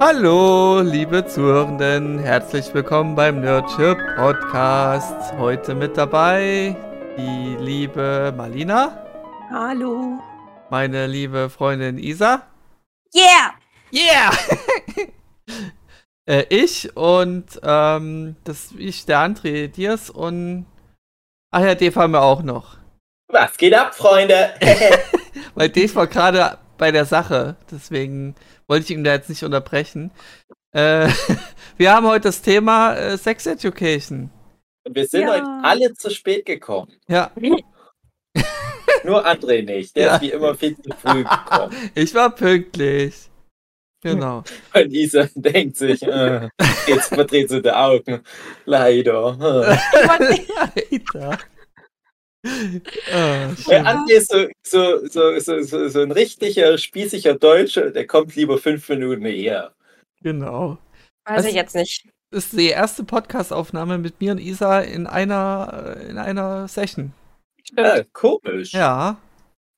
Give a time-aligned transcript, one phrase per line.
[0.00, 5.32] Hallo, liebe Zuhörenden, herzlich willkommen beim Nerdship Podcast.
[5.38, 6.76] Heute mit dabei
[7.16, 9.06] die liebe Malina,
[9.50, 10.18] Hallo.
[10.70, 12.42] meine liebe Freundin Isa,
[13.14, 13.54] Yeah!
[13.92, 14.32] yeah,
[16.28, 20.66] äh, ich und ähm, das ich der André Diers und
[21.52, 22.76] ach ja, Dave haben wir auch noch,
[23.28, 24.54] Was geht ab, Freunde?
[25.54, 28.34] weil Dave war gerade bei der Sache, deswegen
[28.68, 30.10] wollte ich ihn da jetzt nicht unterbrechen.
[30.72, 31.08] Äh,
[31.76, 34.30] wir haben heute das Thema äh, Sex Education.
[34.86, 35.34] Und wir sind Ja.
[35.34, 36.92] heute alle zu spät gekommen.
[37.08, 37.30] Ja,
[39.04, 39.94] Nur André nicht.
[39.96, 40.14] Der Ja.
[40.16, 41.74] ist wie immer viel zu früh gekommen.
[41.94, 43.14] Ich war pünktlich.
[44.02, 44.42] Genau.
[44.74, 46.48] Und Isa denkt sich, äh,
[46.86, 48.20] jetzt verdreht sie die Augen.
[48.66, 49.36] Leider.
[50.08, 51.38] Alter.
[53.12, 53.84] Ah, Der.
[53.86, 58.58] André ist so, so, so, so, so, so ein richtiger, spießiger Deutscher, der kommt lieber
[58.58, 59.72] fünf Minuten eher.
[60.22, 60.78] genau.
[61.26, 62.06] Weiß ich jetzt nicht.
[62.30, 67.12] Das ist die erste Podcast-Aufnahme mit mir und Isa in einer, äh, in einer Session.
[67.76, 68.72] Ah, komisch.
[68.72, 69.16] Ja.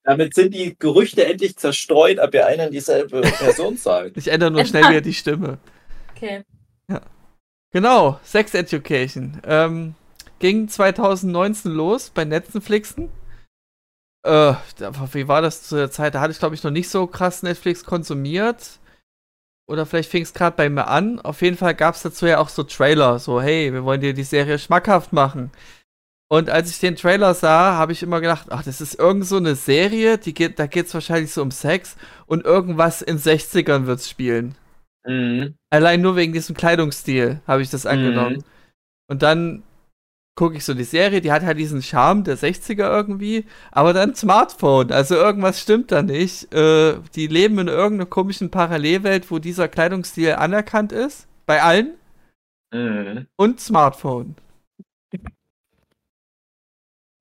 [0.03, 4.17] Damit sind die Gerüchte endlich zerstreut, ob ihr einer dieselbe Person seid.
[4.17, 5.59] Ich ändere nur schnell wieder die Stimme.
[6.17, 6.43] Okay.
[7.73, 8.19] Genau.
[8.25, 9.41] Sex Education.
[9.45, 9.95] Ähm,
[10.39, 13.09] ging 2019 los bei Netflixen.
[14.25, 14.55] Äh,
[15.13, 16.15] wie war das zu der Zeit?
[16.15, 18.81] Da hatte ich, glaube ich, noch nicht so krass Netflix konsumiert.
[19.69, 21.21] Oder vielleicht fing es gerade bei mir an.
[21.21, 23.19] Auf jeden Fall gab es dazu ja auch so Trailer.
[23.19, 25.51] So, hey, wir wollen dir die Serie schmackhaft machen.
[26.29, 29.37] Und als ich den Trailer sah, habe ich immer gedacht, ach, das ist irgend so
[29.37, 33.87] eine Serie, die geht, da geht es wahrscheinlich so um Sex und irgendwas in 60ern
[33.87, 34.57] wird's spielen.
[35.07, 35.55] Mhm.
[35.71, 38.43] Allein nur wegen diesem Kleidungsstil habe ich das angenommen.
[39.09, 39.63] Und dann
[40.37, 44.15] gucke ich so die Serie, die hat halt diesen Charme der 60er irgendwie, aber dann
[44.15, 46.53] Smartphone, also irgendwas stimmt da nicht.
[46.55, 51.95] Äh, die leben in irgendeiner komischen Parallelwelt, wo dieser Kleidungsstil anerkannt ist, bei allen,
[52.73, 53.27] Mhm.
[53.37, 54.37] und Smartphone.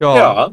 [0.02, 0.52] Ja, Ja.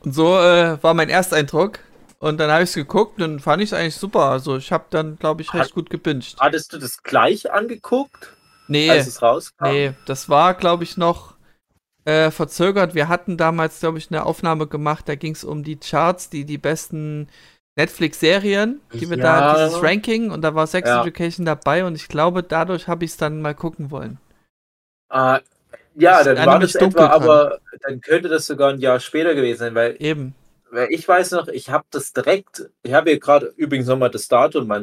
[0.00, 1.78] und so äh, war mein Ersteindruck.
[2.18, 4.26] Und dann habe ich es geguckt und fand ich es eigentlich super.
[4.26, 6.36] Also ich habe dann, glaube ich, recht Hat- gut gebinged.
[6.38, 8.36] Hattest du das gleich angeguckt,
[8.68, 9.64] Nee, als es rauskam?
[9.64, 11.31] Nee, das war, glaube ich, noch
[12.04, 12.94] äh, verzögert.
[12.94, 16.44] Wir hatten damals, glaube ich, eine Aufnahme gemacht, da ging es um die Charts, die
[16.44, 17.28] die besten
[17.76, 19.66] Netflix-Serien, die wir da, Ja.
[19.66, 21.00] dieses Ranking, und da war Sex Ja.
[21.02, 24.18] Education dabei und ich glaube, dadurch habe ich es dann mal gucken wollen.
[25.08, 25.40] Ah,
[25.94, 29.74] ja, dann war das etwa, aber dann könnte das sogar ein Jahr später gewesen sein,
[29.74, 30.34] weil, Eben.
[30.70, 34.28] weil ich weiß noch, ich habe das direkt, ich habe hier gerade übrigens nochmal das
[34.28, 34.82] Datum, wann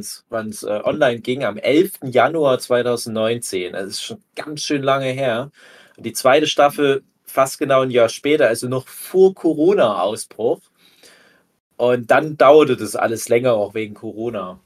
[0.50, 1.94] es äh, online ging, am 11.
[2.06, 3.74] Januar 2019.
[3.74, 5.52] Das ist schon ganz schön lange her.
[5.98, 10.60] Und die zweite Staffel fast genau ein Jahr später, also noch vor Corona-Ausbruch.
[11.78, 14.60] Und dann dauerte das alles länger, auch wegen Corona.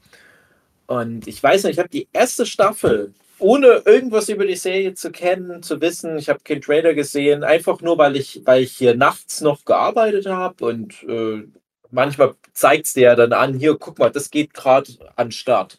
[0.86, 5.10] Und ich weiß noch, ich habe die erste Staffel, ohne irgendwas über die Serie zu
[5.10, 8.96] kennen, zu wissen, ich habe keinen Trailer gesehen, einfach nur, weil ich, weil ich hier
[8.96, 11.44] nachts noch gearbeitet habe und äh,
[11.90, 15.78] manchmal zeigt es dir ja dann an, hier, guck mal, das geht gerade an Start.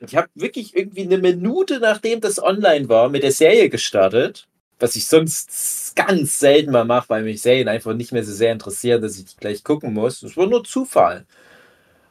[0.00, 4.48] Und ich habe wirklich irgendwie eine Minute, nachdem das online war, mit der Serie gestartet,
[4.78, 8.52] was ich sonst ganz selten mal mache, weil mich Serien einfach nicht mehr so sehr
[8.52, 10.20] interessieren, dass ich die gleich gucken muss.
[10.20, 11.26] Das war nur Zufall.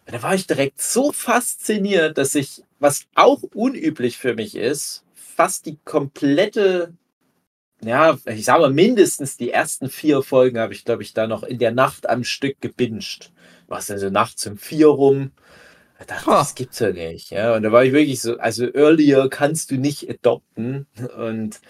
[0.05, 5.03] Und da war ich direkt so fasziniert, dass ich, was auch unüblich für mich ist,
[5.13, 6.93] fast die komplette,
[7.81, 11.43] ja, ich sage mal, mindestens die ersten vier Folgen habe ich, glaube ich, da noch
[11.43, 13.31] in der Nacht am Stück gebinged.
[13.67, 15.31] Was dann so nachts um vier rum.
[15.99, 16.39] Da dachte Ha.
[16.39, 17.31] das gibt's ja nicht.
[17.31, 20.85] Ja, und da war ich wirklich so, also earlier kannst du nicht adopten.
[21.17, 21.61] Und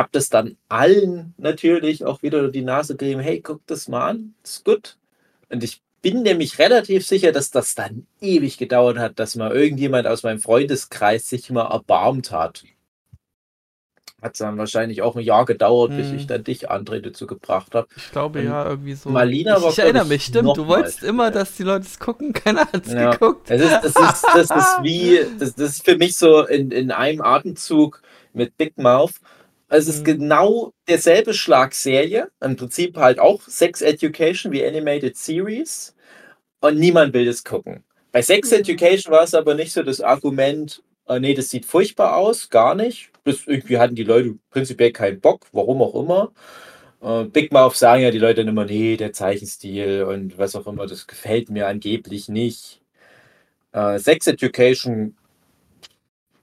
[0.00, 4.34] habe das dann allen natürlich auch wieder die Nase gerieben, hey, guck das mal an,
[4.42, 4.96] ist gut.
[5.50, 10.06] Und ich bin nämlich relativ sicher, dass das dann ewig gedauert hat, dass mal irgendjemand
[10.06, 12.64] aus meinem Freundeskreis sich mal erbarmt hat.
[14.22, 16.16] Hat dann wahrscheinlich auch ein Jahr gedauert, bis Hm.
[16.16, 17.88] ich dann dich, André, dazu gebracht habe.
[17.94, 19.10] Ich glaube Und ja, irgendwie so.
[19.10, 20.56] Malina ich, war, ich erinnere ich, mich, stimmt.
[20.56, 22.32] Du wolltest immer, dass die Leute es gucken.
[22.34, 23.12] Keiner hat es Ja.
[23.12, 23.50] geguckt.
[23.50, 26.90] Das ist, das ist, das ist wie, das, das ist für mich so in, in
[26.90, 28.02] einem Atemzug
[28.32, 29.14] mit Big Mouth.
[29.70, 30.06] Also es ist Mhm.
[30.06, 35.96] genau derselbe Schlagserie, im Prinzip halt auch Sex Education wie Animated Series
[36.60, 37.84] und niemand will das gucken.
[38.12, 38.58] Bei Sex Mhm.
[38.58, 42.74] Education war es aber nicht so das Argument, äh, nee, das sieht furchtbar aus, gar
[42.74, 43.10] nicht.
[43.24, 46.32] Das, irgendwie hatten die Leute prinzipiell keinen Bock, warum auch immer.
[47.02, 50.86] Äh, Big Mouth sagen ja die Leute immer, nee, der Zeichenstil und was auch immer,
[50.86, 52.82] das gefällt mir angeblich nicht.
[53.72, 55.16] Äh, Sex Education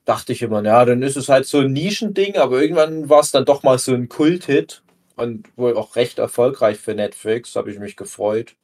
[0.07, 3.31] dachte ich immer, ja, dann ist es halt so ein Nischending, aber irgendwann war es
[3.31, 4.81] dann doch mal so ein Kult-Hit
[5.17, 8.55] und wohl auch recht erfolgreich für Netflix, habe ich mich gefreut.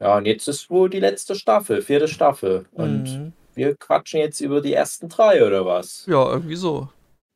[0.00, 2.66] Ja, und jetzt ist wohl die letzte Staffel, vierte Staffel.
[2.72, 3.32] Und Mhm.
[3.54, 6.04] wir quatschen jetzt über die ersten drei oder was?
[6.06, 6.88] Ja, irgendwie so.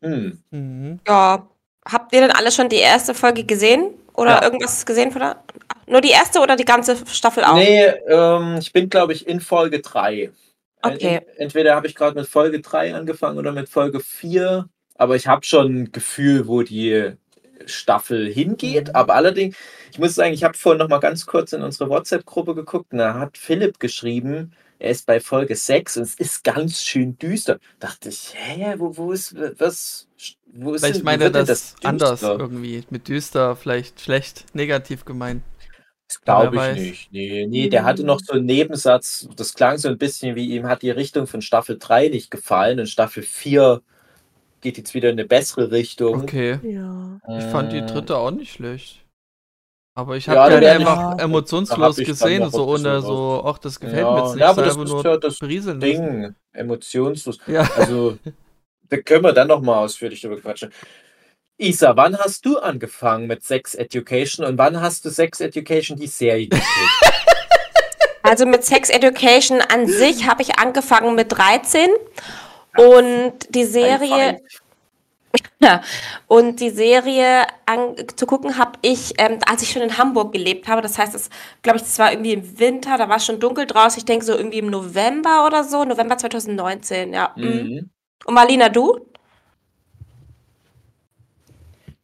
[0.04, 0.38] Hm.
[0.50, 1.00] Mhm.
[1.08, 1.46] Ja.
[1.90, 3.94] Habt ihr denn alle schon die erste Folge gesehen?
[4.12, 4.42] Oder Ja.
[4.42, 5.42] irgendwas gesehen von der?
[5.86, 7.54] Nur die erste oder die ganze Staffel auch?
[7.54, 10.30] Nee, ähm, ich bin, glaube ich, in Folge 3.
[10.82, 11.20] Okay.
[11.36, 14.68] Entweder habe ich gerade mit Folge 3 angefangen oder mit Folge 4.
[14.94, 17.12] Aber ich habe schon ein Gefühl, wo die
[17.66, 18.88] Staffel hingeht.
[18.88, 18.94] Mhm.
[18.94, 19.56] Aber allerdings,
[19.92, 22.98] ich muss sagen, ich habe vorhin noch mal ganz kurz in unsere WhatsApp-Gruppe geguckt und
[22.98, 27.58] da hat Philipp geschrieben, er ist bei Folge 6 und es ist ganz schön düster.
[27.80, 30.08] Dachte ich, hä, wo, wo ist, was,
[30.54, 32.84] wo ist denn- meint er wird denn das, anders irgendwie.
[32.88, 35.42] Mit düster, vielleicht schlecht, negativ gemeint.
[36.10, 36.76] Das glaube ich weiß.
[36.76, 37.12] nicht.
[37.12, 40.66] Nee, nee, der hatte noch so einen Nebensatz, das klang so ein bisschen wie ihm
[40.66, 43.80] hat die Richtung von Staffel 3 nicht gefallen und Staffel 4
[44.60, 46.22] geht jetzt wieder in eine bessere Richtung.
[46.22, 46.58] Okay.
[46.64, 47.20] Ja.
[47.38, 49.04] Ich fand die Äh, dritte auch nicht schlecht.
[49.94, 53.78] Aber ich Ja, habe werd ich- einfach da emotionslos gesehen, so ohne so, ach, das
[53.78, 55.80] gefällt Ja, mir jetzt nicht, ja, aber das ist ja das lassen.
[55.80, 57.38] Ding, emotionslos.
[57.46, 57.68] Ja.
[57.76, 58.18] Also,
[58.88, 60.72] da können wir dann noch mal ausführlich drüber quatschen.
[61.60, 66.06] Isa, wann hast du angefangen mit Sex Education und wann hast du Sex Education die
[66.06, 66.66] Serie geguckt?
[68.22, 71.88] Also mit Sex Education an sich habe ich angefangen mit 13
[72.76, 74.40] und die Serie
[75.58, 75.82] ja,
[76.26, 80.68] und die Serie an, zu gucken habe ich, ähm, als ich schon in Hamburg gelebt
[80.68, 80.82] habe.
[80.82, 81.30] Das heißt, es
[81.62, 83.98] glaube ich, das war irgendwie im Winter, da war es schon dunkel draußen.
[83.98, 87.32] Ich denke so irgendwie im November oder so, November 2019, ja.
[87.36, 87.44] mhm.
[87.44, 87.90] Mhm.
[88.26, 89.09] Und Marlina, du?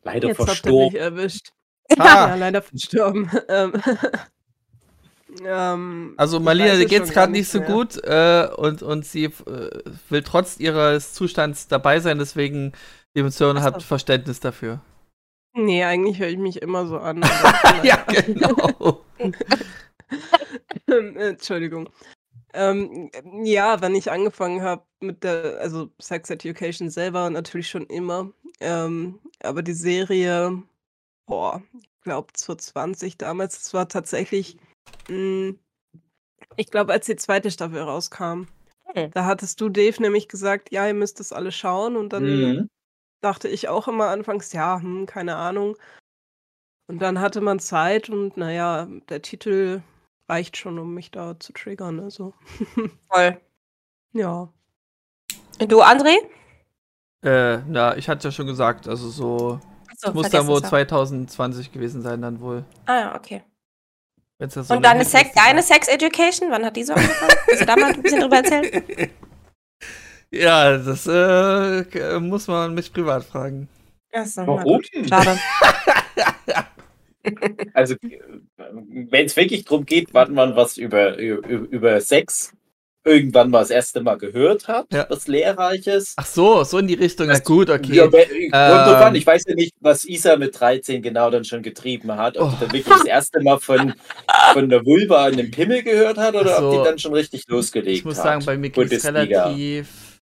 [0.07, 0.97] Leider Jetzt habt ihr mich verstorben.
[0.97, 1.49] erwischt.
[1.99, 3.31] Ah, Ja, leider verstorben.
[3.49, 3.73] Ähm,
[5.45, 7.69] ähm, also Marlina, geht's gerade nicht so mehr.
[7.69, 9.31] gut äh, und, und sie äh,
[10.09, 12.73] will trotz ihres Zustands dabei sein, deswegen,
[13.15, 14.81] liebe Zuhörer, habt Verständnis dafür.
[15.55, 17.25] Nee, eigentlich höre ich mich immer so an.
[17.83, 19.03] ja, genau.
[20.87, 21.89] Entschuldigung.
[22.57, 23.11] Ähm,
[23.45, 28.33] ja, wenn ich angefangen habe mit der, also Sex Education selber natürlich schon immer.
[28.61, 30.63] Ähm, aber die Serie,
[31.27, 34.57] boah, ich glaube zur 20 damals, das war tatsächlich,
[35.09, 35.55] mh,
[36.57, 38.47] ich glaube, als die zweite Staffel rauskam.
[38.95, 39.11] Hm.
[39.11, 41.97] Da hattest du, Dave, nämlich gesagt, ja, ihr müsst das alle schauen.
[41.97, 42.69] Und dann Mhm.
[43.21, 45.77] dachte ich auch immer anfangs, ja, hm, keine Ahnung.
[46.89, 49.83] Und dann hatte man Zeit und naja, der Titel
[50.29, 52.01] reicht schon, um mich da zu triggern.
[52.01, 52.35] Also,
[53.11, 53.41] Voll.
[54.13, 54.49] ja.
[55.61, 56.15] Und du, André?
[57.23, 61.73] äh, na, ich hatte ja schon gesagt, also so, Achso, muss dann wohl vergessen, 2020
[61.73, 62.65] gewesen sein, dann wohl.
[62.87, 63.43] Ah ja, okay.
[64.39, 67.33] Wenn's ja so Und eine deine Sex, deine Sex Education, wann hat die so angefangen?
[67.47, 69.11] Willst du da mal ein bisschen drüber erzählen?
[70.33, 73.69] Ja, das äh, muss man mich privat fragen.
[74.13, 74.83] Achso, Warum?
[75.09, 75.39] Schade.
[77.75, 77.95] Also,
[78.57, 82.53] wenn es wirklich darum geht, wann man was über, über, über Sex
[83.05, 85.07] irgendwann mal das erste Mal gehört hat, Ja.
[85.09, 86.15] was Lehrreiches.
[86.17, 87.29] Ach so, so in die Richtung.
[87.29, 87.95] Das- gut, okay.
[87.95, 89.13] Ja, an.
[89.13, 89.15] Ähm.
[89.15, 92.37] ich weiß ja nicht, was Isa mit 13 genau dann schon getrieben hat.
[92.37, 92.51] Ob Oh.
[92.51, 93.95] die dann wirklich das erste Mal von,
[94.55, 96.67] von der Vulva in den Pimmel gehört hat oder so.
[96.69, 98.25] ob die dann schon richtig losgelegt ich muss hat.
[98.25, 100.16] sagen, bei mir ging es relativ,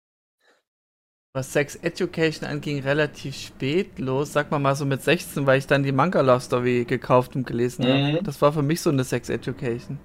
[1.34, 4.34] was Sex Education anging, relativ spät los.
[4.34, 7.48] Sag mal mal so mit 16, weil ich dann die Manga Love Story gekauft und
[7.48, 8.20] gelesen habe.
[8.20, 8.24] Mhm.
[8.24, 10.00] Das war für mich so eine Sex Education.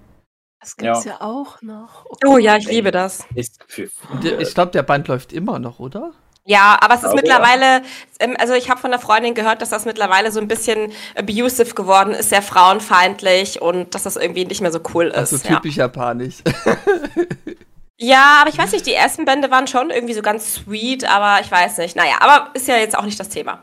[0.60, 1.12] Das gibt's Ja.
[1.12, 2.06] ja, auch noch.
[2.26, 3.26] Oh ja, ich liebe das.
[3.34, 6.12] Ich glaube, der Band läuft immer noch, oder?
[6.44, 7.20] Ja, aber es ist Aber ja.
[7.20, 7.82] mittlerweile,
[8.20, 11.74] ähm, also ich habe von einer Freundin gehört, dass das mittlerweile so ein bisschen abusive
[11.74, 15.14] geworden ist, sehr frauenfeindlich und dass das irgendwie nicht mehr so cool ist.
[15.14, 15.56] Also ja.
[15.56, 16.36] typisch japanisch.
[18.00, 21.40] ja, aber ich weiß nicht, die ersten Bände waren schon irgendwie so ganz sweet, aber
[21.44, 21.96] ich weiß nicht.
[21.96, 23.62] Naja, aber ist ja jetzt auch nicht das Thema.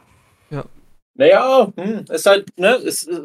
[1.17, 3.21] Naja, hm, ist halt, ne, es äh,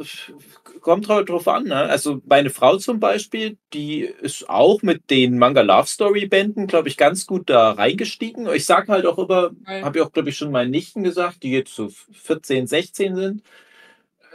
[0.80, 1.74] kommt halt drauf an, ne?
[1.74, 6.86] Also meine Frau zum Beispiel, die ist auch mit den Manga Love Story Bänden, glaube
[6.88, 8.46] ich, ganz gut da reingestiegen.
[8.54, 9.84] Ich sage halt auch immer, Mhm.
[9.84, 13.42] habe ich auch, glaube ich, schon meinen Nichten gesagt, die jetzt so 14, 16 sind.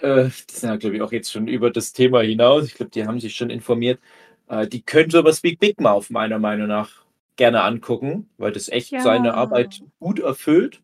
[0.02, 2.66] Äh, die sind ja, glaube ich, auch jetzt schon über das Thema hinaus.
[2.68, 4.00] Ich glaube, die haben sich schon informiert.
[4.48, 6.92] Äh, die können sowas wie Big Mouth meiner Meinung nach
[7.36, 9.02] gerne angucken, weil das echt Ja.
[9.02, 10.82] seine Arbeit gut erfüllt.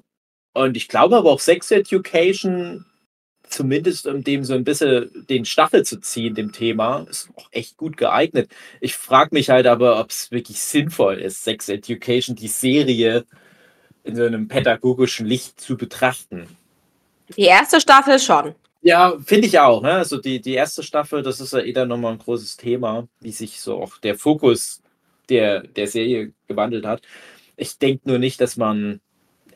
[0.54, 2.86] Und ich glaube aber auch Sex Education,
[3.48, 7.78] zumindest um dem so ein bisschen den Stachel zu ziehen, dem Thema, ist auch echt
[7.78, 8.52] gut geeignet.
[8.82, 13.26] Ich frage mich halt aber, ob es wirklich sinnvoll ist, Sex Education, die Serie
[14.04, 16.48] in so einem pädagogischen Licht zu betrachten.
[17.38, 18.56] Die erste Staffel schon.
[18.84, 19.82] Ja, finde ich auch.
[19.84, 19.92] Ne?
[19.92, 23.32] Also die, die erste Staffel, das ist ja eh dann nochmal ein großes Thema, wie
[23.32, 24.82] sich so auch der Fokus
[25.30, 27.04] der, der Serie gewandelt hat.
[27.58, 29.00] Ich denke nur nicht, dass man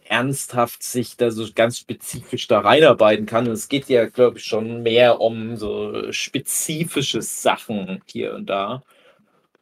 [0.05, 3.48] ernsthaft sich da so ganz spezifisch da reinarbeiten kann.
[3.48, 8.84] Und es geht ja, glaube ich, schon mehr um so spezifische Sachen hier und da.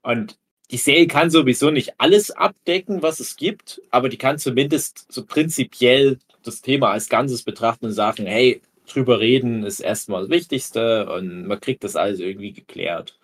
[0.02, 0.38] Und
[0.72, 5.26] die Serie kann sowieso nicht alles abdecken, was es gibt, aber die kann zumindest so
[5.26, 11.12] prinzipiell das Thema als Ganzes betrachten und sagen, hey, drüber reden ist erstmal das Wichtigste
[11.12, 13.18] und man kriegt das alles irgendwie geklärt.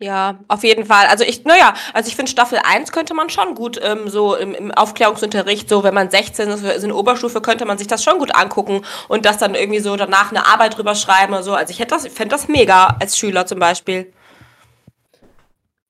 [0.00, 1.06] Ja, auf jeden Fall.
[1.06, 4.52] Also ich, naja, also ich finde Staffel 1 könnte man schon gut ähm, so im,
[4.52, 8.02] im Aufklärungsunterricht, so wenn man 16 ist, ist in der Oberstufe, könnte man sich das
[8.02, 11.54] schon gut angucken und das dann irgendwie so danach eine Arbeit drüber schreiben oder so.
[11.54, 14.12] Also ich hätte das, fände das mega als Schüler zum Beispiel.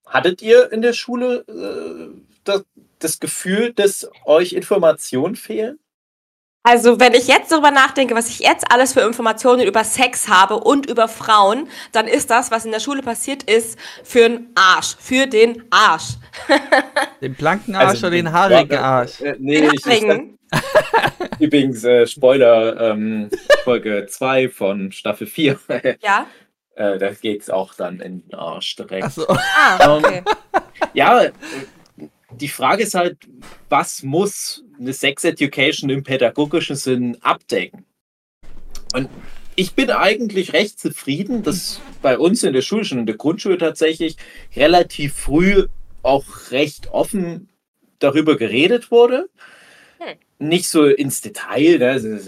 [0.07, 2.65] Hattet ihr in der Schule äh, das,
[2.99, 5.79] das Gefühl, dass euch Informationen fehlen?
[6.67, 10.55] Also, wenn ich jetzt darüber nachdenke, was ich jetzt alles für Informationen über Sex habe
[10.57, 14.97] und über Frauen, dann ist das, was in der Schule passiert ist, für den Arsch.
[14.99, 16.15] Für den Arsch.
[17.21, 19.21] den blanken Arsch also, oder den haarigen Arsch?
[19.21, 23.29] Äh, nee, den ich, ich, Übrigens, äh, Spoiler, ähm,
[23.63, 25.59] Folge 2 von Staffel 4.
[26.03, 26.27] ja.
[26.77, 29.05] Äh, da geht es auch dann in den Arsch direkt.
[29.05, 29.29] Ach so.
[29.29, 30.25] Ah, okay.
[30.27, 31.23] Ähm, ja,
[32.41, 33.19] die Frage ist halt,
[33.69, 37.85] was muss eine Sex Education im pädagogischen Sinn abdecken?
[38.93, 39.09] Und
[39.57, 43.59] ich bin eigentlich recht zufrieden, dass bei uns in der Schule, schon in der Grundschule
[43.59, 44.17] tatsächlich,
[44.57, 45.67] relativ früh
[46.03, 47.49] auch recht offen
[47.99, 49.29] darüber geredet wurde
[50.49, 52.21] nicht so ins Detail, ne?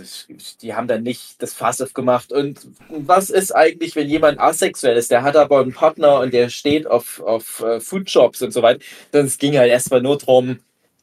[0.62, 2.32] die haben dann nicht das Fass aufgemacht.
[2.32, 6.48] Und was ist eigentlich, wenn jemand asexuell ist, der hat aber einen Partner und der
[6.48, 8.80] steht auf, auf uh, Foodshops und so weiter,
[9.12, 10.58] dann ging halt erstmal nur darum,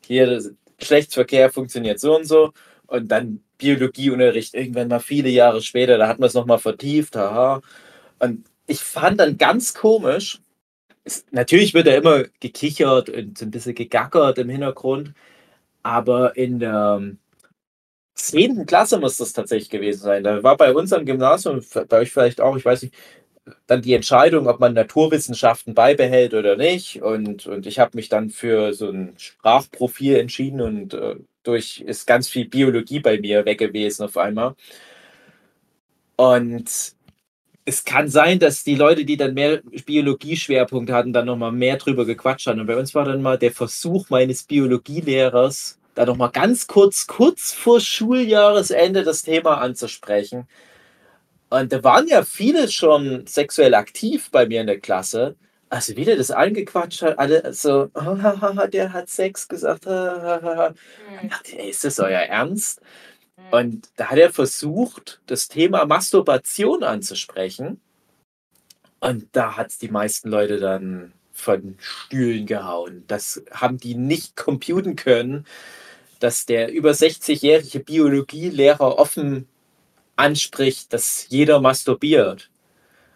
[0.05, 0.41] hier
[0.77, 2.53] Geschlechtsverkehr funktioniert so und so
[2.87, 7.61] und dann Biologieunterricht irgendwann mal viele Jahre später, da hat man es nochmal vertieft, haha.
[8.19, 10.39] Und ich fand dann ganz komisch,
[11.03, 15.13] es, natürlich wird da immer gekichert und so ein bisschen gegackert im Hintergrund,
[15.83, 17.01] aber in der
[18.15, 18.59] 10.
[18.59, 20.23] Ähm, Klasse muss das tatsächlich gewesen sein.
[20.23, 22.95] Da war bei uns am Gymnasium, bei euch vielleicht auch, ich weiß nicht,
[23.67, 27.01] dann die Entscheidung, ob man Naturwissenschaften beibehält oder nicht.
[27.01, 32.07] Und, und ich habe mich dann für so ein Sprachprofil entschieden und äh, durch ist
[32.07, 34.55] ganz viel Biologie bei mir weg gewesen auf einmal.
[36.15, 36.95] Und
[37.65, 42.05] es kann sein, dass die Leute, die dann mehr Biologie-Schwerpunkt hatten, dann nochmal mehr drüber
[42.05, 42.59] gequatscht haben.
[42.59, 47.53] Und bei uns war dann mal der Versuch meines Biologielehrers, da nochmal ganz kurz, kurz
[47.53, 50.47] vor Schuljahresende das Thema anzusprechen.
[51.49, 55.35] Und da waren ja viele schon sexuell aktiv bei mir in der Klasse.
[55.69, 57.89] Also wie der das angequatscht hat, alle so,
[58.73, 59.85] der hat Sex gesagt.
[59.85, 60.75] Hm.
[61.29, 62.81] Dachte, ey, ist das euer Ernst?
[63.37, 63.43] Mhm.
[63.51, 67.81] Und da hat er versucht, das Thema Masturbation anzusprechen.
[68.99, 73.03] Und da hat es die meisten Leute dann von Stühlen gehauen.
[73.07, 75.45] Das haben die nicht computen können,
[76.19, 79.47] dass der über 60-jährige Biologielehrer offen
[80.15, 82.49] anspricht, dass jeder masturbiert.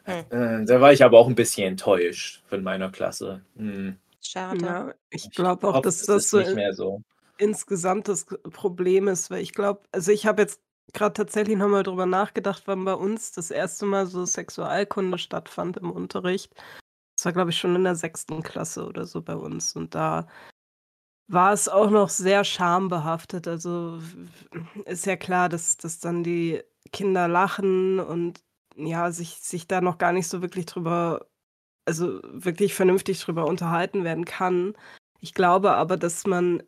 [0.04, 0.26] Hm.
[0.30, 3.42] Äh, da war ich aber auch ein bisschen enttäuscht von meiner Klasse.
[3.56, 3.98] Hm.
[4.22, 4.66] Schade.
[4.66, 7.02] Ja, ich glaube auch, dass das, das nicht mehr so
[7.38, 10.62] insgesamt das Problem ist, weil ich glaube, also ich habe jetzt
[10.94, 15.92] gerade tatsächlich nochmal drüber nachgedacht, wann bei uns das erste Mal so Sexualkunde stattfand im
[15.92, 16.54] Unterricht.
[17.18, 19.76] Das war, glaube ich, schon in der sechsten Klasse oder so bei uns.
[19.76, 20.28] Und da
[21.28, 23.48] war es auch noch sehr schambehaftet.
[23.48, 24.00] Also
[24.86, 28.42] ist ja klar, dass, dass dann die Kinder lachen und
[28.76, 31.28] ja, sich, sich da noch gar nicht so wirklich drüber,
[31.86, 34.76] also wirklich vernünftig drüber unterhalten werden kann.
[35.20, 36.64] Ich glaube aber, dass man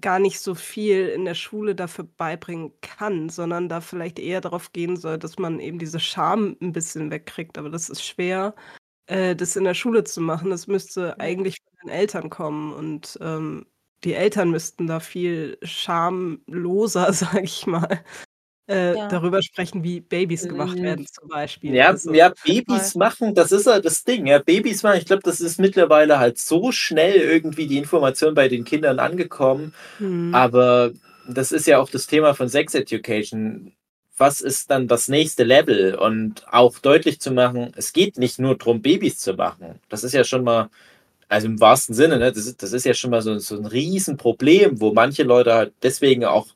[0.00, 4.72] gar nicht so viel in der Schule dafür beibringen kann, sondern da vielleicht eher darauf
[4.72, 7.58] gehen soll, dass man eben diese Scham ein bisschen wegkriegt.
[7.58, 8.54] Aber das ist schwer,
[9.06, 10.50] äh, das in der Schule zu machen.
[10.50, 13.66] Das müsste eigentlich von den Eltern kommen und ähm,
[14.04, 18.02] die Eltern müssten da viel schamloser, sag ich mal,
[18.70, 19.08] äh, ja.
[19.08, 20.82] darüber sprechen, wie Babys gemacht mhm.
[20.82, 21.74] werden, zum Beispiel.
[21.74, 24.26] Ja, also, ja Babys machen, das ist ja das Ding.
[24.26, 28.48] Ja, Babys machen, ich glaube, das ist mittlerweile halt so schnell irgendwie die Information bei
[28.48, 29.74] den Kindern angekommen.
[29.98, 30.34] Mhm.
[30.34, 30.92] Aber
[31.28, 33.72] das ist ja auch das Thema von Sex Education.
[34.16, 35.96] Was ist dann das nächste Level?
[35.96, 39.80] Und auch deutlich zu machen, es geht nicht nur darum, Babys zu machen.
[39.88, 40.70] Das ist ja schon mal,
[41.28, 43.66] also im wahrsten Sinne, ne, das, ist, das ist ja schon mal so, so ein
[43.66, 46.46] Riesenproblem, wo manche Leute halt deswegen auch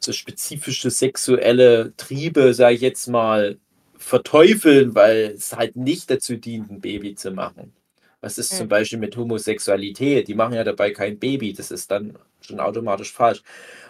[0.00, 3.58] so spezifische sexuelle Triebe, sage ich jetzt mal,
[3.98, 7.72] verteufeln, weil es halt nicht dazu dient, ein Baby zu machen.
[8.20, 10.26] Was ist zum Beispiel mit Homosexualität?
[10.26, 11.52] Die machen ja dabei kein Baby.
[11.52, 13.42] Das ist dann schon automatisch falsch.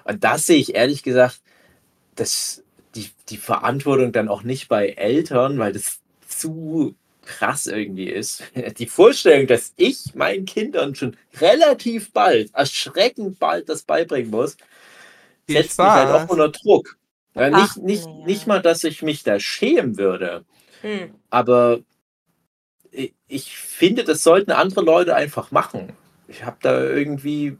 [0.05, 1.41] Und das sehe ich ehrlich gesagt,
[2.17, 2.63] dass
[2.95, 6.95] die, die Verantwortung dann auch nicht bei Eltern, weil das zu
[7.25, 8.43] krass irgendwie ist.
[8.79, 14.57] Die Vorstellung, dass ich meinen Kindern schon relativ bald, erschreckend bald das beibringen muss,
[15.49, 16.97] setzt mich halt auch unter Druck.
[17.35, 20.45] Ja, nicht, nicht, nicht mal, dass ich mich da schämen würde.
[20.81, 21.15] Hm.
[21.29, 21.81] Aber
[22.91, 25.93] ich, ich finde, das sollten andere Leute einfach machen.
[26.29, 27.59] Ich habe da irgendwie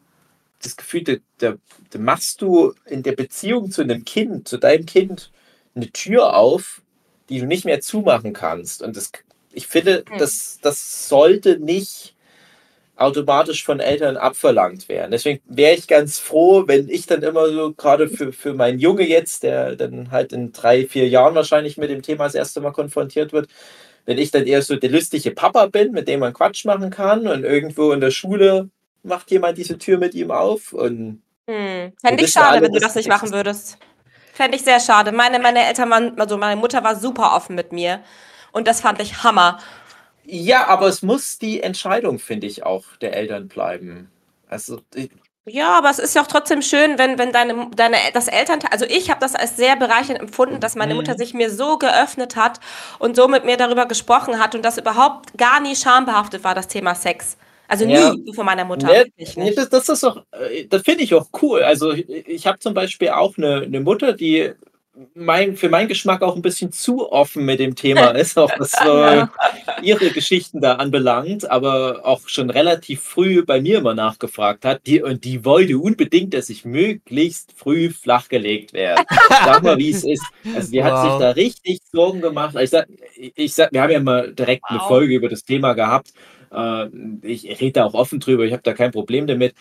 [0.63, 1.55] das Gefühl, da, da,
[1.91, 5.31] da machst du in der Beziehung zu einem Kind, zu deinem Kind,
[5.75, 6.83] eine Tür auf,
[7.29, 8.83] die du nicht mehr zumachen kannst.
[8.83, 9.13] Und das,
[9.53, 10.19] ich finde, hm.
[10.19, 12.16] das, das sollte nicht
[12.97, 15.11] automatisch von Eltern abverlangt werden.
[15.11, 19.07] Deswegen wäre ich ganz froh, wenn ich dann immer so, gerade für, für meinen Junge
[19.07, 22.73] jetzt, der dann halt in drei, vier Jahren wahrscheinlich mit dem Thema das erste Mal
[22.73, 23.49] konfrontiert wird,
[24.07, 27.27] wenn ich dann eher so der lustige Papa bin, mit dem man Quatsch machen kann
[27.27, 28.71] und irgendwo in der Schule
[29.03, 31.93] macht jemand diese Tür mit ihm auf und hm.
[32.01, 33.79] Fände ich schade, alle, wenn du das nicht machen würdest.
[34.33, 35.13] Fände ich sehr schade.
[35.13, 38.01] Meine, meine Eltern waren, also meine Mutter war super offen mit mir.
[38.53, 39.59] Und das fand ich Hammer.
[40.27, 44.11] Ja, aber es muss die Entscheidung, finde ich, auch der Eltern bleiben.
[44.49, 44.81] Also.
[45.49, 48.85] Ja, aber es ist ja auch trotzdem schön, wenn, wenn deine, deine, das Elternteil, also
[48.85, 51.19] ich habe das als sehr bereichernd empfunden, dass meine Mutter mhm.
[51.19, 52.59] sich mir so geöffnet hat
[52.99, 56.67] und so mit mir darüber gesprochen hat und das überhaupt gar nie schambehaftet war, das
[56.67, 57.37] Thema Sex.
[57.69, 58.15] Also nie ja.
[58.35, 58.89] von meiner Mutter.
[58.89, 61.63] Nee, nee, das, das, ist doch, äh, das finde ich auch cool.
[61.63, 64.53] Also ich, ich habe zum Beispiel auch eine, eine Mutter, die
[65.15, 68.73] mein, für meinen Geschmack auch ein bisschen zu offen mit dem Thema ist, auch was
[68.73, 69.29] so
[69.83, 74.87] ihre Geschichten da anbelangt, aber auch schon relativ früh bei mir immer nachgefragt hat.
[74.87, 79.05] Die, und die wollte unbedingt, dass ich möglichst früh flachgelegt werde.
[79.29, 80.25] Sag mal, wie es ist.
[80.55, 80.85] Also die wow.
[80.85, 82.57] hat sich da richtig Sorgen gemacht.
[82.57, 84.71] Ich sag, ich sag, wir haben ja mal direkt wow.
[84.71, 86.13] eine Folge über das Thema gehabt.
[86.53, 86.87] Äh,
[87.23, 89.55] ich rede da auch offen drüber, ich habe da kein Problem damit.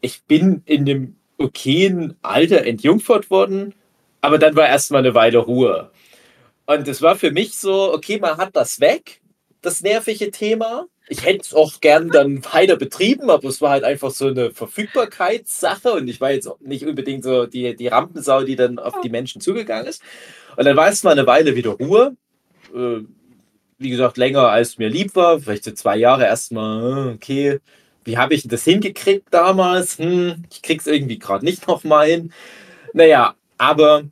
[0.00, 3.74] Ich bin in dem okayen Alter entjungfert worden
[4.20, 5.90] aber dann war erstmal eine Weile Ruhe.
[6.66, 9.20] Und es war für mich so, okay, man hat das weg,
[9.62, 10.86] das nervige Thema.
[11.08, 14.50] Ich hätte es auch gern dann weiter betrieben, aber es war halt einfach so eine
[14.50, 19.08] Verfügbarkeitssache und ich war jetzt nicht unbedingt so die, die Rampensau, die dann auf die
[19.08, 20.02] Menschen zugegangen ist.
[20.56, 22.16] Und dann war es mal eine Weile wieder Ruhe.
[22.74, 23.04] Äh,
[23.78, 27.60] wie gesagt, länger als mir lieb war, vielleicht so zwei Jahre erstmal, okay,
[28.04, 29.98] wie habe ich das hingekriegt damals?
[29.98, 32.32] Hm, ich krieg's irgendwie gerade nicht nochmal hin.
[32.92, 34.04] Naja, aber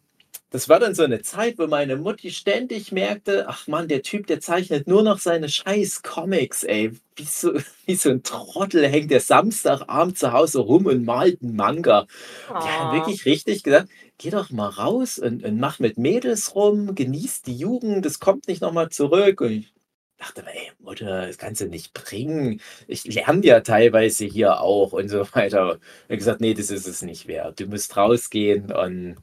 [0.50, 4.26] das war dann so eine Zeit, wo meine Mutti ständig merkte, ach man, der Typ,
[4.28, 6.92] der zeichnet nur noch seine scheiß Comics, ey.
[7.16, 7.52] Wie so,
[7.86, 12.06] wie so ein Trottel hängt der Samstagabend zu Hause rum und malt einen Manga.
[12.48, 12.54] Oh.
[12.54, 16.94] Die haben wirklich richtig gesagt, geh doch mal raus und, und mach mit Mädels rum,
[16.94, 19.40] genieß die Jugend, das kommt nicht nochmal zurück.
[19.40, 19.74] Und ich
[20.16, 22.60] dachte mir, ey, Mutter, das kannst du nicht bringen.
[22.86, 25.80] Ich lerne ja teilweise hier auch und so weiter.
[25.80, 27.58] Ich habe gesagt, nee, das ist es nicht wert.
[27.58, 29.16] Du musst rausgehen und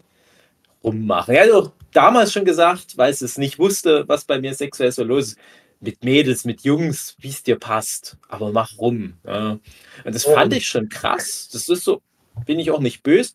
[0.83, 1.35] rummachen.
[1.35, 5.03] Er hat auch damals schon gesagt, weil es nicht wusste, was bei mir sexuell so
[5.03, 5.37] los ist.
[5.79, 8.17] Mit Mädels, mit Jungs, wie es dir passt.
[8.29, 9.17] Aber mach rum.
[9.27, 9.59] Ja.
[10.05, 11.49] Und das fand ich schon krass.
[11.51, 12.01] Das ist so,
[12.45, 13.33] bin ich auch nicht böse.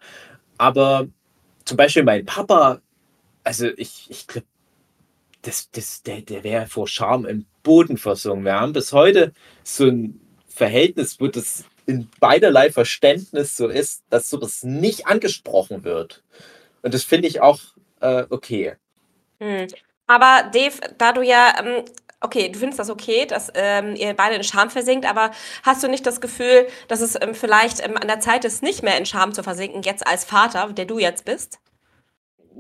[0.57, 1.09] Aber
[1.67, 2.81] zum Beispiel mein Papa,
[3.45, 4.47] also ich, ich glaube,
[5.43, 8.47] das, das, der, der wäre vor Scham im Boden versunken.
[8.47, 9.33] Wir haben bis heute
[9.63, 16.23] so ein Verhältnis, wo das in beiderlei Verständnis so ist, dass sowas nicht angesprochen wird.
[16.83, 17.59] Und das finde ich auch
[18.01, 18.75] äh, okay.
[19.41, 19.67] Hm.
[20.07, 21.85] Aber Dave, da du ja, ähm,
[22.21, 25.31] okay, du findest das okay, dass ähm, ihr beide in Scham versinkt, aber
[25.62, 28.83] hast du nicht das Gefühl, dass es ähm, vielleicht ähm, an der Zeit ist, nicht
[28.83, 31.61] mehr in Scham zu versinken, jetzt als Vater, der du jetzt bist?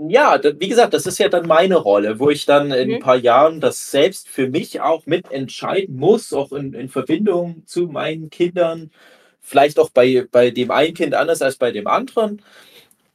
[0.06, 2.94] Ja, wie gesagt, das ist ja dann meine Rolle, wo ich dann in mhm.
[2.96, 7.86] ein paar Jahren das selbst für mich auch mitentscheiden muss, auch in, in Verbindung zu
[7.88, 8.92] meinen Kindern.
[9.40, 12.42] Vielleicht auch bei, bei dem einen Kind anders als bei dem anderen.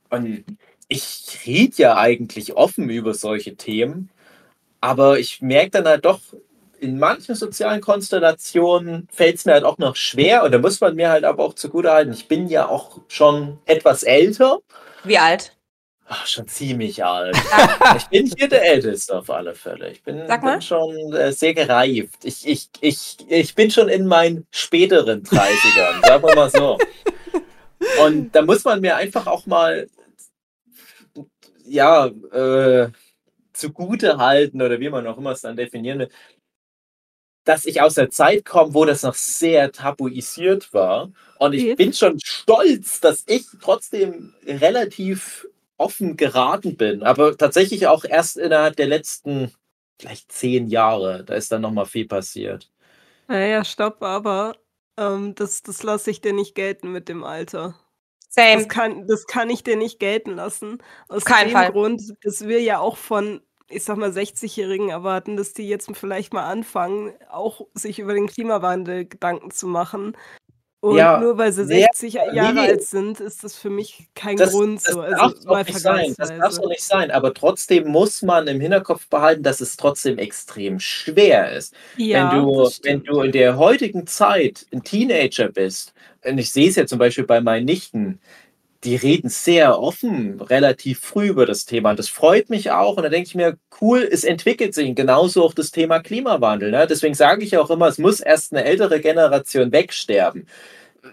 [0.10, 0.44] Und
[0.88, 4.10] ich rede ja eigentlich offen über solche Themen,
[4.82, 6.20] aber ich merke dann halt doch,
[6.80, 10.96] in manchen sozialen Konstellationen fällt es mir halt auch noch schwer und da muss man
[10.96, 14.60] mir halt aber auch zugutehalten, ich bin ja auch schon etwas älter.
[15.06, 15.56] Wie alt?
[16.06, 17.38] Ach, schon ziemlich alt.
[17.98, 19.90] ich bin hier der Älteste auf alle Fälle.
[19.90, 22.26] Ich bin, bin schon äh, sehr gereift.
[22.26, 26.78] Ich, ich, ich, ich bin schon in meinen späteren 30ern, sagen wir mal so.
[28.06, 29.88] Und da muss man mir einfach auch mal
[31.74, 32.92] ja, äh,
[33.54, 36.10] zugute halten oder wie man auch immer es dann definieren will,
[37.46, 41.12] dass ich aus der Zeit komme, wo das noch sehr tabuisiert war.
[41.40, 47.04] Und ich bin schon stolz, dass ich trotzdem relativ offen geraten bin.
[47.04, 49.52] Aber tatsächlich auch erst innerhalb der letzten
[50.00, 51.24] vielleicht zehn Jahre.
[51.26, 52.72] Da ist dann nochmal viel passiert.
[53.28, 54.56] Naja, stopp, aber
[54.98, 57.76] ähm, das, das lasse ich dir nicht gelten mit dem Alter.
[58.36, 58.64] Same.
[58.64, 60.80] Das kann, das kann ich dir nicht gelten lassen.
[61.08, 61.72] Aus Kein dem Fall.
[61.72, 66.34] Grund, dass wir ja auch von, ich sag mal, 60-Jährigen erwarten, dass die jetzt vielleicht
[66.34, 70.18] mal anfangen, auch sich über den Klimawandel Gedanken zu machen.
[70.84, 72.60] Und Ja, nur weil sie nee, 60 Jahre nee.
[72.60, 75.02] alt sind, ist das für mich kein Das, Grund das so.
[75.02, 76.14] darf Also doch mal nicht sein.
[76.18, 77.10] Das darf doch nicht sein.
[77.10, 81.74] Aber trotzdem muss man im Hinterkopf behalten, dass es trotzdem extrem schwer ist.
[81.96, 85.94] Ja, wenn du, wenn du in der heutigen Zeit ein Teenager bist,
[86.26, 88.20] und ich sehe es ja zum Beispiel bei meinen Nichten,
[88.84, 91.92] die reden sehr offen, relativ früh über das Thema.
[91.92, 92.98] Und das freut mich auch.
[92.98, 94.90] Und da denke ich mir, cool, es entwickelt sich.
[94.90, 96.72] Und genauso auch das Thema Klimawandel.
[96.72, 96.86] Ne?
[96.88, 100.48] Deswegen sage ich auch immer, es muss erst eine ältere Generation wegsterben.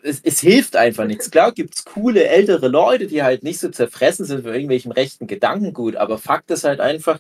[0.03, 1.31] Es, es hilft einfach nichts.
[1.31, 5.27] Klar gibt es coole ältere Leute, die halt nicht so zerfressen sind für irgendwelchen rechten
[5.27, 5.97] Gedankengut.
[5.97, 7.19] Aber Fakt ist halt einfach,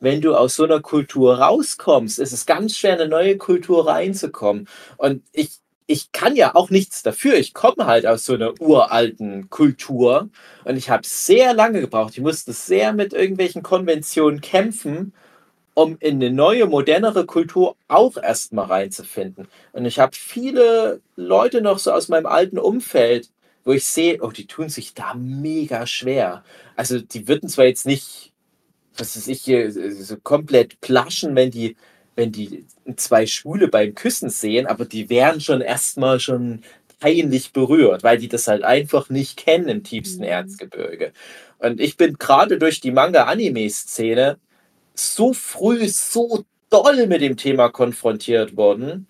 [0.00, 3.86] wenn du aus so einer Kultur rauskommst, ist es ganz schwer, in eine neue Kultur
[3.86, 4.68] reinzukommen.
[4.98, 5.50] Und ich,
[5.86, 7.34] ich kann ja auch nichts dafür.
[7.36, 10.28] Ich komme halt aus so einer uralten Kultur
[10.64, 12.14] und ich habe sehr lange gebraucht.
[12.14, 15.12] Ich musste sehr mit irgendwelchen Konventionen kämpfen,
[15.74, 19.46] um in eine neue, modernere Kultur auch erstmal reinzufinden.
[19.72, 23.30] Und ich habe viele Leute noch so aus meinem alten Umfeld,
[23.64, 26.44] wo ich sehe, oh, die tun sich da mega schwer.
[26.76, 28.32] Also die würden zwar jetzt nicht,
[28.96, 29.42] was weiß ich,
[30.04, 31.76] so komplett plaschen, wenn die,
[32.16, 32.64] wenn die
[32.96, 36.62] zwei Schwule beim Küssen sehen, aber die wären schon erstmal schon
[36.98, 40.28] peinlich berührt, weil die das halt einfach nicht kennen im tiefsten Mhm.
[40.28, 41.12] Erzgebirge.
[41.58, 44.38] Und ich bin gerade durch die Manga-Anime-Szene
[44.94, 49.06] so früh, so doll mit dem Thema konfrontiert worden.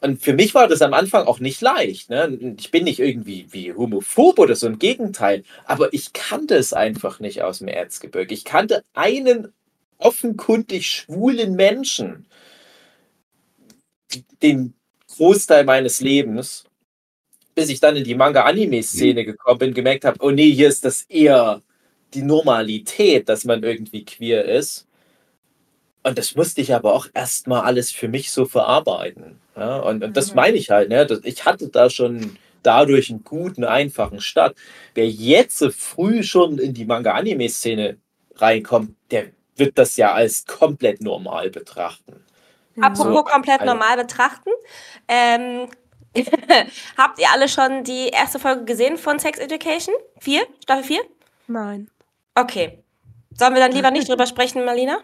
[0.00, 2.10] Und für mich war das am Anfang auch nicht leicht.
[2.10, 2.54] Ne?
[2.58, 5.42] Ich bin nicht irgendwie wie homophob oder so, im Gegenteil.
[5.64, 8.34] Aber ich kannte es einfach nicht aus dem Erzgebirge.
[8.34, 9.52] Ich kannte einen
[9.98, 12.26] offenkundig schwulen Menschen,
[14.42, 14.74] den
[15.16, 16.64] Großteil meines Lebens,
[17.54, 21.02] bis ich dann in die Manga-Anime-Szene gekommen bin, gemerkt habe, oh nee, hier ist das
[21.02, 21.62] eher
[22.14, 24.86] die Normalität, dass man irgendwie queer ist.
[26.02, 29.40] Und das musste ich aber auch erstmal alles für mich so verarbeiten.
[29.56, 29.78] Ja?
[29.78, 30.36] Und, und das Mhm.
[30.36, 30.88] meine ich halt.
[30.88, 31.06] Ne?
[31.24, 34.56] Ich hatte da schon dadurch einen guten, einfachen Start.
[34.94, 37.96] Wer jetzt so früh schon in die Manga-Anime-Szene
[38.36, 42.25] reinkommt, der wird das ja als komplett normal betrachten.
[42.80, 44.50] Apropos So, komplett also- normal betrachten.
[45.08, 45.68] Ähm,
[46.96, 49.94] habt ihr alle schon die erste Folge gesehen von Sex Education?
[50.20, 50.46] Vier?
[50.62, 51.00] Staffel 4?
[51.48, 51.90] Nein.
[52.34, 52.82] Okay.
[53.34, 54.98] Sollen wir dann lieber nicht drüber sprechen, Marlina?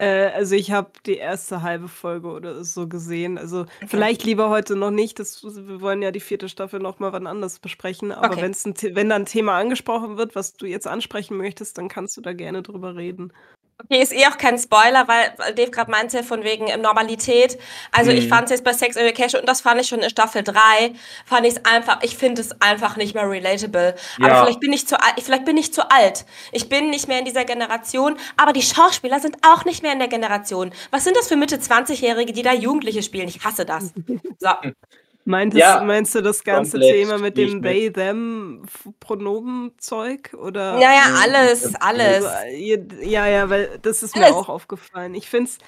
[0.00, 3.36] Äh, also ich habe die erste halbe Folge oder so gesehen.
[3.36, 5.18] Also vielleicht lieber heute noch nicht.
[5.18, 8.12] Das, wir wollen ja die vierte Staffel noch mal wann anders besprechen.
[8.12, 8.42] Aber Okay.
[8.42, 12.16] wenn's ein, wenn da ein Thema angesprochen wird, was du jetzt ansprechen möchtest, dann kannst
[12.16, 13.32] du da gerne drüber reden.
[13.80, 17.58] Okay, ist eh auch kein Spoiler, weil Dave gerade meinte, von wegen ähm, Normalität.
[17.92, 18.28] Also ich Mhm.
[18.28, 20.92] fand es jetzt bei Sex Education, und das fand ich schon in Staffel 3,
[21.24, 23.94] fand ich es einfach, ich finde es einfach nicht mehr relatable.
[24.20, 24.42] Aber Ja.
[24.42, 26.26] vielleicht bin ich zu alt, vielleicht bin ich zu alt.
[26.50, 30.00] Ich bin nicht mehr in dieser Generation, aber die Schauspieler sind auch nicht mehr in
[30.00, 30.72] der Generation.
[30.90, 33.28] Was sind das für Mitte 20-Jährige, die da Jugendliche spielen?
[33.28, 33.92] Ich hasse das.
[34.40, 34.48] So.
[35.28, 37.60] Meintest, Ja, meinst du das ganze Thema mit dem.
[37.62, 38.62] They, Them
[38.98, 40.32] Pronomenzeug?
[40.32, 40.72] Oder?
[40.72, 42.24] Naja, alles, alles.
[42.24, 44.36] Also, äh, ja, ja, weil das ist mir Alles.
[44.36, 45.14] auch aufgefallen.
[45.14, 45.58] Ich finde es,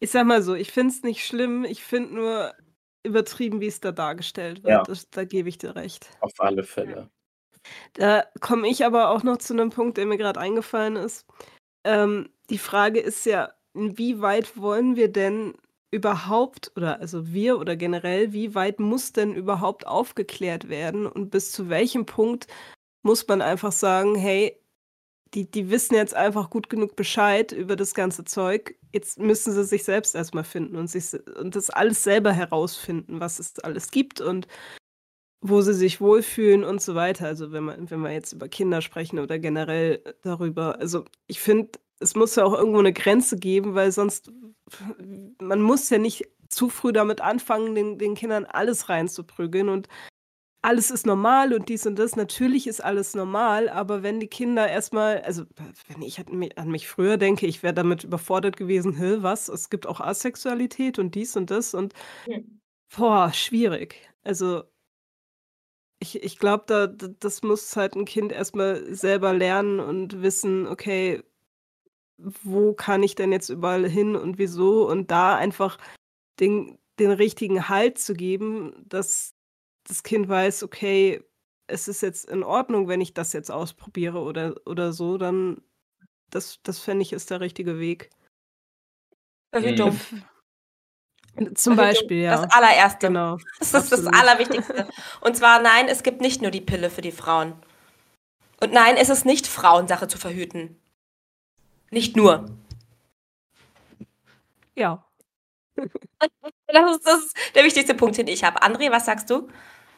[0.00, 1.64] ich sag mal so, ich finde es nicht schlimm.
[1.64, 2.54] Ich finde nur
[3.04, 4.72] übertrieben, wie es da dargestellt wird.
[4.72, 4.82] Ja.
[4.82, 6.10] Das, da gebe ich dir recht.
[6.18, 7.08] Auf alle Fälle.
[7.92, 11.26] Da komme ich aber auch noch zu einem Punkt, der mir gerade eingefallen ist.
[11.84, 15.54] Ähm, die Frage ist ja, inwieweit wollen wir denn
[15.96, 21.52] überhaupt, oder also wir oder generell, wie weit muss denn überhaupt aufgeklärt werden und bis
[21.52, 22.46] zu welchem Punkt
[23.02, 24.60] muss man einfach sagen, hey,
[25.34, 28.76] die, die wissen jetzt einfach gut genug Bescheid über das ganze Zeug.
[28.92, 33.38] Jetzt müssen sie sich selbst erstmal finden und, sich, und das alles selber herausfinden, was
[33.38, 34.46] es alles gibt und
[35.40, 37.26] wo sie sich wohlfühlen und so weiter.
[37.26, 40.78] Also wenn man, wenn wir jetzt über Kinder sprechen oder generell darüber.
[40.78, 44.30] Also ich finde, es muss ja auch irgendwo eine Grenze geben, weil sonst,
[45.40, 49.88] man muss ja nicht zu früh damit anfangen, den, den Kindern alles reinzuprügeln und
[50.62, 52.16] alles ist normal und dies und das.
[52.16, 55.44] Natürlich ist alles normal, aber wenn die Kinder erstmal, also
[55.88, 56.20] wenn ich
[56.56, 59.48] an mich, früher denke, ich wäre damit überfordert gewesen, Hä, was?
[59.48, 61.94] Es gibt auch Asexualität und dies und das und
[62.26, 62.60] Hm.
[62.96, 63.96] boah, schwierig.
[64.24, 64.64] Also
[65.98, 70.66] ich, ich glaube, da, da- das muss halt ein Kind erstmal selber lernen und wissen,
[70.66, 71.22] okay,
[72.18, 75.78] wo kann ich denn jetzt überall hin und wieso und da einfach
[76.40, 79.34] den, den richtigen Halt zu geben, dass
[79.86, 81.22] das Kind weiß, okay,
[81.68, 85.60] es ist jetzt in Ordnung, wenn ich das jetzt ausprobiere oder, oder so, dann
[86.30, 88.10] das, das fände ich ist der richtige Weg.
[89.52, 89.98] Verhütung.
[91.54, 92.42] Zum Verhütung, Beispiel, ja.
[92.42, 93.06] Das allererste.
[93.08, 93.38] Genau.
[93.58, 94.14] Das ist das absolut.
[94.14, 94.88] Allerwichtigste.
[95.20, 97.54] Und zwar, nein, es gibt nicht nur die Pille für die Frauen.
[98.60, 100.80] Und nein, es ist nicht Frauensache zu verhüten.
[101.90, 102.46] Nicht nur.
[104.74, 105.04] Ja.
[106.68, 108.60] Das ist, das ist der wichtigste Punkt, den ich habe.
[108.60, 109.48] André, was sagst du?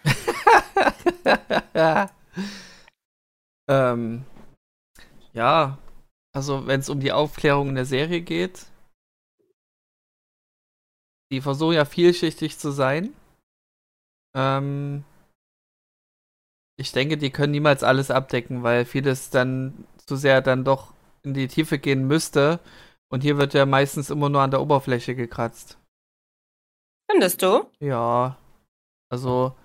[3.68, 4.27] ähm,
[5.33, 5.79] ja,
[6.35, 8.66] also wenn es um die Aufklärung in der Serie geht,
[11.33, 13.14] die versuchen ja vielschichtig zu sein.
[14.37, 15.05] Ähm,
[16.77, 20.92] ich denke, die können niemals alles abdecken, weil vieles dann zu sehr dann doch
[21.29, 22.61] in die Tiefe gehen müsste.
[23.11, 25.79] Und hier wird ja meistens immer nur an der Oberfläche gekratzt.
[27.11, 27.71] Findest du?
[27.81, 28.37] Ja.
[29.11, 29.57] Also,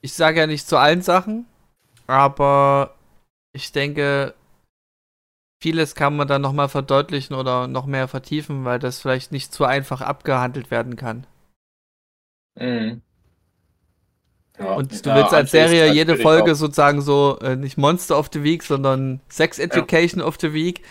[0.00, 1.46] ich sage ja nicht zu allen Sachen,
[2.06, 2.96] aber
[3.52, 4.34] ich denke,
[5.62, 9.64] vieles kann man dann nochmal verdeutlichen oder noch mehr vertiefen, weil das vielleicht nicht zu
[9.64, 11.26] einfach abgehandelt werden kann.
[12.56, 13.02] Mhm.
[14.58, 16.56] Ja, und du ja, willst als Serie jede Folge auch.
[16.56, 20.26] sozusagen so äh, nicht Monster of the Week, sondern Sex Education ja.
[20.26, 20.82] of the Week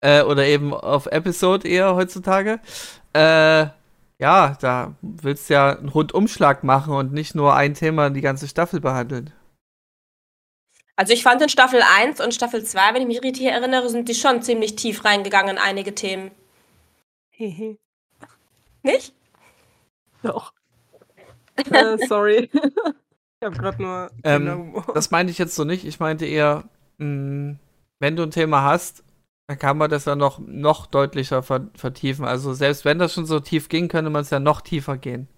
[0.00, 2.60] äh, oder eben auf Episode eher heutzutage.
[3.12, 3.66] Äh,
[4.20, 8.48] ja, da willst du ja einen Rundumschlag machen und nicht nur ein Thema die ganze
[8.48, 9.32] Staffel behandeln.
[10.96, 14.08] Also ich fand in Staffel 1 und Staffel 2, wenn ich mich richtig erinnere, sind
[14.08, 16.32] die schon ziemlich tief reingegangen in einige Themen.
[18.82, 19.14] Nicht?
[20.24, 20.52] Doch.
[21.56, 22.50] äh, sorry.
[23.40, 24.10] ich habe gerade nur.
[24.24, 25.84] Ähm, das meinte ich jetzt so nicht.
[25.84, 26.64] Ich meinte eher,
[26.98, 27.58] mh, mm,
[28.00, 29.04] wenn du ein Thema hast,
[29.48, 32.24] dann kann man das ja noch, noch deutlicher vertiefen.
[32.24, 35.28] Also selbst wenn das schon so tief ging, könnte man es ja noch tiefer gehen.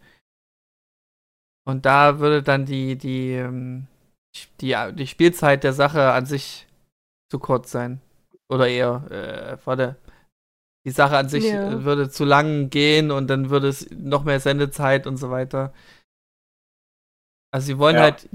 [1.65, 3.87] Und da würde dann die, die, ähm,
[4.61, 6.67] die, die Spielzeit der Sache an sich
[7.31, 8.01] zu kurz sein.
[8.49, 9.97] Oder eher, äh, warte,
[10.85, 11.85] die Sache an sich ja.
[11.85, 15.73] würde zu lang gehen und dann würde es noch mehr Sendezeit und so weiter.
[17.51, 18.03] Also sie wollen ja.
[18.03, 18.29] halt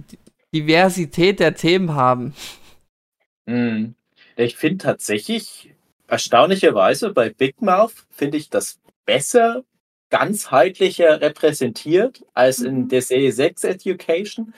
[0.53, 2.33] Diversität der Themen haben.
[3.45, 3.95] Mhm.
[4.37, 5.71] Ich finde tatsächlich,
[6.07, 9.63] erstaunlicherweise bei Big Mouth finde ich das besser,
[10.09, 12.89] ganzheitlicher repräsentiert als in mhm.
[12.89, 14.53] der Serie Sex Education.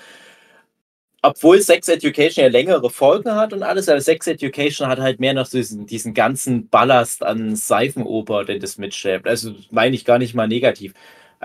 [1.24, 5.34] Obwohl Sex Education ja längere Folgen hat und alles, aber Sex Education hat halt mehr
[5.34, 9.28] noch diesen, diesen ganzen Ballast an Seifenoper, den das mitschleppt.
[9.28, 10.94] Also meine ich gar nicht mal negativ.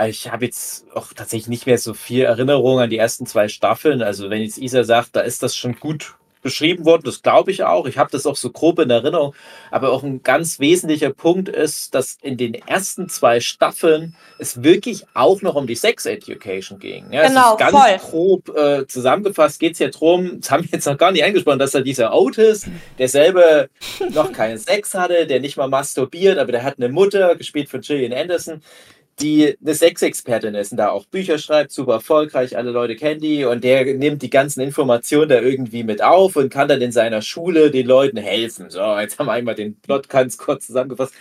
[0.06, 4.02] Ich habe jetzt auch tatsächlich nicht mehr so viel Erinnerung an die ersten zwei Staffeln.
[4.02, 7.62] Also wenn jetzt Isa sagt, da ist das schon gut beschrieben worden, das glaube ich
[7.62, 7.86] auch.
[7.86, 9.34] Ich habe das auch so grob in Erinnerung.
[9.70, 15.04] Aber auch ein ganz wesentlicher Punkt ist, dass in den ersten zwei Staffeln es wirklich
[15.14, 17.12] auch noch um die Sex Education ging.
[17.12, 17.98] Ja, genau, ganz voll.
[17.98, 21.60] grob äh, zusammengefasst geht es ja darum, das haben wir jetzt noch gar nicht angesprochen,
[21.60, 22.66] dass da dieser Otis,
[22.98, 23.68] der selber
[24.12, 27.80] noch keinen Sex hatte, der nicht mal masturbiert, aber der hat eine Mutter, gespielt von
[27.80, 28.62] Gillian Anderson,
[29.20, 33.44] die eine Sexexpertin ist und da auch Bücher schreibt, super erfolgreich, alle Leute kennen die
[33.44, 37.22] und der nimmt die ganzen Informationen da irgendwie mit auf und kann dann in seiner
[37.22, 38.70] Schule den Leuten helfen.
[38.70, 41.14] So, jetzt haben wir einmal den Plot ganz kurz zusammengefasst.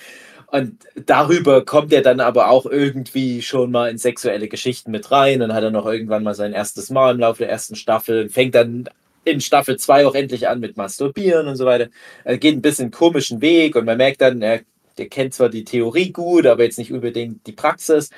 [0.47, 5.39] Und darüber kommt er dann aber auch irgendwie schon mal in sexuelle Geschichten mit rein.
[5.39, 8.31] Dann hat er noch irgendwann mal sein erstes Mal im Laufe der ersten Staffel und
[8.31, 8.89] fängt dann
[9.23, 11.89] in Staffel 2 auch endlich an mit Masturbieren und so weiter.
[12.25, 14.61] Er geht ein bisschen komischen Weg und man merkt dann, er
[15.01, 18.11] der kennt zwar die Theorie gut, aber jetzt nicht unbedingt die Praxis.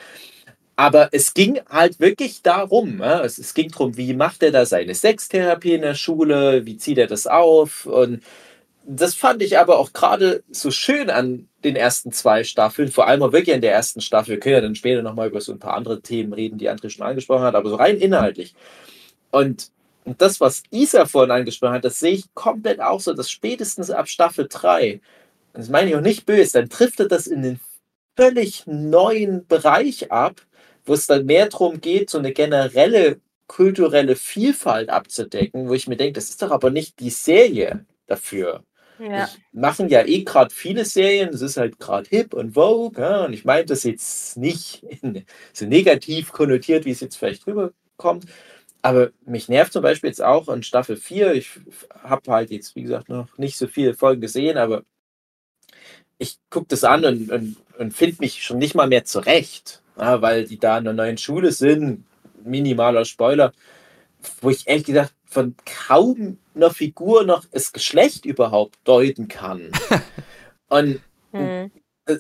[0.76, 5.76] Aber es ging halt wirklich darum, es, ging darum, wie macht er da seine Sextherapie
[5.76, 8.22] in der Schule, wie zieht er das auf und
[8.86, 13.24] das fand ich aber auch gerade so schön an den ersten zwei Staffeln, vor allem
[13.24, 14.32] auch wirklich in der ersten Staffel.
[14.32, 16.90] Wir können ja dann später nochmal über so ein paar andere Themen reden, die André
[16.90, 18.56] schon angesprochen hat, aber so rein inhaltlich.
[19.32, 19.72] Und
[20.18, 24.10] das, was Isa vorhin angesprochen hat, das sehe ich komplett auch so, dass spätestens ab
[24.10, 25.00] Staffel 3
[25.54, 27.60] das meine ich auch nicht böse, dann trifft er das in den
[28.16, 30.42] völlig neuen Bereich ab,
[30.86, 35.98] wo es dann mehr darum geht, so eine generelle kulturelle Vielfalt abzudecken, wo ich mir
[35.98, 38.64] denke, das ist doch aber nicht die Serie dafür.
[39.00, 39.28] Ja.
[39.52, 43.34] machen ja eh gerade viele Serien, es ist halt gerade hip und vogue, ja, und
[43.34, 44.86] ich meine das jetzt nicht
[45.52, 48.26] so negativ konnotiert, wie es jetzt vielleicht rüberkommt,
[48.82, 51.50] aber mich nervt zum Beispiel jetzt auch in Staffel 4, ich
[52.04, 54.84] habe halt jetzt, wie gesagt, noch nicht so viele Folgen gesehen, aber
[56.18, 60.22] ich gucke das an und, und, und finde mich schon nicht mal mehr zurecht, ja,
[60.22, 62.06] weil die da in einer neuen Schule sind.
[62.44, 63.54] Minimaler Spoiler,
[64.42, 69.72] wo ich ehrlich gesagt von kaum einer Figur noch das Geschlecht überhaupt deuten kann.
[70.68, 71.72] und hm.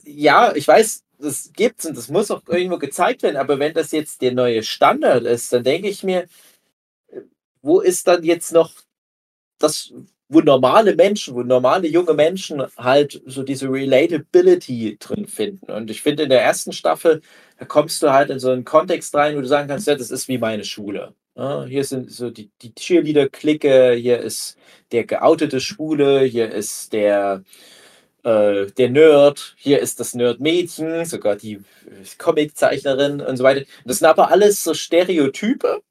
[0.05, 3.91] ja, ich weiß, das gibt's und das muss auch irgendwo gezeigt werden, aber wenn das
[3.91, 6.27] jetzt der neue Standard ist, dann denke ich mir,
[7.61, 8.73] wo ist dann jetzt noch
[9.57, 9.93] das,
[10.33, 15.71] wo normale Menschen, wo normale junge Menschen halt so diese Relatability drin finden.
[15.71, 17.21] Und ich finde, in der ersten Staffel,
[17.57, 20.11] da kommst du halt in so einen Kontext rein, wo du sagen kannst, ja, das
[20.11, 21.13] ist wie meine Schule.
[21.35, 24.57] Ja, hier sind so die, die Cheerleader-Clique, hier ist
[24.91, 27.43] der geoutete Schwule, hier ist der,
[28.23, 31.59] äh, der Nerd, hier ist das Nerd-Mädchen, sogar die
[32.19, 33.65] Comiczeichnerin und so weiter.
[33.85, 35.81] Das sind aber alles so Stereotype,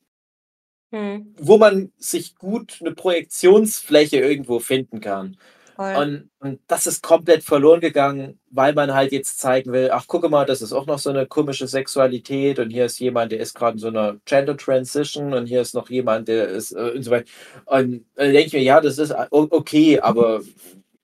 [0.92, 1.34] hm.
[1.38, 5.36] wo man sich gut eine Projektionsfläche irgendwo finden kann.
[5.78, 10.28] Und, und, das ist komplett verloren gegangen, weil man halt jetzt zeigen will, ach gucke
[10.28, 13.54] mal, das ist auch noch so eine komische Sexualität und hier ist jemand, der ist
[13.54, 17.02] gerade in so einer Gender Transition und hier ist noch jemand, der ist äh, und
[17.02, 17.24] so weiter.
[17.64, 20.42] Und dann denke ich mir, ja, das ist äh, okay, aber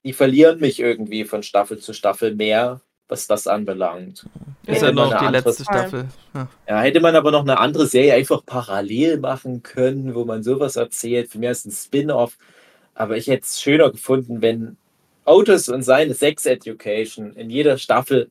[0.05, 4.27] die verlieren mich irgendwie von Staffel zu Staffel mehr, was das anbelangt.
[4.66, 6.07] Ist ja noch die letzte Staffel.
[6.35, 6.49] Ja.
[6.68, 6.81] ja.
[6.81, 11.31] hätte man aber noch eine andere Serie einfach parallel machen können, wo man sowas erzählt.
[11.31, 12.37] Für mich ist ein Spin-off.
[12.94, 14.77] Aber ich hätte es schöner gefunden, wenn
[15.25, 18.31] Otis und seine Sex Education in jeder Staffel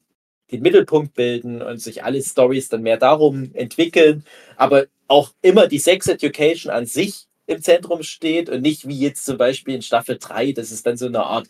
[0.51, 4.23] den Mittelpunkt bilden und sich alle Stories dann mehr darum entwickeln,
[4.55, 9.25] aber auch immer die Sex Education an sich im Zentrum steht und nicht wie jetzt
[9.25, 11.47] zum Beispiel in Staffel 3, das ist dann so eine Art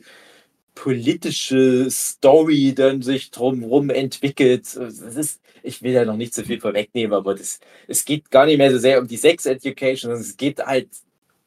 [0.77, 4.75] politische Story dann sich drumherum entwickelt.
[4.75, 8.45] Das ist, ich will ja noch nicht so viel vorwegnehmen, aber das, es geht gar
[8.45, 10.89] nicht mehr so sehr um die Sex Education, sondern es geht halt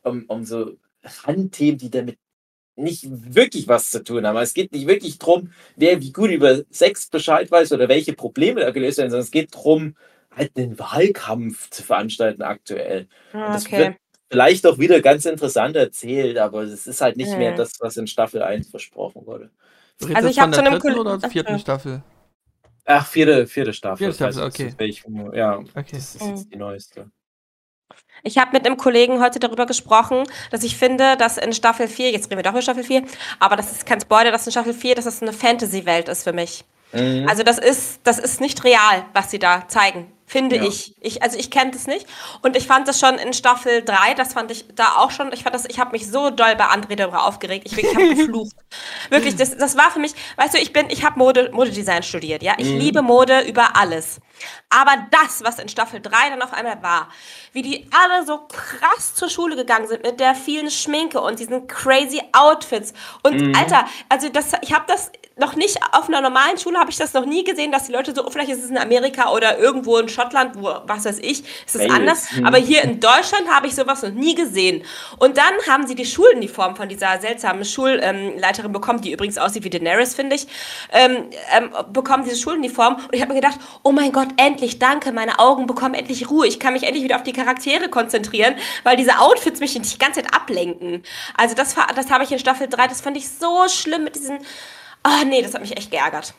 [0.03, 0.77] um, um so
[1.25, 2.19] Randthemen, die damit
[2.75, 4.37] nicht wirklich was zu tun haben.
[4.39, 8.63] Es geht nicht wirklich darum, wer wie gut über Sex Bescheid weiß oder welche Probleme
[8.63, 9.95] da gelöst werden, sondern es geht darum,
[10.33, 13.07] halt einen Wahlkampf zu veranstalten aktuell.
[13.33, 13.53] Ah, okay.
[13.53, 13.97] das wird
[14.31, 17.39] vielleicht auch wieder ganz interessant erzählt, aber es ist halt nicht mhm.
[17.39, 19.51] mehr das, was in Staffel 1 versprochen wurde.
[20.15, 22.03] Also ich habe zu einem dritten oder vierten Staffel?
[22.87, 23.99] Ach, vierte, vierte Staffel.
[23.99, 24.75] Vierte Staffel, also, okay.
[24.79, 25.85] Ich, ja, okay.
[25.93, 27.11] das ist jetzt die neueste.
[28.23, 32.11] Ich habe mit einem Kollegen heute darüber gesprochen, dass ich finde, dass in Staffel 4,
[32.11, 33.03] jetzt reden wir doch über Staffel 4,
[33.39, 36.33] aber das ist kein Spoiler, dass in Staffel 4, dass das eine Fantasy-Welt ist für
[36.33, 36.65] mich.
[36.93, 37.27] Mhm.
[37.29, 40.63] Also das ist, das ist nicht real, was sie da zeigen finde ja.
[40.63, 40.95] ich.
[41.01, 41.23] ich.
[41.23, 42.07] Also ich kenne das nicht.
[42.43, 45.43] Und ich fand das schon in Staffel 3, das fand ich da auch schon, ich
[45.43, 47.67] fand das, ich habe mich so doll bei André darüber aufgeregt.
[47.67, 48.55] Ich, ich habe geflucht.
[49.09, 52.43] Wirklich, das, das war für mich, weißt du, ich bin, ich habe Mode, Modedesign studiert,
[52.43, 52.55] ja.
[52.59, 52.79] Ich mhm.
[52.79, 54.21] liebe Mode über alles.
[54.71, 57.09] Aber das, was in Staffel 3 dann auf einmal war,
[57.53, 61.67] wie die alle so krass zur Schule gegangen sind mit der vielen Schminke und diesen
[61.67, 62.95] crazy Outfits.
[63.23, 63.55] Und mhm.
[63.55, 67.15] Alter, also das, ich habe das noch nicht auf einer normalen Schule habe ich das
[67.15, 70.09] noch nie gesehen, dass die Leute so, vielleicht ist es in Amerika oder irgendwo in
[70.09, 72.29] Schottland, wo, was weiß ich, ist es anders.
[72.45, 74.85] Aber hier in Deutschland habe ich sowas noch nie gesehen.
[75.19, 79.71] Und dann haben sie die Schuluniform von dieser seltsamen Schulleiterin bekommen, die übrigens aussieht wie
[79.71, 80.47] Daenerys, finde ich,
[80.93, 82.97] ähm, ähm, bekommen diese Schuluniform.
[82.97, 86.47] Und ich habe mir gedacht, oh mein Gott, endlich, danke, meine Augen bekommen endlich Ruhe.
[86.47, 89.99] Ich kann mich endlich wieder auf die Charaktere konzentrieren, weil diese Outfits mich nicht die
[89.99, 91.03] ganze Zeit ablenken.
[91.37, 94.39] Also das, das habe ich in Staffel 3, das fand ich so schlimm mit diesen
[95.03, 96.35] Ah, nee, das hat mich echt geärgert.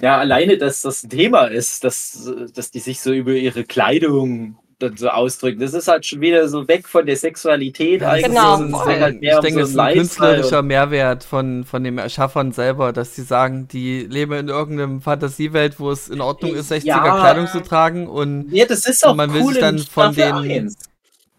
[0.00, 4.56] Ja, alleine, dass das ein Thema ist, dass, dass die sich so über ihre Kleidung
[4.96, 5.60] so ausdrücken.
[5.60, 8.26] Das ist halt schon wieder so weg von der Sexualität eigentlich.
[8.26, 8.84] Genau.
[8.86, 13.22] Halt ich denke, es ist ein künstlerischer Mehrwert von, von dem Erschaffern selber, dass sie
[13.22, 17.60] sagen, die leben in irgendeiner Fantasiewelt, wo es in Ordnung ist, 60er ja, Kleidung zu
[17.60, 20.74] tragen und, ja, das ist auch man will cool sich dann von den.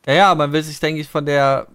[0.05, 1.67] Ja, ja, man will sich, denke ich, von der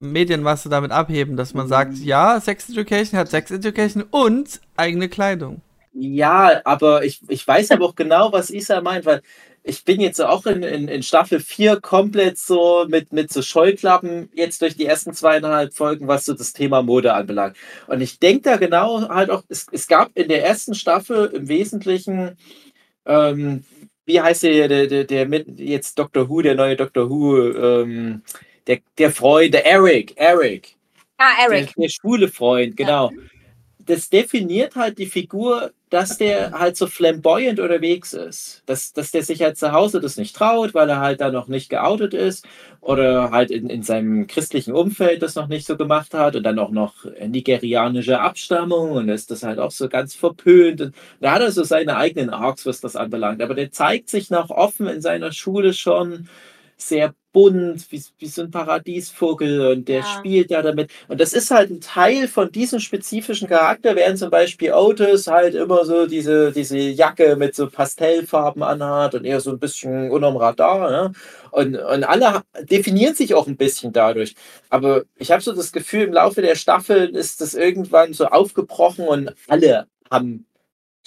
[0.00, 2.04] Medienmasse damit abheben, dass man sagt, mhm.
[2.04, 5.62] ja, Sex Education hat Sex Education und eigene Kleidung.
[5.92, 9.22] Ja, aber ich, ich weiß aber auch genau, was Isa meint, weil
[9.68, 14.30] ich bin jetzt auch in, in, in Staffel 4 komplett so mit, mit so Scheuklappen
[14.34, 17.56] jetzt durch die ersten zweieinhalb Folgen, was so das Thema Mode anbelangt.
[17.86, 21.48] Und ich denke da genau halt auch, es, es gab in der ersten Staffel im
[21.48, 22.38] Wesentlichen,
[23.04, 23.64] ähm,
[24.06, 28.22] wie heißt der, der, der, der mit jetzt Doctor Who, der neue Doctor Who, ähm,
[28.66, 30.76] der, der Freund, der Eric, Eric.
[31.18, 31.74] Ah, Eric.
[31.74, 33.10] Der, der schwule Freund, genau.
[33.10, 33.16] Ja.
[33.80, 38.62] Das definiert halt die Figur, dass der halt so flamboyant unterwegs ist.
[38.66, 41.48] Dass, dass der sich halt zu Hause das nicht traut, weil er halt da noch
[41.48, 42.46] nicht geoutet ist
[42.80, 46.58] oder halt in, in seinem christlichen Umfeld das noch nicht so gemacht hat und dann
[46.58, 50.80] auch noch nigerianische Abstammung und ist das halt auch so ganz verpönt.
[50.80, 53.42] Und da hat er so seine eigenen Arcs, was das anbelangt.
[53.42, 56.28] Aber der zeigt sich noch offen in seiner Schule schon
[56.78, 60.04] sehr bunt, wie, wie so ein Paradiesvogel und der ja.
[60.04, 60.90] spielt ja damit.
[61.08, 65.54] Und das ist halt ein Teil von diesem spezifischen Charakter, während zum Beispiel Otis halt
[65.54, 70.36] immer so diese, diese Jacke mit so Pastellfarben anhat und eher so ein bisschen unterm
[70.36, 70.90] Radar.
[70.90, 71.12] Ne?
[71.50, 74.34] Und, und alle definieren sich auch ein bisschen dadurch.
[74.70, 79.06] Aber ich habe so das Gefühl, im Laufe der Staffel ist das irgendwann so aufgebrochen
[79.06, 80.46] und alle haben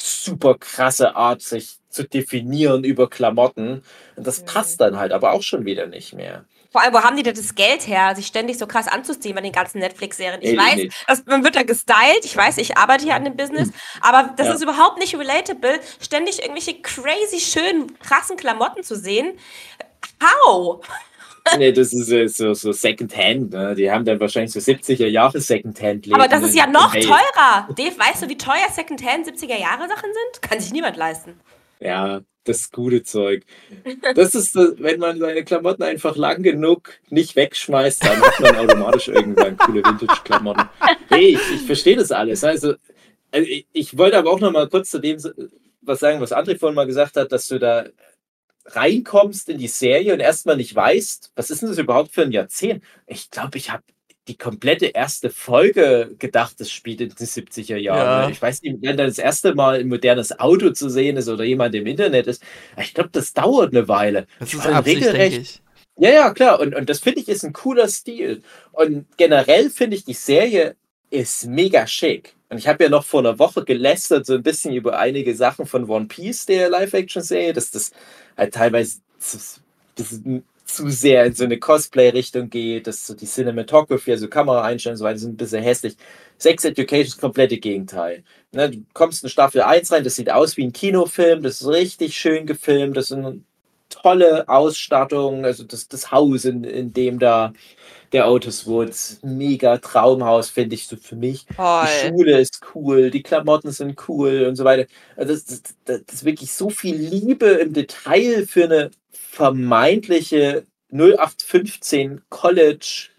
[0.02, 3.84] super krasse Art, sich zu definieren über Klamotten.
[4.16, 6.46] Und das passt dann halt aber auch schon wieder nicht mehr.
[6.72, 9.42] Vor allem, wo haben die denn das Geld her, sich ständig so krass anzuziehen bei
[9.42, 10.42] den ganzen Netflix-Serien?
[10.42, 10.90] Ich nee, weiß, nee.
[11.06, 12.24] Dass, man wird da gestylt.
[12.24, 13.72] Ich weiß, ich arbeite hier an dem Business.
[14.00, 14.54] Aber das ja.
[14.54, 19.38] ist überhaupt nicht relatable, ständig irgendwelche crazy, schönen, krassen Klamotten zu sehen.
[20.24, 20.82] How?
[21.58, 23.52] Nee, das ist äh, so, so Secondhand.
[23.52, 23.76] Ne?
[23.76, 26.12] Die haben dann wahrscheinlich so 70er Jahre Secondhand.
[26.14, 27.68] Aber das ist ja noch teurer.
[27.76, 30.42] Dave, weißt du, wie teuer Secondhand 70er Jahre Sachen sind?
[30.42, 31.40] Kann sich niemand leisten.
[31.80, 33.44] Ja, das gute Zeug.
[34.16, 39.08] Das ist, wenn man seine Klamotten einfach lang genug nicht wegschmeißt, dann hat man automatisch
[39.10, 40.70] irgendwann coole Vintage-Klamotten.
[41.10, 42.44] Hey, ich, ich verstehe das alles.
[42.44, 42.76] Also,
[43.32, 45.20] also ich, ich, wollte aber auch noch mal kurz zu dem
[45.82, 47.86] was sagen, was André vorhin mal gesagt hat, dass du da
[48.76, 52.32] reinkommst in die Serie und erstmal nicht weißt, was ist denn das überhaupt für ein
[52.32, 52.84] Jahrzehnt?
[53.08, 53.84] Ich glaube, ich habe
[54.28, 58.24] die komplette erste Folge gedacht, das spielt in den 70er Jahren.
[58.24, 58.30] Ja.
[58.30, 61.74] Ich weiß nicht, wenn das erste Mal ein modernes Auto zu sehen ist oder jemand
[61.76, 62.44] im Internet ist.
[62.78, 64.28] Ich glaube, das dauert eine Weile.
[64.40, 65.62] Das ist Absicht, regelrecht.
[65.98, 66.60] Ja, ja, klar.
[66.60, 68.44] Und, und das finde ich ist ein cooler Stil.
[68.72, 70.76] Und generell finde ich, die Serie
[71.10, 72.36] ist mega schick.
[72.52, 75.66] Und ich habe ja noch vor einer Woche gelästert, so ein bisschen über einige Sachen
[75.66, 77.92] von One Piece, der Live-Action-Serie, dass das
[78.36, 79.62] halt teilweise das
[80.66, 85.06] zu sehr in so eine Cosplay-Richtung geht, dass so die Cinematography, also Kameraeinstellungen und so
[85.06, 85.96] weiter, sind ein bisschen hässlich.
[86.38, 88.24] Sex Education ist komplette Gegenteil.
[88.52, 91.68] Ne, du kommst in Staffel 1 rein, das sieht aus wie ein Kinofilm, das ist
[91.70, 93.40] richtig schön gefilmt, das ist eine
[93.90, 97.54] tolle Ausstattung, also das, das Haus, in, in dem da
[98.12, 101.46] der Autos Woods, mega Traumhaus, finde ich so für mich.
[101.56, 101.86] Toll.
[101.86, 104.88] Die Schule ist cool, die Klamotten sind cool und so weiter.
[105.16, 112.22] Also das, das, das ist wirklich so viel Liebe im Detail für eine vermeintliche 0815
[112.30, 113.10] College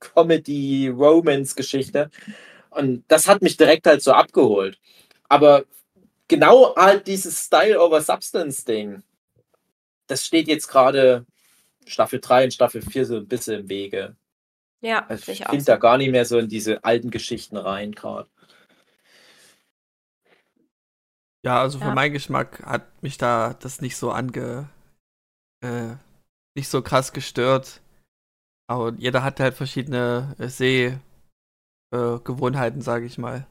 [0.00, 2.10] Comedy Romance Geschichte.
[2.70, 4.78] Und das hat mich direkt halt so abgeholt.
[5.28, 5.64] Aber
[6.26, 9.02] genau halt dieses Style over Substance Ding,
[10.06, 11.24] das steht jetzt gerade
[11.88, 14.16] Staffel 3 und Staffel 4 so ein bisschen im Wege.
[14.80, 15.72] Ja, also ich finde so.
[15.72, 18.28] da gar nicht mehr so in diese alten Geschichten rein gerade.
[21.44, 21.94] Ja, also für ja.
[21.94, 24.68] meinen Geschmack hat mich da das nicht so ange
[25.60, 25.96] äh,
[26.54, 27.80] nicht so krass gestört.
[28.68, 33.46] Aber jeder hat halt verschiedene äh, Sehgewohnheiten, äh, sage ich mal.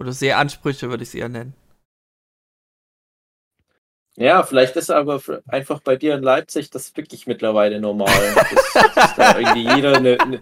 [0.00, 1.54] Oder Sehansprüche würde ich es eher nennen.
[4.16, 8.12] Ja, vielleicht ist aber einfach bei dir in Leipzig das wirklich mittlerweile normal.
[8.72, 10.40] dass, dass da irgendwie jeder eine, eine,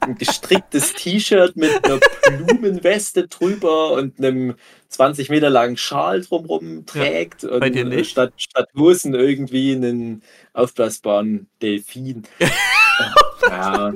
[0.00, 2.00] ein gestricktes T-Shirt mit einer
[2.38, 4.54] Blumenweste drüber und einem
[4.88, 10.22] 20 Meter langen Schal drumherum trägt ja, und statt, statt Hosen irgendwie einen
[10.54, 12.22] aufblasbaren Delfin.
[13.42, 13.92] ja.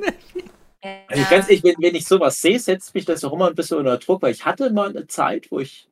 [1.08, 3.78] Also ganz ehrlich, wenn, wenn ich sowas sehe, setzt mich das auch immer ein bisschen
[3.78, 5.88] unter Druck, weil ich hatte mal eine Zeit, wo ich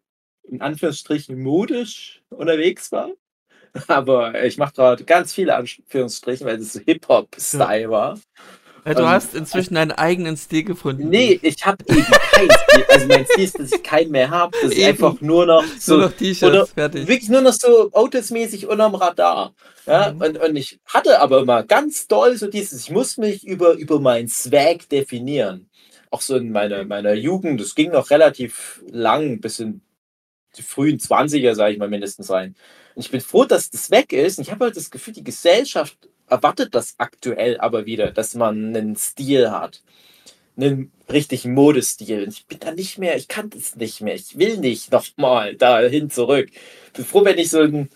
[0.51, 3.11] in Anführungsstrichen modisch unterwegs war.
[3.89, 8.19] Aber ich mache gerade ganz viele Anführungsstrichen, weil es so Hip-Hop-Style war.
[8.85, 11.09] Ja, du hast inzwischen deinen eigenen Stil gefunden.
[11.09, 12.85] Nee, ich habe eben keinen Stil.
[12.89, 14.57] Also mein Stil ist, dass ich keinen mehr habe.
[14.61, 14.89] Das ist eben.
[14.89, 15.99] einfach nur noch so.
[15.99, 17.07] Nur noch T-Shirts, fertig.
[17.07, 19.55] Wirklich nur noch so Autos-mäßig unterm Radar.
[19.87, 20.21] Ja, mhm.
[20.21, 24.01] und, und ich hatte aber immer ganz doll so dieses, ich muss mich über, über
[24.01, 25.69] meinen Swag definieren.
[26.11, 29.81] Auch so in meiner, meiner Jugend, das ging noch relativ lang, bis in
[30.57, 32.55] die frühen 20er, sage ich mal mindestens rein.
[32.95, 34.39] Und ich bin froh, dass das weg ist.
[34.39, 35.97] Und ich habe halt das Gefühl, die Gesellschaft
[36.29, 39.83] erwartet das aktuell aber wieder, dass man einen Stil hat.
[40.57, 42.25] Einen richtigen Modestil.
[42.25, 44.15] Und ich bin da nicht mehr, ich kann das nicht mehr.
[44.15, 46.51] Ich will nicht nochmal dahin zurück.
[46.87, 47.89] Ich bin froh, wenn ich so ein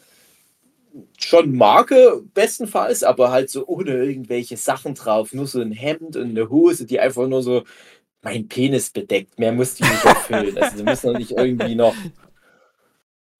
[1.18, 5.34] schon Marke bestenfalls, aber halt so ohne irgendwelche Sachen drauf.
[5.34, 7.64] Nur so ein Hemd und eine Hose, die einfach nur so
[8.22, 9.38] mein Penis bedeckt.
[9.38, 10.56] Mehr muss die nicht erfüllen.
[10.58, 11.94] Also, sie müssen nicht irgendwie noch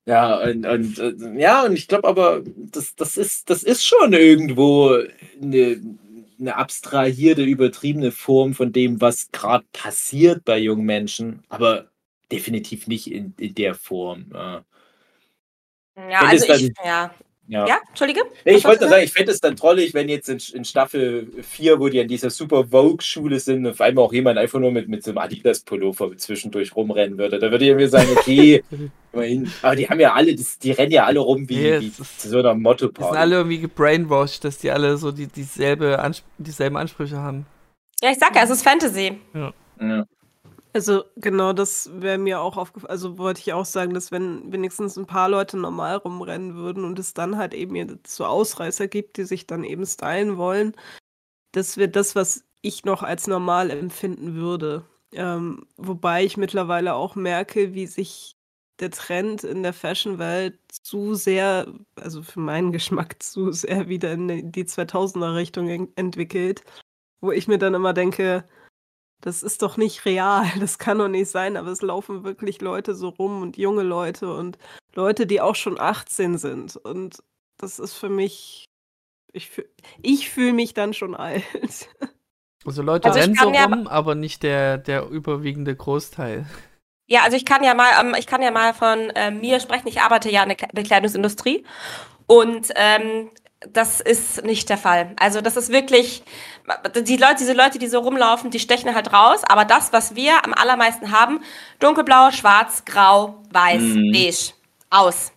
[0.07, 4.13] ja, und, und äh, ja, und ich glaube aber, das, das, ist, das ist schon
[4.13, 4.97] irgendwo
[5.43, 5.81] eine,
[6.39, 11.91] eine abstrahierte, übertriebene Form von dem, was gerade passiert bei jungen Menschen, aber
[12.31, 14.27] definitiv nicht in, in der Form.
[14.33, 14.65] Ja,
[15.97, 17.13] ja also ich, ja,
[17.49, 17.67] ja.
[17.67, 18.23] ja, Entschuldige?
[18.45, 21.79] Nee, ich wollte sagen, ich fände es dann trollig, wenn jetzt in, in, Staffel 4,
[21.79, 25.05] wo die an dieser Super Vogue-Schule sind, auf einmal auch jemand einfach nur mit, mit
[25.05, 27.39] so einem Adidas-Pullover zwischendurch rumrennen würde.
[27.39, 28.65] Da würde ich mir sagen, okay,
[29.13, 29.51] immerhin.
[29.63, 31.83] Aber die haben ja alle, das, die rennen ja alle rum wie, yes.
[31.83, 35.27] wie zu so einer motto Die sind alle irgendwie gebrainwashed, dass die alle so die,
[35.29, 37.47] dieselbe Ansp dieselben Ansprüche haben.
[38.03, 39.19] Ja, ich sag ja, es ist Fantasy.
[39.35, 39.53] Ja.
[39.81, 40.05] ja.
[40.77, 42.91] Also genau, das wäre mir auch aufgefallen.
[42.91, 46.99] Also wollte ich auch sagen, dass wenn wenigstens ein paar Leute normal rumrennen würden und
[46.99, 50.77] es dann halt eben so Ausreißer gibt, die sich dann eben stylen wollen,
[51.53, 54.85] das wäre das, was ich noch als normal empfinden würde.
[55.13, 58.37] Ähm, wobei ich mittlerweile auch merke, wie sich
[58.79, 64.53] der Trend in der Fashion-Welt zu sehr, also für meinen Geschmack zu sehr wieder in
[64.53, 66.65] die 2000er-Richtung entwickelt,
[67.23, 68.45] wo ich mir dann immer denke,
[69.21, 72.95] das ist doch nicht real, das kann doch nicht sein, aber es laufen wirklich Leute
[72.95, 74.59] so rum und junge Leute und
[74.95, 76.77] Leute, die auch schon 18 sind.
[76.77, 77.23] Und
[77.59, 78.65] das ist für mich,
[79.33, 79.69] ich, fühl,
[80.03, 81.45] ich fühle mich dann schon alt.
[82.65, 86.47] Also Leute also rennen so ja rum, aber nicht der, der überwiegende Großteil.
[87.07, 89.87] Ja, also ich kann ja mal, ähm, ich kann ja mal von äh, mir sprechen.
[89.87, 91.65] Ich arbeite ja in der Bekleidungsindustrie
[92.27, 93.31] Und ähm,
[93.61, 95.15] das ist nicht der Fall.
[95.19, 96.23] Also das ist wirklich,
[97.07, 99.41] die Leute, diese Leute, die so rumlaufen, die stechen halt raus.
[99.49, 101.41] Aber das, was wir am allermeisten haben,
[101.81, 104.13] dunkelblau, schwarz, grau, weiß, Mhm.
[104.13, 104.53] beige,
[104.91, 105.33] aus.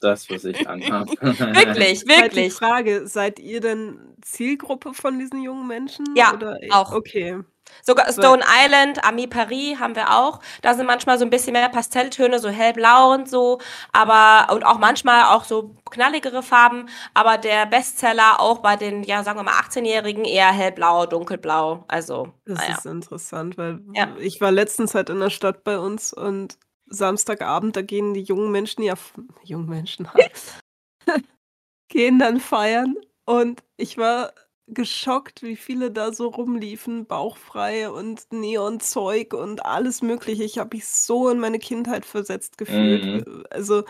[0.00, 1.10] Das, was ich anhabe.
[1.20, 2.52] Wirklich, Halt die wirklich.
[2.52, 6.04] Frage, seid ihr denn Zielgruppe von diesen jungen Menschen?
[6.14, 6.58] Ja, oder?
[6.70, 6.92] auch.
[6.92, 7.38] Okay.
[7.82, 10.40] Sogar Stone Island, Ami Paris haben wir auch.
[10.62, 13.58] Da sind manchmal so ein bisschen mehr Pastelltöne, so hellblau und so,
[13.92, 19.22] aber und auch manchmal auch so knalligere Farben, aber der Bestseller auch bei den, ja,
[19.22, 21.84] sagen wir mal 18-Jährigen eher hellblau, dunkelblau.
[21.88, 22.74] Also, Das naja.
[22.78, 24.08] ist interessant, weil Ja.
[24.18, 28.50] ich war letztens halt in der Stadt bei uns und Samstagabend, da gehen die jungen
[28.52, 28.94] Menschen ja,
[29.42, 30.08] jungen Menschen,
[31.88, 34.32] gehen dann feiern und ich war
[34.68, 40.44] geschockt, wie viele da so rumliefen, bauchfrei und Neonzeug und alles mögliche.
[40.44, 43.06] Ich habe mich so in meine Kindheit versetzt gefühlt.
[43.50, 43.84] Also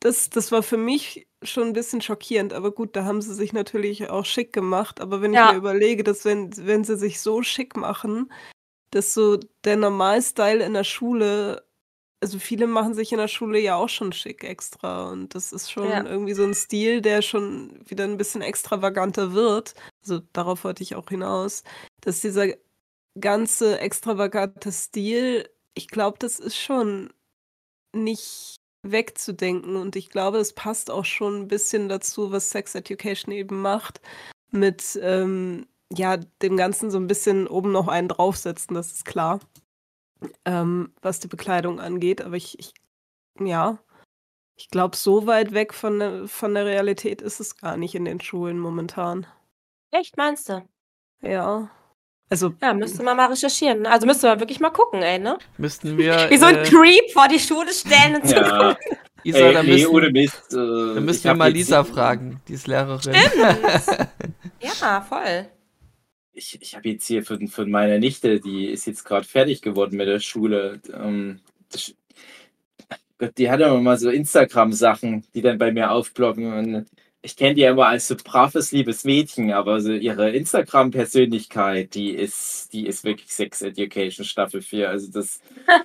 [0.00, 3.52] das, das war für mich schon ein bisschen schockierend, aber gut, da haben sie sich
[3.52, 5.00] natürlich auch schick gemacht.
[5.00, 5.46] Aber wenn Ja.
[5.48, 8.32] ich mir überlege, dass wenn, wenn sie sich so schick machen,
[8.92, 11.64] dass so der Normalstyle in der Schule,
[12.22, 15.70] also viele machen sich in der Schule ja auch schon schick extra und das ist
[15.72, 16.04] schon Ja.
[16.06, 19.74] irgendwie so ein Stil, der schon wieder ein bisschen extravaganter wird.
[20.02, 21.62] Also darauf wollte ich auch hinaus,
[22.00, 22.48] dass dieser
[23.18, 27.12] ganze extravagante Stil, ich glaube, das ist schon
[27.94, 33.32] nicht wegzudenken und ich glaube, es passt auch schon ein bisschen dazu, was Sex Education
[33.32, 34.00] eben macht,
[34.50, 39.40] mit ähm, ja, dem Ganzen so ein bisschen oben noch einen draufsetzen, das ist klar,
[40.44, 42.72] ähm, was die Bekleidung angeht, aber ich, ich
[43.38, 43.78] ja,
[44.56, 48.20] ich glaube, so weit weg von von der Realität ist es gar nicht in den
[48.20, 49.26] Schulen momentan.
[49.92, 50.62] Echt, meinst du?
[51.22, 51.68] Ja.
[52.28, 53.86] Also, Ja, müsste man mal recherchieren.
[53.86, 55.36] Also müsste man wirklich mal gucken, ey, ne?
[55.58, 56.14] Müssten wir.
[56.30, 58.76] Wie so ein äh, Creep vor die Schule stellen und zu Ja,
[59.24, 60.52] Isa, ey, da nee, müssen, ohne Mist.
[60.52, 63.14] Äh, da ich müssen wir mal jetzt- Lisa fragen, die ist Lehrerin.
[64.62, 65.46] Ja, voll.
[66.32, 69.96] Ich, ich habe jetzt hier von, von meiner Nichte, die ist jetzt gerade fertig geworden
[69.96, 70.80] mit der Schule.
[70.92, 71.40] Ähm,
[71.72, 71.94] das,
[73.18, 76.52] Gott, die hat immer mal so Instagram-Sachen, die dann bei mir aufploppen.
[76.52, 76.86] Und
[77.22, 82.10] ich kenne die ja immer als so braves, liebes Mädchen, aber so ihre Instagram-Persönlichkeit, die
[82.10, 84.88] ist, die ist wirklich Sex Education Staffel 4.
[84.90, 85.40] Also das.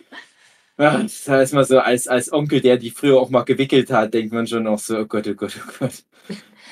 [0.77, 4.13] Ja, das heißt mal so, als, als Onkel, der die früher auch mal gewickelt hat,
[4.13, 6.03] denkt man schon auch so, oh Gott, oh Gott, oh Gott.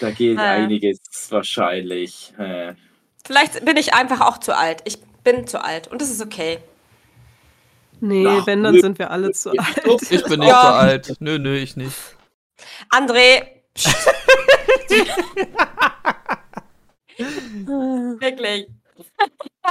[0.02, 0.44] Da geht Ja.
[0.44, 1.00] einiges
[1.30, 2.34] wahrscheinlich.
[2.38, 2.74] Äh,
[3.26, 4.82] Vielleicht bin ich einfach auch zu alt.
[4.84, 6.58] Ich bin zu alt und das ist okay.
[8.02, 8.82] nee, Ach, wenn, dann nö.
[8.82, 9.62] sind wir alle zu alt.
[10.10, 10.62] Ich bin nicht Ja.
[10.62, 11.14] so alt.
[11.22, 11.96] Nö, nö, ich nicht.
[12.92, 13.44] André,
[18.20, 18.68] wirklich.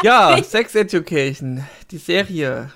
[0.02, 2.72] Ja, Sex Education, die Serie.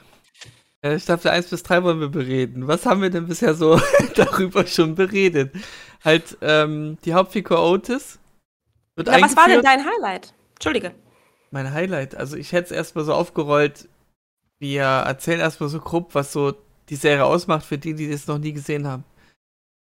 [0.83, 2.69] Äh, Staffel 1 bis 3 wollen wir bereden.
[2.69, 3.81] Was haben wir denn bisher so
[4.15, 5.55] darüber schon beredet?
[6.05, 8.19] Halt, ähm, die Hauptfigur Otis
[8.95, 10.33] wird Ja, was war denn dein Highlight?
[10.55, 10.95] Entschuldige.
[11.51, 13.89] Mein Highlight, also ich hätte es erstmal so aufgerollt,
[14.59, 16.55] wir erzählen erstmal so grob, was so
[16.89, 19.05] die Serie ausmacht für die, die das noch nie gesehen haben.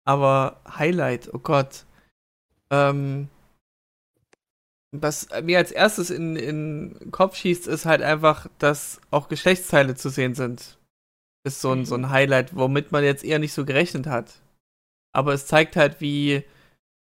[0.04, 1.84] Aber Highlight, oh Gott.
[2.72, 3.28] Ähm,
[4.94, 9.94] was mir als erstes in, in den Kopf schießt, ist halt einfach, dass auch Geschlechtsteile
[9.94, 10.78] zu sehen sind.
[11.44, 14.40] Ist so ein, so ein Highlight, womit man jetzt eher nicht so gerechnet hat.
[15.14, 16.44] Aber es zeigt halt, wie,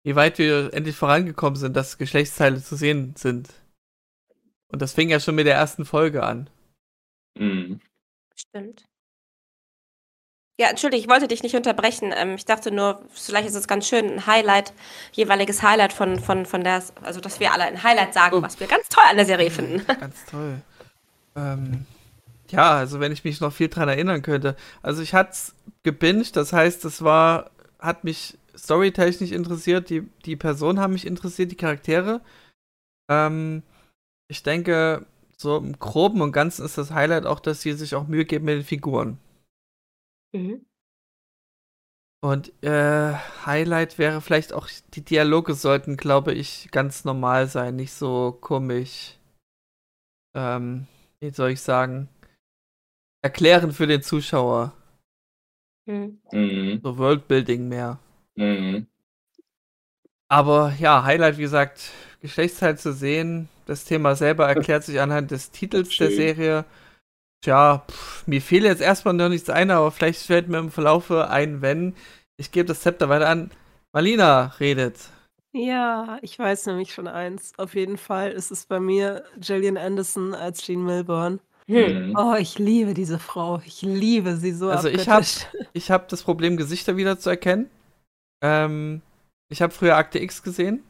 [0.04, 3.52] wie weit wir endlich vorangekommen sind, dass Geschlechtsteile zu sehen sind.
[4.72, 6.50] Und das fing ja schon mit der ersten Folge an.
[7.38, 7.78] mh.
[8.36, 8.84] Stimmt.
[10.60, 12.12] Ja, entschuldige, ich wollte dich nicht unterbrechen.
[12.14, 14.72] Ähm, ich dachte nur, vielleicht ist es ganz schön, ein Highlight,
[15.12, 18.42] jeweiliges Highlight von, von, von der, also dass wir alle ein Highlight sagen, Oh.
[18.42, 19.84] was wir ganz toll an der Serie finden.
[20.00, 20.60] Ganz toll.
[21.34, 21.86] Ähm,
[22.50, 24.54] ja, also wenn ich mich noch viel dran erinnern könnte.
[24.80, 27.50] Also ich hat's gebinged, das heißt, es war,
[27.80, 32.20] hat mich storytechnisch interessiert, die, die Personen haben mich interessiert, die Charaktere.
[33.10, 33.64] Ähm,
[34.28, 35.04] ich denke,
[35.36, 38.44] so im Groben und Ganzen ist das Highlight auch, dass sie sich auch Mühe geben
[38.44, 39.18] mit den Figuren.
[40.34, 40.66] Mhm.
[42.22, 43.12] Und äh,
[43.44, 49.18] Highlight wäre vielleicht auch, die Dialoge sollten, glaube ich, ganz normal sein, nicht so komisch.
[50.34, 50.86] Ähm,
[51.20, 52.08] wie soll ich sagen?
[53.22, 54.72] Erklären für den Zuschauer.
[55.86, 56.18] Mhm.
[56.32, 56.80] Mhm.
[56.82, 57.98] So Worldbuilding mehr.
[58.36, 58.86] Mhm.
[60.28, 63.50] Aber ja, Highlight, wie gesagt, Geschlechtsteil zu sehen.
[63.66, 66.16] Das Thema selber erklärt sich anhand des Titels der Schön.
[66.16, 66.64] Serie.
[67.44, 71.28] Tja, pff, mir fiel jetzt erstmal noch nichts ein, aber vielleicht fällt mir im Verlaufe
[71.28, 71.94] ein, wenn.
[72.38, 73.50] Ich gebe das Zepter weiter an.
[73.92, 74.98] Malina redet.
[75.52, 77.52] Ja, ich weiß nämlich schon eins.
[77.58, 81.38] Auf jeden Fall ist es bei mir Gillian Anderson als Jean Milburn.
[81.68, 82.08] Hm.
[82.08, 82.16] Mhm.
[82.16, 83.60] Oh, ich liebe diese Frau.
[83.66, 85.46] Ich liebe sie so Also ich abgöttisch.
[85.74, 87.68] Ich habe das Problem, Gesichter wieder zu erkennen.
[88.42, 89.02] Ähm,
[89.50, 90.82] Ich habe früher Akte X gesehen.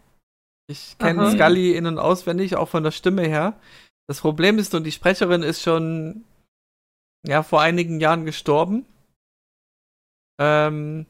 [0.71, 1.33] Ich kenne.
[1.33, 3.55] Scully in- und auswendig, auch von der Stimme her.
[4.07, 6.25] Das Problem ist, und die Sprecherin ist schon
[7.27, 8.85] ja vor einigen Jahren gestorben.
[10.41, 11.07] Ähm,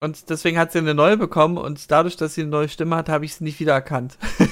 [0.00, 3.08] und deswegen hat sie eine neue bekommen und dadurch, dass sie eine neue Stimme hat,
[3.08, 4.18] habe ich sie nicht wiedererkannt.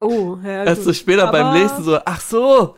[0.00, 0.62] Oh, ja.
[0.64, 2.76] Erst so später beim Aber- Lesen so, ach so,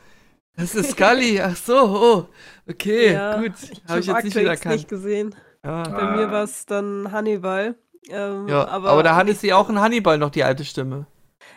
[0.57, 2.27] das ist Scully, ach so, oh,
[2.67, 3.53] okay, Ja, gut,
[3.87, 4.75] habe ich jetzt nicht wiedererkannt.
[4.77, 5.35] nicht gesehen.
[5.63, 5.83] Ja.
[5.83, 7.75] Bei mir war es dann Hannibal.
[8.09, 11.07] Ähm, Ja, aber, aber, da hatte sie auch in Hannibal noch die alte Stimme.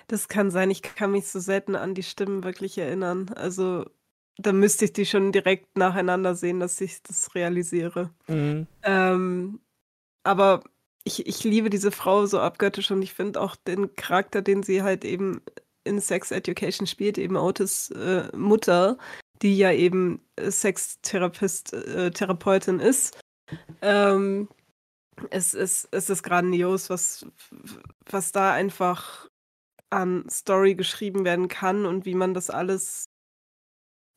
[0.09, 3.30] Das kann sein, ich kann mich so selten an die Stimmen wirklich erinnern.
[3.34, 3.86] Also,
[4.38, 8.09] da müsste ich die schon direkt nacheinander sehen, dass ich das realisiere.
[8.27, 8.67] Mhm.
[8.84, 9.59] Ähm,
[10.23, 10.63] aber
[11.03, 14.84] ich, ich liebe diese Frau so abgöttisch und ich finde auch den Charakter, den sie
[14.84, 15.41] halt eben
[15.84, 18.97] in Sex Education spielt, eben Otis äh, Mutter,
[19.41, 23.19] die ja eben Sextherapist, äh, Therapeutin ist.
[23.81, 24.47] Ähm,
[25.29, 27.25] es, ist es ist grandios, was,
[28.05, 29.29] was da einfach
[29.89, 33.09] an Story geschrieben werden kann und wie man das alles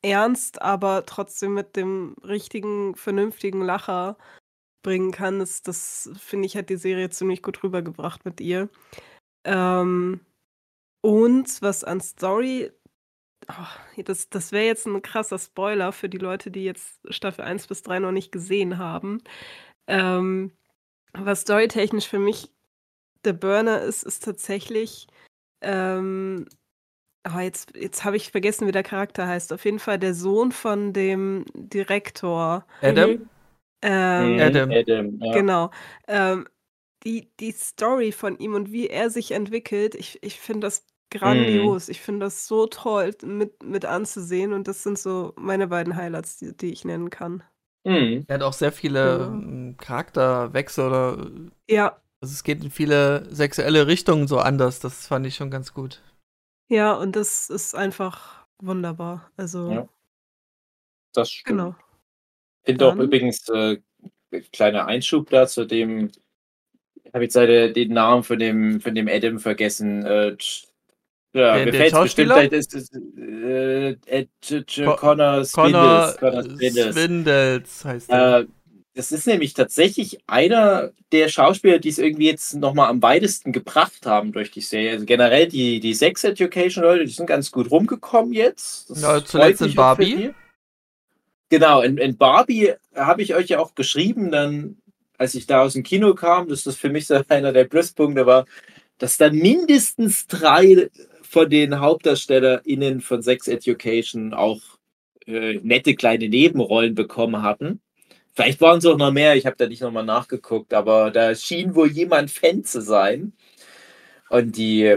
[0.01, 4.17] ernst, aber trotzdem mit dem richtigen, vernünftigen Lacher
[4.83, 5.39] bringen kann.
[5.39, 8.69] Das, das finde ich, hat die Serie ziemlich gut rübergebracht mit ihr.
[9.45, 10.21] Ähm,
[11.01, 12.71] und was an Story,
[13.49, 17.67] oh, das, das wäre jetzt ein krasser Spoiler für die Leute, die jetzt Staffel 1
[17.67, 19.21] bis 3 noch nicht gesehen haben.
[19.87, 20.51] Ähm,
[21.13, 22.51] was storytechnisch für mich
[23.23, 25.07] der Burner ist, ist tatsächlich,
[25.61, 26.47] ähm,
[27.27, 29.53] aber jetzt, jetzt habe ich vergessen, wie der Charakter heißt.
[29.53, 32.65] Auf jeden Fall der Sohn von dem Direktor.
[32.81, 33.29] Adam?
[33.81, 34.71] Ähm, Mhm, Adam.
[34.71, 35.31] Adam ja.
[35.31, 35.71] Genau.
[36.07, 36.47] Ähm,
[37.03, 41.89] die, die Story von ihm und wie er sich entwickelt, ich, ich finde das grandios.
[41.89, 46.37] Ich finde das so toll mit, mit anzusehen und das sind so meine beiden Highlights,
[46.39, 47.43] die, die ich nennen kann.
[47.83, 48.25] Mhm.
[48.27, 49.27] Er hat auch sehr viele Ja.
[49.27, 51.31] ähm, Charakterwechsel oder
[51.67, 54.79] Ja, also es geht in viele sexuelle Richtungen so anders.
[54.79, 56.01] Das fand ich schon ganz gut.
[56.67, 59.29] Ja, und das ist einfach wunderbar.
[59.37, 59.89] Also, Ja.
[61.13, 61.57] Das stimmt.
[61.59, 61.75] genau.
[62.63, 63.77] Ich finde auch übrigens, äh,
[64.51, 66.11] kleiner Einschub da zu dem,
[67.03, 70.05] ich habe jetzt leider den Namen von dem, von dem Adam vergessen.
[70.05, 70.35] Äh,
[71.33, 73.95] ja, Der- mir der fällt's bestimmt vielleicht ist es äh,
[74.83, 76.17] Co- Connor Connor Swindles.
[76.17, 76.93] Connor.
[76.93, 78.39] Swindles heißt er.
[78.41, 78.47] Äh,
[78.97, 84.07] das ist nämlich tatsächlich einer der Schauspieler, die es irgendwie jetzt nochmal am weitesten gebracht
[84.07, 84.93] haben durch die Serie.
[84.93, 88.89] Also generell die, die Sex Education Leute, die sind ganz gut rumgekommen jetzt.
[88.89, 90.31] Das Ja, zuletzt in Barbie.
[91.49, 94.77] Genau, in, in Barbie habe ich euch ja auch geschrieben, dann,
[95.19, 98.25] als ich da aus dem Kino kam, dass das für mich so einer der Pluspunkte
[98.25, 98.45] war,
[98.97, 100.89] dass dann mindestens drei
[101.21, 104.59] von den HauptdarstellerInnen von Sex Education auch
[105.27, 107.79] äh, nette kleine Nebenrollen bekommen hatten.
[108.37, 111.73] Vielleicht waren es auch noch mehr, ich habe da nicht nochmal nachgeguckt, aber da schien
[111.73, 113.33] wohl jemand Fan zu sein.
[114.29, 114.95] Und die,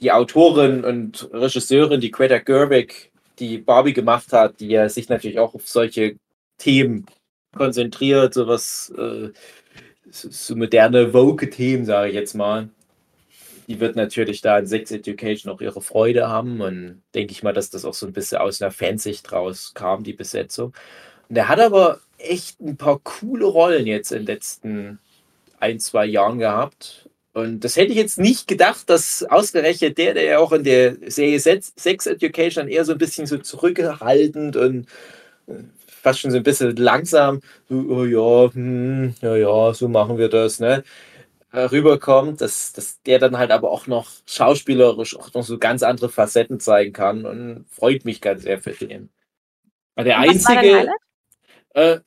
[0.00, 5.38] die Autorin und Regisseurin, die Greta Gerwig, die Barbie gemacht hat, die ja sich natürlich
[5.38, 6.16] auch auf solche
[6.56, 7.04] Themen
[7.54, 9.32] konzentriert, äh, so,
[10.10, 12.70] so moderne Vogue-Themen, sage ich jetzt mal.
[13.66, 17.52] Die wird natürlich da in Sex Education auch ihre Freude haben und denke ich mal,
[17.52, 20.72] dass das auch so ein bisschen aus einer Fansicht rauskam, die Besetzung.
[21.28, 24.98] Und er hat aber echt ein paar coole Rollen jetzt in den letzten
[25.60, 27.08] ein, zwei Jahren gehabt.
[27.32, 30.96] Und das hätte ich jetzt nicht gedacht, dass ausgerechnet der, der ja auch in der
[31.06, 34.86] Serie Sex Education eher so ein bisschen so zurückhaltend und
[35.46, 35.54] äh,
[35.86, 40.28] fast schon so ein bisschen langsam, so, oh ja, hm, ja, ja, so machen wir
[40.28, 40.82] das, ne?
[41.52, 46.08] rüberkommt, dass, dass der dann halt aber auch noch schauspielerisch auch noch so ganz andere
[46.08, 49.08] Facetten zeigen kann und freut mich ganz sehr für den.
[49.96, 50.88] Der einzige?
[51.74, 52.00] Äh,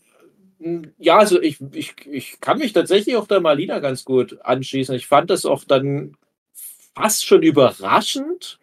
[0.99, 4.95] ja, also ich, ich, ich kann mich tatsächlich auch der Malina ganz gut anschließen.
[4.95, 6.15] Ich fand das auch dann
[6.95, 8.59] fast schon überraschend,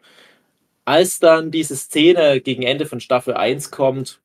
[0.84, 4.20] als dann diese Szene gegen Ende von Staffel 1 kommt.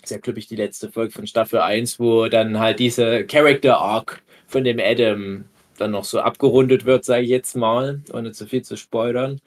[0.00, 3.24] Das ist ja, glaube ich, die letzte Folge von Staffel 1, wo dann halt diese
[3.26, 5.44] Character Arc von dem Adam
[5.78, 9.40] dann noch so abgerundet wird, sage ich jetzt mal, ohne zu viel zu spoilern.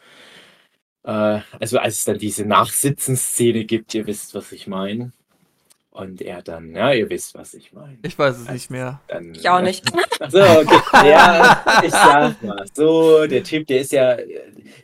[1.04, 5.12] Äh, also als es dann diese Nachsitzen-Szene gibt, ihr wisst, was ich meine.
[5.92, 7.98] Und er dann, ja, ihr wisst, was ich meine.
[8.04, 9.02] Ich weiß es nicht mehr.
[9.10, 9.84] Dann, Ich auch nicht.
[10.22, 11.10] Ach so, okay.
[11.10, 12.66] Ja, ich sag mal.
[12.74, 14.18] So, der Typ, der ist ja,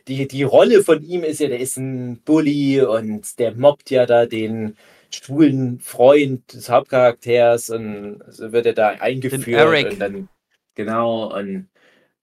[0.06, 4.04] die, die Rolle von ihm ist ja, der ist ein Bully und der mobbt ja
[4.04, 4.76] da den
[5.10, 9.48] schwulen Freund des Hauptcharakters und so wird er da eingeführt.
[9.48, 9.92] Eric.
[9.92, 10.28] Und dann,
[10.74, 11.70] genau, und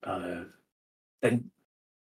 [0.03, 0.45] äh,
[1.21, 1.49] dann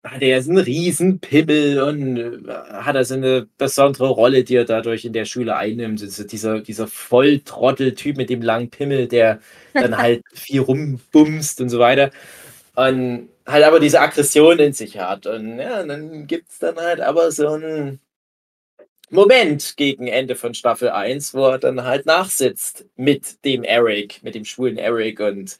[0.03, 4.65] hat er einen riesen Pimmel und äh, hat er so eine besondere Rolle, die er
[4.65, 6.01] dadurch in der Schule einnimmt.
[6.01, 9.39] Also dieser, dieser Volltrottel-Typ mit dem langen Pimmel, der
[9.73, 12.11] dann halt viel rumbumst und so weiter.
[12.75, 15.25] Und halt aber diese Aggression in sich hat.
[15.27, 17.99] Und ja, dann gibt es dann halt aber so einen
[19.09, 24.35] Moment gegen Ende von Staffel 1, wo er dann halt nachsitzt mit dem Eric, mit
[24.35, 25.57] dem schwulen Eric und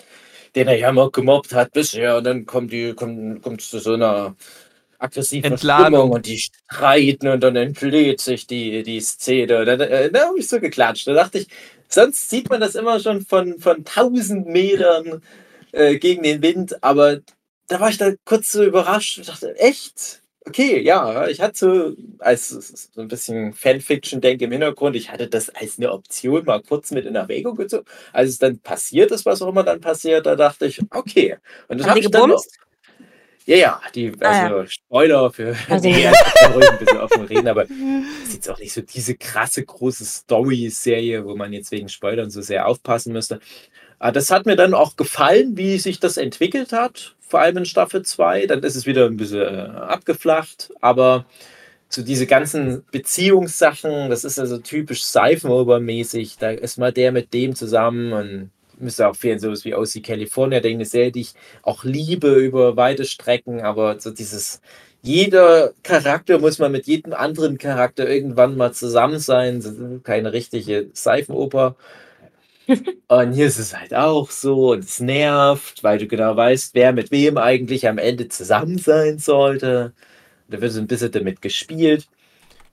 [0.57, 2.17] den er ja mal gemobbt hat bisher.
[2.17, 4.35] Und dann kommt die, kommt, kommt zu so einer
[4.97, 5.85] aggressiven Entladung.
[5.85, 9.65] Stimmung und die streiten und dann entlädt sich die, die Szene.
[9.65, 11.07] Da, da, da habe ich so geklatscht.
[11.07, 11.47] Da dachte ich,
[11.87, 15.21] sonst sieht man das immer schon von, von tausend Metern
[15.71, 17.19] äh, gegen den Wind, aber
[17.67, 20.21] da war ich da kurz so überrascht und dachte, echt?
[20.47, 22.47] Okay, ja, ich hatte so, als
[22.93, 27.05] so ein bisschen Fanfiction-Denke im Hintergrund, ich hatte das als eine Option mal kurz mit
[27.05, 27.85] in Erwägung gezogen.
[28.13, 31.35] Als es dann passiert ist, was auch immer dann passiert, da dachte ich, okay.
[31.67, 32.41] Und das habe ich dann noch,
[33.45, 36.11] ja, ja, die, Ah, also Spoiler für Also, nee, ja.
[36.53, 37.63] ruhig ein bisschen offen reden, aber
[38.23, 42.29] es ist jetzt auch nicht so diese krasse große Story-Serie, wo man jetzt wegen Spoilern
[42.29, 43.41] so sehr aufpassen müsste.
[43.99, 47.65] Aber das hat mir dann auch gefallen, wie sich das entwickelt hat, vor allem in
[47.65, 48.47] Staffel 2.
[48.47, 51.25] Dann ist es wieder ein bisschen äh, abgeflacht, aber
[51.89, 56.37] so diese ganzen Beziehungssachen, das ist also typisch Seifenober-mäßig.
[56.39, 60.59] Da ist mal der mit dem zusammen und müsste auch fehlen, sowas wie OC California,
[60.59, 61.33] denke eine Serie, die ich
[61.63, 64.61] auch liebe über weite Strecken, aber so dieses,
[65.01, 70.01] jeder Charakter muss mal mit jedem anderen Charakter irgendwann mal zusammen sein.
[70.03, 71.75] Keine richtige Seifenoper.
[73.07, 76.91] Und hier ist es halt auch so und es nervt, weil du genau weißt, wer
[76.93, 79.93] mit wem eigentlich am Ende zusammen sein sollte.
[80.49, 82.07] Da wird so ein bisschen damit gespielt.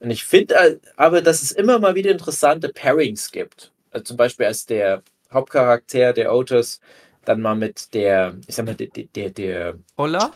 [0.01, 3.73] Und ich finde äh, aber, dass es immer mal wieder interessante Pairings gibt.
[3.91, 6.81] Also zum Beispiel als der Hauptcharakter, der Otis,
[7.25, 9.75] dann mal mit der, ich sag mal, der, der, der?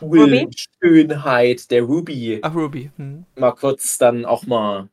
[0.01, 0.49] Ruby?
[0.81, 2.91] Schönheit, der Ruby, Ach, Ruby.
[2.97, 3.25] Hm.
[3.37, 4.89] mal kurz dann auch mal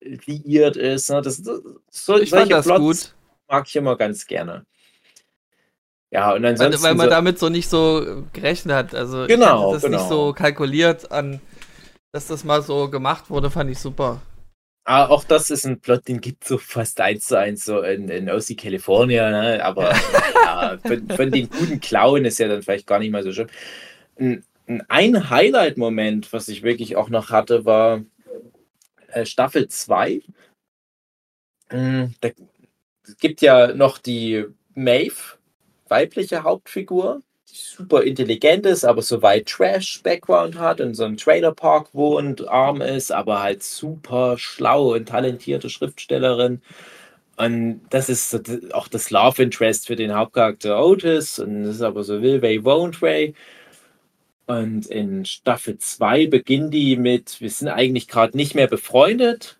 [0.00, 1.10] liiert ist.
[1.10, 1.22] Ne?
[1.22, 1.60] Das, das,
[1.90, 3.14] so, Ich fand das Plots gut,
[3.52, 4.64] mag ich immer ganz gerne.
[6.10, 6.82] Ja, und weil, ansonsten.
[6.82, 8.94] weil man so, damit so nicht so äh, gerechnet hat.
[8.94, 10.08] Also, ich Genau, hatte das nicht genau.
[10.08, 11.40] so kalkuliert an,
[12.12, 14.22] dass das mal so gemacht wurde, fand ich super.
[14.84, 17.82] Ah, auch das ist ein Plot, den gibt es so fast eins zu eins so
[17.82, 19.64] in, in OC California, ne?
[19.64, 19.92] aber
[20.34, 23.48] ja, von, von den guten Klauen ist ja dann vielleicht gar nicht mal so schlimm.
[24.18, 28.02] Ein, ein- ein Highlight-Moment, was ich wirklich auch noch hatte, war
[29.08, 30.22] äh, Staffel 2.
[31.72, 32.30] Mm, Da
[33.04, 34.44] es gibt ja noch die
[34.74, 35.38] Maeve,
[35.88, 41.94] weibliche Hauptfigur, die super intelligent ist, aber so weit Trash-Background hat, in so einem Trailerpark
[41.94, 46.62] wohnt, arm ist, aber halt super schlau und talentierte Schriftstellerin.
[47.36, 51.38] Und das ist auch das Love Interest für den Hauptcharakter Otis.
[51.38, 53.34] Und das ist aber so will Way, won't Way.
[54.46, 59.58] Und in Staffel 2 beginnen die mit, wir sind eigentlich gerade nicht mehr befreundet,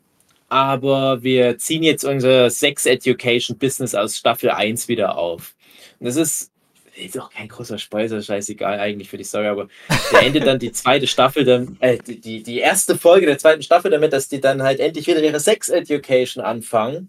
[0.53, 5.55] aber wir ziehen jetzt unser Sex Education Business aus Staffel 1 wieder auf.
[5.99, 6.53] Und das ist,
[6.95, 9.69] ist auch kein großer Spoiler, scheißegal eigentlich für die Story, aber
[10.13, 13.91] der endet dann die zweite Staffel, dann, äh, die, die, erste Folge der zweiten Staffel
[13.91, 17.09] damit, dass die dann halt endlich wieder ihre Sex Education anfangen.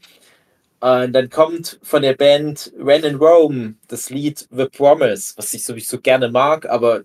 [0.80, 5.66] Und dann kommt von der Band Ren in Rome das Lied The Promise, was ich
[5.66, 7.04] sowieso gerne mag, aber da,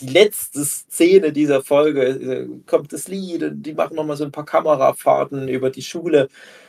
[0.00, 4.32] die letzte Szene dieser Folge äh, kommt das Lied und die machen nochmal so ein
[4.32, 6.28] paar Kamerafahrten über die Schule.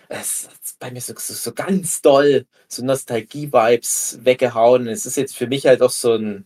[0.10, 4.88] Es ist bei mir so, so, so ganz doll, so Nostalgie-Vibes weggehauen.
[4.88, 6.46] Es ist jetzt für mich halt auch so ein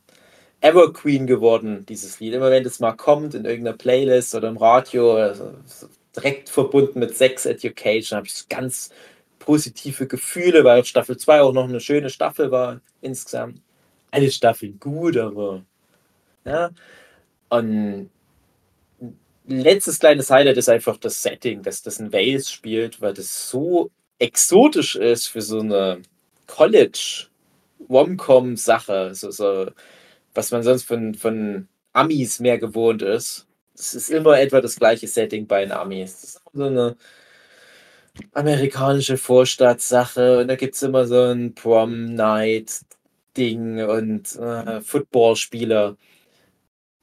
[0.62, 2.34] Evergreen geworden, dieses Lied.
[2.34, 7.00] Immer wenn das mal kommt in irgendeiner Playlist oder im Radio, also so direkt verbunden
[7.00, 8.90] mit Sex Education, habe ich so ganz
[9.40, 13.62] positive Gefühle, weil Staffel 2 auch noch eine schöne Staffel war insgesamt.
[14.12, 15.64] Alle Staffeln gut, aber
[16.48, 16.72] ja.
[17.50, 18.10] Und
[19.48, 23.90] letztes kleines Highlight ist einfach das Setting, dass das in Wales spielt, weil das so
[24.20, 26.02] exotisch ist für so eine
[26.48, 27.28] College
[27.88, 29.68] Womcom Sache, so, so
[30.34, 33.48] was man sonst von, von Amis mehr gewohnt ist.
[33.76, 36.22] Es ist immer etwa das gleiche Setting bei den Amis.
[36.22, 36.98] Das ist so eine
[38.34, 45.90] amerikanische Vorstadtsache und da gibt es immer so ein Prom-Night-Ding und äh, Footballspieler.
[45.90, 45.98] Und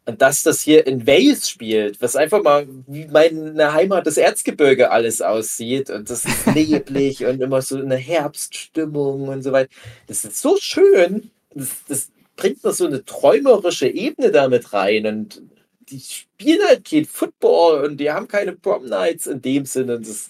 [0.04, 5.22] dass das hier in Wales spielt, was einfach mal wie meine Heimat das Erzgebirge alles
[5.22, 9.70] aussieht und das ist neblig und immer so eine Herbststimmung und so weiter.
[10.06, 11.30] Das ist so schön.
[11.54, 15.42] Das, das bringt noch so eine träumerische Ebene damit rein und
[15.88, 19.96] die spielen halt kein Football und die haben keine Prom Nights in dem Sinne.
[19.96, 20.28] Und das,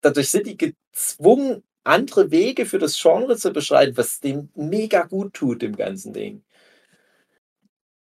[0.00, 5.34] dadurch sind die gezwungen, andere Wege für das Genre zu beschreiten, was dem mega gut
[5.34, 6.42] tut, dem ganzen Ding.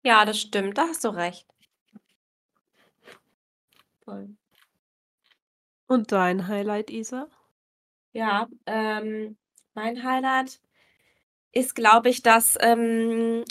[0.04, 1.48] Ja, das stimmt, da hast du recht.
[4.04, 4.36] Voll.
[5.88, 7.28] Und dein Highlight, Isa?
[8.12, 9.38] Ja, ähm,
[9.74, 10.60] mein Highlight
[11.52, 13.46] ist, glaube ich, dass ähm,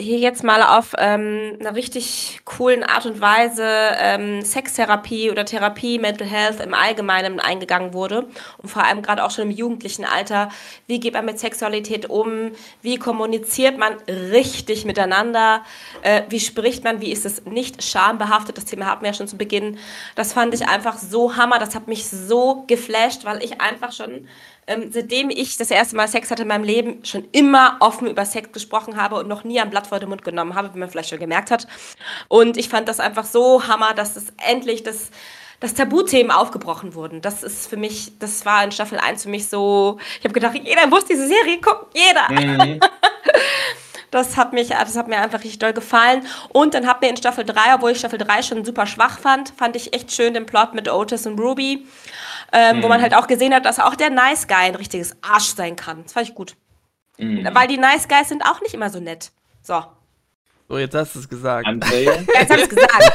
[0.00, 5.98] hier jetzt mal auf ähm, einer richtig coolen Art und Weise ähm, Sextherapie oder Therapie,
[5.98, 8.26] Mental Health im Allgemeinen eingegangen wurde
[8.58, 10.48] und vor allem gerade auch schon im jugendlichen Alter,
[10.86, 15.64] wie geht man mit Sexualität um, wie kommuniziert man richtig miteinander,
[16.02, 19.28] äh, wie spricht man, wie ist es nicht schambehaftet, das Thema hatten wir ja schon
[19.28, 19.78] zu Beginn.
[20.14, 24.26] Das fand ich einfach so hammer, das hat mich so geflasht, weil ich einfach schon
[24.70, 28.24] ähm, seitdem ich das erste Mal Sex hatte in meinem Leben, schon immer offen über
[28.24, 30.88] Sex gesprochen habe und noch nie ein Blatt vor den Mund genommen habe, wie man
[30.88, 31.66] vielleicht schon gemerkt hat.
[32.28, 35.10] Und ich fand das einfach so hammer, dass es endlich das
[35.58, 37.20] dass Tabuthemen aufgebrochen wurden.
[37.20, 40.54] Das ist für mich, das war in Staffel 1 für mich so, ich habe gedacht,
[40.54, 42.30] jeder muss diese Serie gucken, jeder.
[42.64, 42.80] Mhm.
[44.10, 46.26] Das hat, mich, das hat mir einfach richtig doll gefallen.
[46.48, 49.52] Und dann hat mir in Staffel 3, obwohl ich Staffel 3 schon super schwach fand,
[49.56, 51.86] fand ich echt schön den Plot mit Otis und Ruby
[52.52, 52.82] ähm, mhm.
[52.82, 53.04] wo man mhm.
[53.04, 56.02] halt auch gesehen hat, dass auch der Nice Guy ein richtiges Arsch sein kann.
[56.02, 56.56] Das fand ich gut.
[57.18, 57.48] Mhm.
[57.52, 59.30] Weil die Nice Guys sind auch nicht immer so nett.
[59.62, 59.82] So.
[60.68, 61.66] So, jetzt hast du es gesagt.
[61.66, 62.04] André?
[62.34, 63.12] jetzt hab ich es gesagt.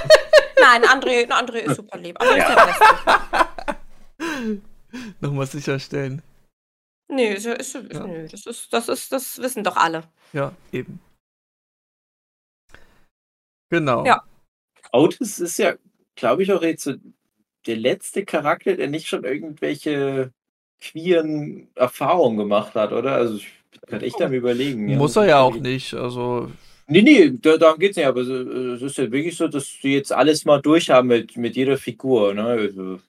[0.60, 2.20] Nein, André, André ist super lieb.
[2.22, 2.66] André ist der
[4.18, 4.62] Beste.
[5.20, 6.22] Nochmal sicherstellen.
[7.08, 8.08] Nee, ist, ist, ja.
[8.08, 10.03] nee das, ist, das, ist, das wissen doch alle.
[10.34, 10.99] Ja, eben.
[13.70, 14.06] Genau.
[14.06, 14.24] Ja.
[14.91, 15.76] Otis ist ja,
[16.16, 16.93] glaube ich, auch jetzt so
[17.66, 20.32] der letzte Charakter, der nicht schon irgendwelche
[20.82, 23.14] queeren Erfahrungen gemacht hat, oder?
[23.14, 24.88] Also ich bin gerade echt am überlegen.
[24.88, 24.97] Ja.
[24.97, 26.51] Muss er ja auch nicht, also...
[26.88, 30.14] Nee, nee, darum geht es nicht, aber es ist ja wirklich so, dass sie jetzt
[30.14, 32.43] alles mal durchhaben mit, mit jeder Figur, ne?
[32.43, 32.99] Also,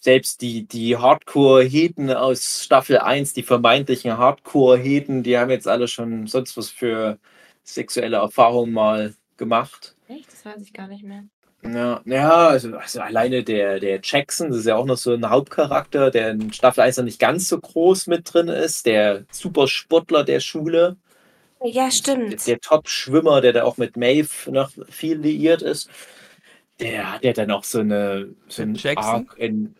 [0.00, 6.26] selbst die, die Hardcore-Heten aus Staffel 1, die vermeintlichen Hardcore-Heten, die haben jetzt alle schon
[6.26, 7.18] sonst was für
[7.64, 9.94] sexuelle Erfahrungen mal gemacht.
[10.08, 10.32] Echt?
[10.32, 11.24] Das weiß ich gar nicht mehr.
[11.64, 15.28] Ja, ja also, also, alleine der, der Jackson, das ist ja auch noch so ein
[15.28, 20.24] Hauptcharakter, der in Staffel 1 noch nicht ganz so groß mit drin ist, der Supersportler
[20.24, 20.96] der Schule.
[21.64, 22.32] Ja, stimmt.
[22.32, 25.88] Der, der Top-Schwimmer, der da auch mit Maeve noch viel liiert ist.
[26.82, 29.04] Der hat ja dann auch so eine so einen Jackson?
[29.04, 29.74] Arc in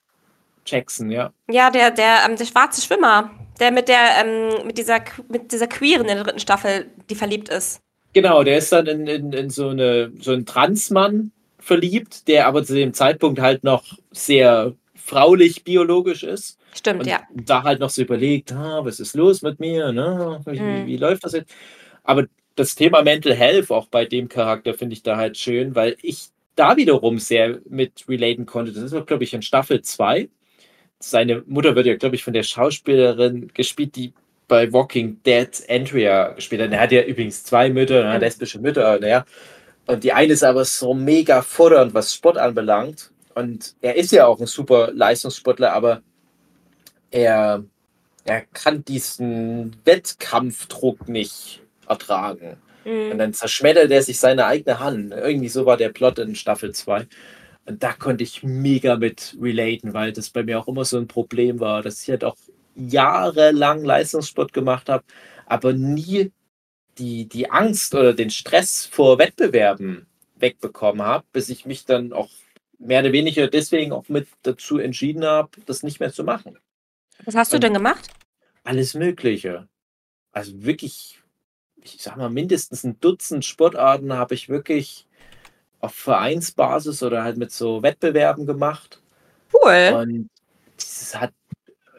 [0.64, 1.32] Jackson, ja.
[1.50, 5.66] Ja, der, der, ähm, der schwarze Schwimmer, der mit der, ähm, mit dieser, mit dieser
[5.66, 7.80] Queeren in der dritten Staffel, die verliebt ist.
[8.12, 11.32] Genau, der ist dann in, in, in so, eine, so ein Transmann,
[11.62, 16.58] verliebt, der aber zu dem Zeitpunkt halt noch sehr fraulich biologisch ist.
[16.74, 17.22] Stimmt, und ja.
[17.32, 20.40] Da halt noch so überlegt, ah, was ist los mit mir, ne?
[20.46, 20.86] wie, mhm.
[20.86, 21.54] wie, läuft das jetzt?
[22.02, 22.26] Aber
[22.56, 26.28] das Thema Mental Health auch bei dem Charakter finde ich da halt schön, weil ich
[26.54, 28.72] da wiederum sehr mit relaten konnte.
[28.72, 30.28] Das ist, glaube ich, in Staffel 2.
[30.98, 34.12] Seine Mutter wird ja, glaube ich, von der Schauspielerin gespielt, die
[34.48, 36.72] bei Walking Dead Andrea gespielt hat.
[36.72, 39.24] Er hat ja übrigens zwei Mütter, lesbische Mütter, naja.
[39.86, 43.10] Und die eine ist aber so mega fordernd, was Sport anbelangt.
[43.34, 46.02] Und er ist ja auch ein super Leistungssportler, aber
[47.10, 47.64] er,
[48.24, 52.56] er kann diesen Wettkampfdruck nicht ertragen.
[52.84, 53.12] Mhm.
[53.12, 55.12] Und dann zerschmettert er sich seine eigene Hand.
[55.12, 57.06] Irgendwie so war der Plot in Staffel 2.
[57.64, 61.06] Und da konnte ich mega mit relaten, weil das bei mir auch immer so ein
[61.06, 62.36] Problem war, dass ich halt auch
[62.74, 65.04] jahrelang Leistungssport gemacht habe,
[65.46, 66.32] aber nie
[66.98, 70.06] die, die Angst oder den Stress vor Wettbewerben
[70.36, 72.30] wegbekommen habe, bis ich mich dann auch
[72.78, 76.58] mehr oder weniger deswegen auch mit dazu entschieden habe, das nicht mehr zu machen.
[77.24, 78.08] Was hast du Und denn gemacht?
[78.64, 79.68] Alles Mögliche.
[80.32, 81.21] Also wirklich,
[81.82, 85.06] ich sag mal, mindestens ein Dutzend Sportarten habe ich wirklich
[85.80, 89.00] auf Vereinsbasis oder halt mit so Wettbewerben gemacht.
[89.52, 89.92] Cool.
[89.94, 90.30] Und
[90.76, 91.32] das hat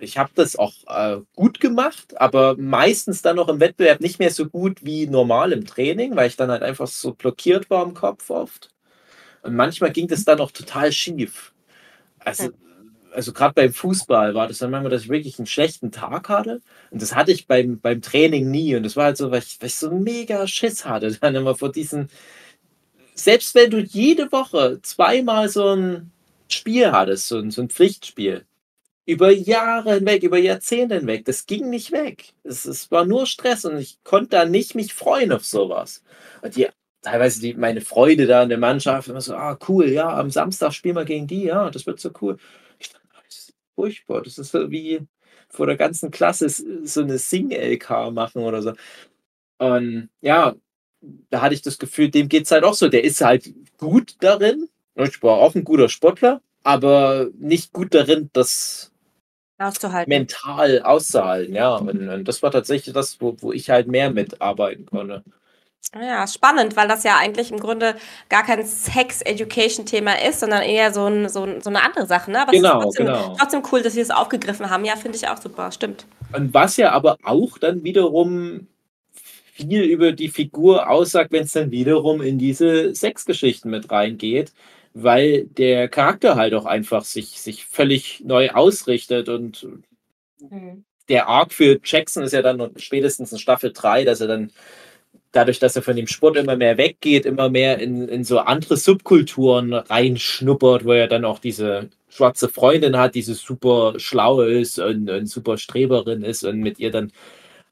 [0.04, 4.32] ich habe das auch äh, gut gemacht, aber meistens dann noch im Wettbewerb nicht mehr
[4.32, 7.94] so gut wie normal im Training, weil ich dann halt einfach so blockiert war im
[7.94, 8.70] Kopf oft.
[9.42, 11.54] Und manchmal ging das dann auch total schief.
[12.20, 12.52] Also,
[13.14, 16.62] also gerade beim Fußball war das dann manchmal, dass ich wirklich einen schlechten Tag hatte.
[16.92, 18.76] Und das hatte ich beim, beim Training nie.
[18.76, 21.12] Und das war halt so, weil ich, weil ich so mega Schiss hatte.
[21.22, 22.10] Dann immer vor diesen,
[23.16, 26.12] selbst wenn du jede Woche zweimal so ein
[26.50, 28.46] Spiel hattest, so ein, so ein Pflichtspiel,
[29.06, 31.26] über Jahre hinweg, über Jahrzehnte hinweg.
[31.26, 32.34] Das ging nicht weg.
[32.44, 36.04] Es, es war nur Stress und ich konnte da nicht mich freuen auf sowas.
[36.42, 36.68] Und die,
[37.02, 40.74] teilweise die, meine Freude da in der Mannschaft, immer so, ah, cool, ja, am Samstag
[40.74, 42.38] spielen wir gegen die, ja, das wird so cool.
[42.80, 44.22] Ich dachte, das ist furchtbar.
[44.22, 45.02] Das ist so wie
[45.50, 48.74] vor der ganzen Klasse so eine Sing-LK machen oder so.
[49.60, 50.56] Und ja,
[51.30, 52.90] da hatte ich das Gefühl, dem geht es halt auch so.
[52.90, 54.70] Der ist halt gut darin.
[54.96, 58.92] Ich war auch ein guter Sportler, aber nicht gut darin, das
[60.08, 61.76] mental auszuhalten, ja.
[61.76, 65.24] Und, und, das war tatsächlich das, wo, wo ich halt mehr mitarbeiten konnte.
[65.96, 67.96] Ja, spannend, weil das ja eigentlich im Grunde
[68.30, 72.32] gar kein Sex-Education-Thema ist, sondern eher so, ein, so, so, eine andere Sache.
[72.32, 72.42] Ne?
[72.42, 73.36] Aber genau, es ist trotzdem, genau.
[73.38, 74.86] trotzdem cool, dass sie es das aufgegriffen haben.
[74.86, 76.08] Ja, finde ich auch super, stimmt.
[76.32, 78.68] Und was ja aber auch dann wiederum
[79.54, 84.52] viel über die Figur aussagt, wenn es dann wiederum in diese Sexgeschichten mit reingeht,
[84.96, 89.68] weil der Charakter halt auch einfach sich, sich völlig neu ausrichtet und
[90.40, 90.86] mhm.
[91.08, 94.52] der Arc für Jackson ist ja dann spätestens in Staffel 3, dass er dann
[95.34, 98.78] dadurch, dass er von dem Sport immer mehr weggeht, immer mehr in, in so andere
[98.78, 104.80] Subkulturen reinschnuppert, wo er dann auch diese schwarze Freundin hat, die so super schlau ist
[104.80, 107.12] und, und super Streberin ist und mit ihr dann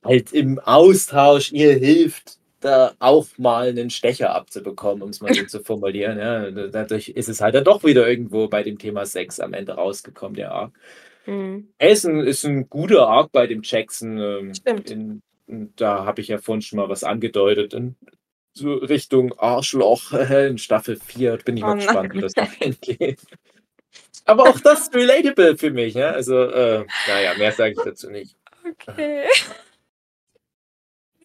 [0.04, 5.46] halt im Austausch ihr hilft, da auch mal einen Stecher abzubekommen, um es mal so
[5.46, 6.18] zu formulieren.
[6.18, 9.74] Ja, dadurch ist es halt dann doch wieder irgendwo bei dem Thema Sex am Ende
[9.74, 10.74] rausgekommen, der Arc.
[11.28, 11.70] Mhm.
[11.78, 14.18] Ist ein, ist ein guter Arc bei dem Jackson.
[14.18, 14.90] Ähm, Stimmt.
[14.90, 15.22] In,
[15.76, 17.74] da habe ich ja vorhin schon mal was angedeutet.
[17.74, 17.96] In
[18.54, 23.22] so Richtung Arschloch in Staffel 4 bin ich oh mal gespannt, wie das da hingeht.
[24.26, 25.96] Aber auch das ist relatable für mich.
[25.96, 26.12] Ja?
[26.12, 28.36] Also, äh, naja, mehr sage ich dazu nicht.
[28.66, 29.26] Okay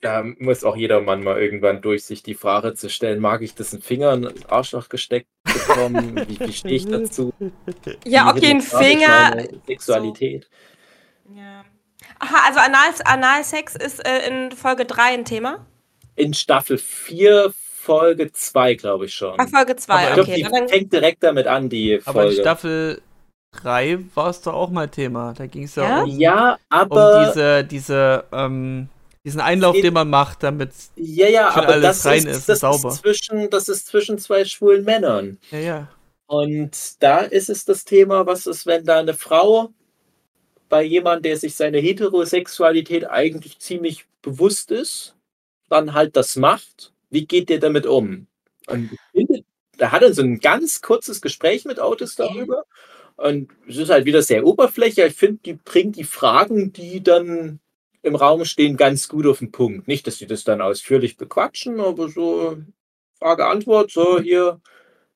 [0.07, 3.55] da muss auch jeder Mann mal irgendwann durch sich die Frage zu stellen, mag ich
[3.55, 6.16] das einen Finger in den Arschloch gesteckt bekommen?
[6.29, 7.33] wie, wie stehe ich dazu?
[8.05, 9.49] Ja, okay, ein Finger.
[9.66, 10.49] Sexualität.
[11.24, 11.35] So.
[11.35, 11.64] Ja.
[12.19, 15.67] Aha, also Anal Analsex ist äh, in Folge 3 ein Thema?
[16.14, 19.35] In Staffel 4, Folge 2, glaube ich schon.
[19.39, 20.43] Ach, Folge 2, okay.
[20.43, 22.09] Glaub, die fängt direkt damit an, die Folge.
[22.09, 23.03] Aber in Staffel
[23.53, 25.35] 3 war es doch auch mal Thema.
[25.37, 28.89] Da ging es ja, ja, um, ja, aber um diese, diese ähm,
[29.27, 32.61] diesen Einlauf, den man macht, damit ja, ja, aber alles das rein ist, ist das
[32.61, 32.91] sauber.
[32.91, 35.39] Ist zwischen, das ist zwischen zwei schwulen Männern.
[35.51, 35.89] Ja, ja.
[36.27, 39.71] Und da ist es das Thema, was ist, wenn da eine Frau
[40.69, 45.14] bei jemandem, der sich seine Heterosexualität eigentlich ziemlich bewusst ist,
[45.69, 46.93] dann halt das macht.
[47.11, 48.27] Wie geht der damit um?
[48.67, 49.45] Und ich finde,
[49.79, 52.64] da hat er so ein ganz kurzes Gespräch mit Autos darüber.
[53.17, 55.07] Und es ist halt wieder sehr oberflächlich.
[55.07, 57.61] Ich finde, die bringt die Fragen, die dann
[58.03, 59.89] im Raum stehen, ganz gut auf den Punkt.
[59.89, 62.59] Nicht, dass sie das dann ausführlich bequatschen, aber so
[63.19, 64.61] Frage-Antwort, so hier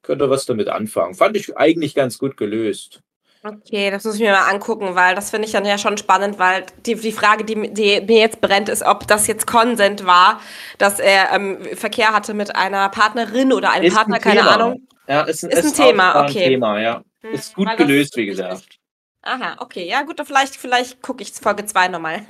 [0.03, 1.15] könnt ihr was damit anfangen.
[1.15, 3.03] Fand ich eigentlich ganz gut gelöst.
[3.43, 6.39] Okay, das muss ich mir mal angucken, weil das finde ich dann ja schon spannend,
[6.39, 10.41] weil die, die Frage, die, die mir jetzt brennt, ist, ob das jetzt Konsent war,
[10.77, 14.87] dass er ähm, Verkehr hatte mit einer Partnerin oder einem ist Partner, ein keine Ahnung.
[15.09, 16.45] Ja, ist ein, ist ein Thema, okay.
[16.45, 17.03] Ein Thema, ja.
[17.23, 18.79] Hm, ist gut gelöst, wie gesagt.
[19.23, 19.89] Aha, okay.
[19.89, 22.21] Ja, gut, vielleicht, vielleicht gucke ich Folge 2 nochmal.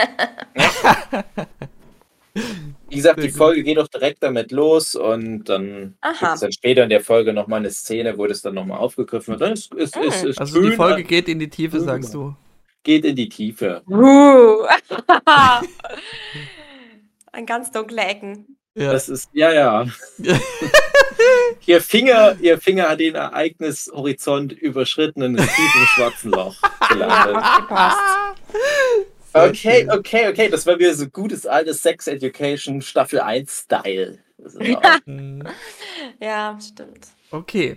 [2.91, 6.83] Wie gesagt, die Folge geht doch direkt damit los und dann gibt es dann später
[6.83, 9.53] in der Folge nochmal eine Szene, wo das dann nochmal aufgegriffen wird.
[9.53, 10.03] Ist, ist, mhm.
[10.03, 12.35] ist, also die Folge geht in die Tiefe, sagst du.
[12.83, 13.83] Geht in die Tiefe.
[13.89, 14.67] Uh.
[17.33, 18.57] Ein ganz dunkle Ecken.
[18.75, 18.93] Ja.
[18.93, 19.87] Das ist, ja, ja.
[21.67, 26.57] ihr, Finger, ihr Finger hat den Ereignishorizont überschritten und ist tief im schwarzen Loch
[26.89, 27.37] gelandet.
[29.33, 30.49] Okay, okay, okay.
[30.49, 34.19] Das war wieder so gutes altes Sex Education Staffel 1 Style.
[36.21, 37.09] ja, stimmt.
[37.31, 37.77] Okay.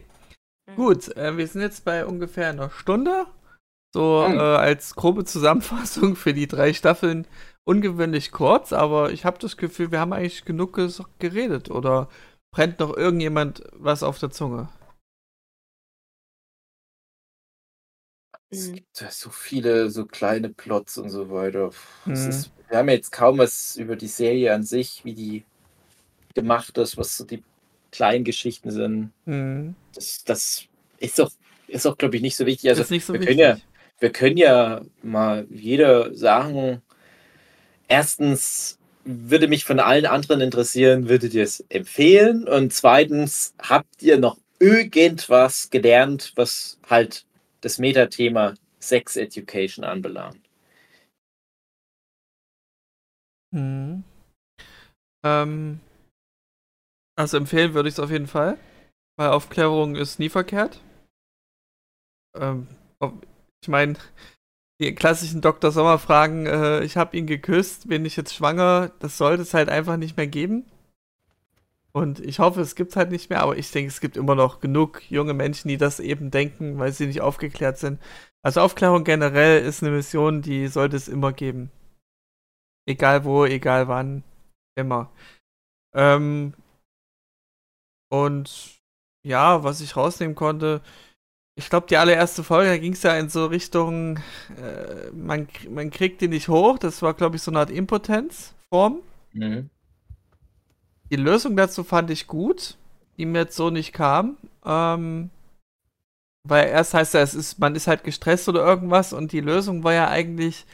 [0.68, 0.76] Mhm.
[0.76, 3.26] Gut, äh, wir sind jetzt bei ungefähr einer Stunde.
[3.94, 4.38] So mhm.
[4.38, 7.28] äh, als grobe Zusammenfassung für die drei Staffeln
[7.66, 10.80] ungewöhnlich kurz, aber ich habe das Gefühl, wir haben eigentlich genug
[11.20, 11.70] geredet.
[11.70, 12.10] Oder
[12.52, 14.70] brennt noch irgendjemand was auf der Zunge?
[18.54, 18.76] Es hm.
[18.76, 21.72] gibt ja so viele so kleine Plots und so weiter.
[22.06, 22.14] Mhm.
[22.14, 25.44] Ist, wir haben jetzt kaum was über die Serie an sich, wie die
[26.36, 27.44] gemacht ist, was so die
[27.92, 29.12] kleinen Geschichten sind.
[29.26, 29.76] Mhm.
[29.96, 30.66] Das, das
[31.00, 31.32] ist doch,
[31.68, 32.70] ist doch glaube ich, nicht so wichtig.
[32.70, 33.28] Also, so wir wichtig.
[33.28, 33.58] Können ja,
[34.00, 36.82] wir können ja mal jeder sagen,
[37.88, 42.48] erstens würde mich von allen anderen interessieren, würdet ihr es empfehlen?
[42.48, 47.26] Und zweitens, habt ihr noch irgendwas gelernt, was halt
[47.64, 50.42] das Metathema Sex Education anbelangt?
[53.54, 54.04] Hm.
[55.26, 55.80] Ähm,
[57.18, 58.58] also empfehlen würde ich es auf jeden Fall,
[59.18, 60.82] weil Aufklärung ist nie verkehrt.
[62.36, 62.68] Ähm,
[63.62, 63.94] ich meine,
[64.82, 65.72] die klassischen Dr.
[65.72, 69.98] Sommer-Fragen, äh, ich habe ihn geküsst, bin ich jetzt schwanger, das sollte es halt einfach
[69.98, 70.66] nicht mehr geben.
[71.96, 74.34] Und ich hoffe, es gibt es halt nicht mehr, aber ich denke, es gibt immer
[74.34, 78.02] noch genug junge Menschen, die das eben denken, weil sie nicht aufgeklärt sind.
[78.44, 81.72] Also Aufklärung generell ist eine Mission, die sollte es immer geben.
[82.88, 84.24] Egal wo, egal wann,
[84.76, 85.12] immer.
[85.96, 86.54] Ähm,
[88.12, 88.82] und
[89.26, 90.82] ja, was ich rausnehmen konnte,
[91.56, 94.18] ich glaube, die allererste Folge, da ging es ja in so Richtung,
[94.58, 96.80] äh, man, man kriegt die nicht hoch.
[96.80, 99.02] Das war, glaube ich, so eine Art Impotenzform.
[99.34, 99.70] Mhm.
[101.10, 102.78] Die Lösung dazu fand ich gut,
[103.18, 104.38] die mir jetzt so nicht kam.
[104.66, 105.30] Ähm,
[106.48, 109.84] weil erst heißt ja, es ist, man ist halt gestresst oder irgendwas und die Lösung
[109.84, 110.66] war ja eigentlich,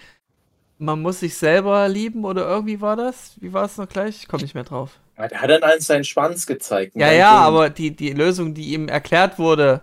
[0.80, 3.36] man muss sich selber lieben oder irgendwie war das?
[3.40, 4.18] Wie war es noch gleich?
[4.22, 5.00] Ich komme nicht mehr drauf.
[5.18, 6.96] Hat, hat dann allen seinen Schwanz gezeigt.
[6.96, 9.82] Ja, ja, aber die, die Lösung, die ihm erklärt wurde,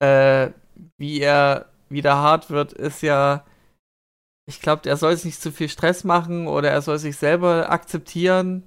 [0.00, 0.50] äh,
[0.98, 3.44] wie er wieder hart wird, ist ja,
[4.46, 7.70] ich glaube, er soll sich nicht zu viel Stress machen oder er soll sich selber
[7.70, 8.64] akzeptieren.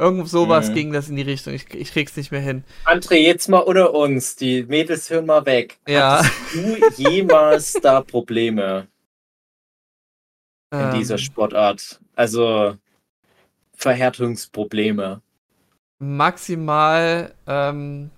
[0.00, 0.74] Irgend sowas mhm.
[0.74, 1.52] ging das in die Richtung.
[1.52, 2.64] Ich, ich krieg's nicht mehr hin.
[2.86, 4.34] André, jetzt mal unter uns.
[4.34, 5.78] Die Mädels hören mal weg.
[5.86, 6.24] Ja.
[6.24, 8.88] Hattest du jemals da Probleme
[10.72, 10.94] in ähm.
[10.94, 12.00] dieser Sportart?
[12.16, 12.78] Also
[13.76, 15.20] Verhärtungsprobleme.
[15.98, 18.10] Maximal ähm,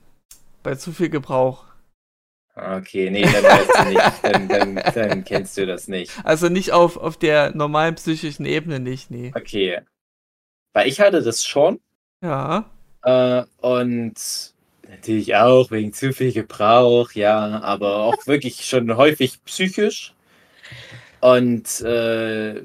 [0.63, 1.65] bei zu viel Gebrauch.
[2.55, 4.13] Okay, nee, dann weißt du nicht.
[4.23, 6.13] Dann, dann, dann, kennst du das nicht.
[6.23, 9.33] Also nicht auf, auf der normalen psychischen Ebene nicht, nee.
[9.35, 9.81] Okay.
[10.73, 11.81] Weil ich hatte das schon.
[12.23, 12.65] Ja.
[13.03, 14.15] Äh, und
[14.89, 20.15] natürlich auch wegen zu viel Gebrauch, ja, aber auch wirklich schon häufig psychisch.
[21.21, 22.63] Und äh,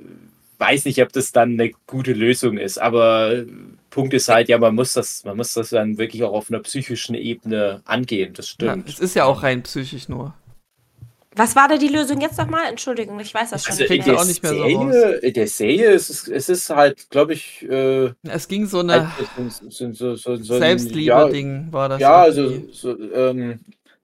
[0.58, 2.80] weiß nicht, ob das dann eine gute Lösung ist.
[2.80, 3.44] Aber
[3.90, 6.60] Punkt ist halt, ja, man muss das, man muss das dann wirklich auch auf einer
[6.60, 8.34] psychischen Ebene angehen.
[8.34, 8.88] Das stimmt.
[8.88, 10.34] Ja, es ist ja auch rein psychisch nur.
[11.38, 12.64] Was war denn die Lösung jetzt nochmal?
[12.70, 14.20] Entschuldigung, ich weiß das schon also nicht mehr.
[14.20, 15.32] auch nicht mehr Serie, so.
[15.32, 17.64] Der Serie es ist es ist halt, glaube ich.
[17.70, 19.30] Äh, es ging so eine halt,
[19.70, 22.02] so, so, so, Selbstliebe-Ding, ja, war das.
[22.02, 23.60] Ja, also so, ähm,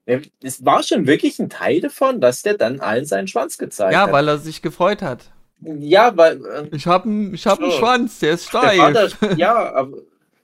[0.05, 4.01] es war schon wirklich ein Teil davon, dass der dann allen seinen Schwanz gezeigt ja,
[4.01, 4.07] hat.
[4.07, 5.31] Ja, weil er sich gefreut hat.
[5.61, 6.45] Ja, weil.
[6.45, 7.71] Äh, ich habe einen hab so.
[7.71, 8.93] Schwanz, der ist steif.
[8.93, 9.97] Der da, ja, aber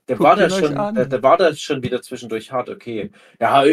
[0.10, 3.12] der war, da schon, der, der, war da schon wieder zwischendurch hart, okay.
[3.40, 3.64] Ja,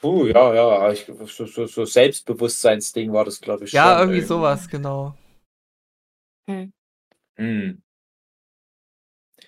[0.00, 3.72] puh, ja, ja, ich, so, so, so Selbstbewusstseinsding war das, glaube ich.
[3.72, 5.14] Ja, schon, irgendwie, irgendwie sowas, genau.
[6.48, 6.72] Hm.
[7.36, 7.82] Hm.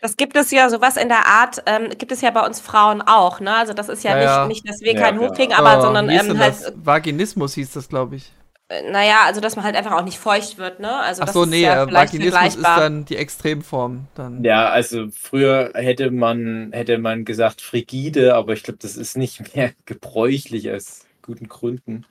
[0.02, 3.00] Das gibt es ja sowas in der Art, ähm, gibt es ja bei uns Frauen
[3.00, 3.54] auch, ne?
[3.54, 6.10] Also das ist ja, ja nicht, nicht, dass wir ja, keinen hochkriegen, aber oh, sondern
[6.10, 6.74] ähm, halt.
[6.76, 8.30] Vaginismus hieß das, glaube ich.
[8.68, 10.90] Äh, naja, also dass man halt einfach auch nicht feucht wird, ne?
[10.90, 14.06] Also Ach so, nee, ja äh, Vaginismus ist dann die Extremform.
[14.14, 14.42] Dann.
[14.42, 19.54] Ja, also früher hätte man, hätte man gesagt frigide, aber ich glaube, das ist nicht
[19.56, 22.06] mehr gebräuchlich aus guten Gründen.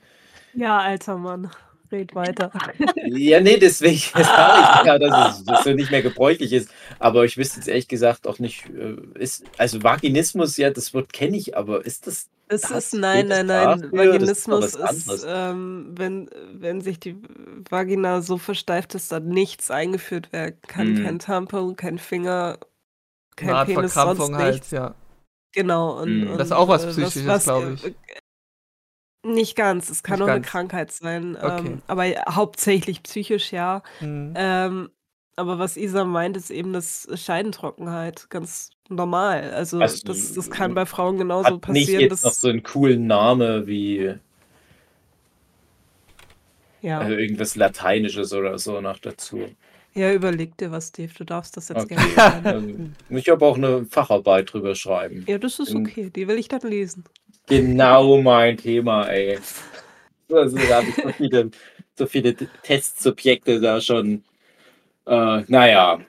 [0.53, 1.49] Ja, alter Mann.
[1.91, 2.51] Red weiter.
[3.05, 6.69] Ja, nee, deswegen sage ich ja, dass es das so nicht mehr gebräuchlich ist.
[6.97, 11.13] Aber ich wüsste jetzt ehrlich gesagt auch nicht, äh, ist, also Vaginismus, ja, das Wort
[11.13, 13.81] kenne ich, aber ist das es ist, nein, nein, nein.
[13.81, 13.91] Dafür?
[13.91, 17.17] Vaginismus ist, ist ähm, wenn, wenn sich die
[17.69, 20.93] Vagina so versteift, dass da nichts eingeführt werden kann.
[20.93, 21.03] Mm.
[21.03, 22.57] Kein Tampon, kein Finger,
[23.35, 24.95] kein Eine Art Penis, Verkrampfung halt, ja.
[25.53, 26.01] Genau.
[26.01, 26.31] Und, mm.
[26.31, 27.85] und, das ist auch was äh, Psychisches, glaube ich.
[27.85, 27.93] Äh,
[29.25, 30.35] nicht ganz, es kann nicht auch ganz.
[30.35, 31.65] eine Krankheit sein, okay.
[31.65, 33.81] ähm, aber hauptsächlich psychisch, ja.
[34.01, 34.33] Mm.
[34.35, 34.89] Ähm,
[35.35, 38.29] aber was Isa meint, ist eben das Scheidentrockenheit.
[38.29, 39.51] Ganz normal.
[39.51, 42.01] Also, also das, das kann bei Frauen genauso hat passieren.
[42.01, 44.15] Nicht jetzt noch so einen coolen Namen wie
[46.81, 46.99] ja.
[46.99, 49.47] also irgendwas Lateinisches oder so noch dazu.
[49.95, 51.11] Ja, überleg dir was, Steve.
[51.15, 51.95] Du darfst das jetzt okay.
[52.15, 52.67] gerne also,
[53.09, 55.23] Ich habe auch eine Facharbeit drüber schreiben.
[55.27, 56.09] Ja, das ist okay.
[56.09, 57.03] Die will ich dann lesen.
[57.47, 59.39] Genau mein Thema, ey.
[60.31, 61.51] Also, da habe ich so viele,
[61.95, 64.23] so viele Testsubjekte da schon.
[65.05, 65.99] Äh, naja,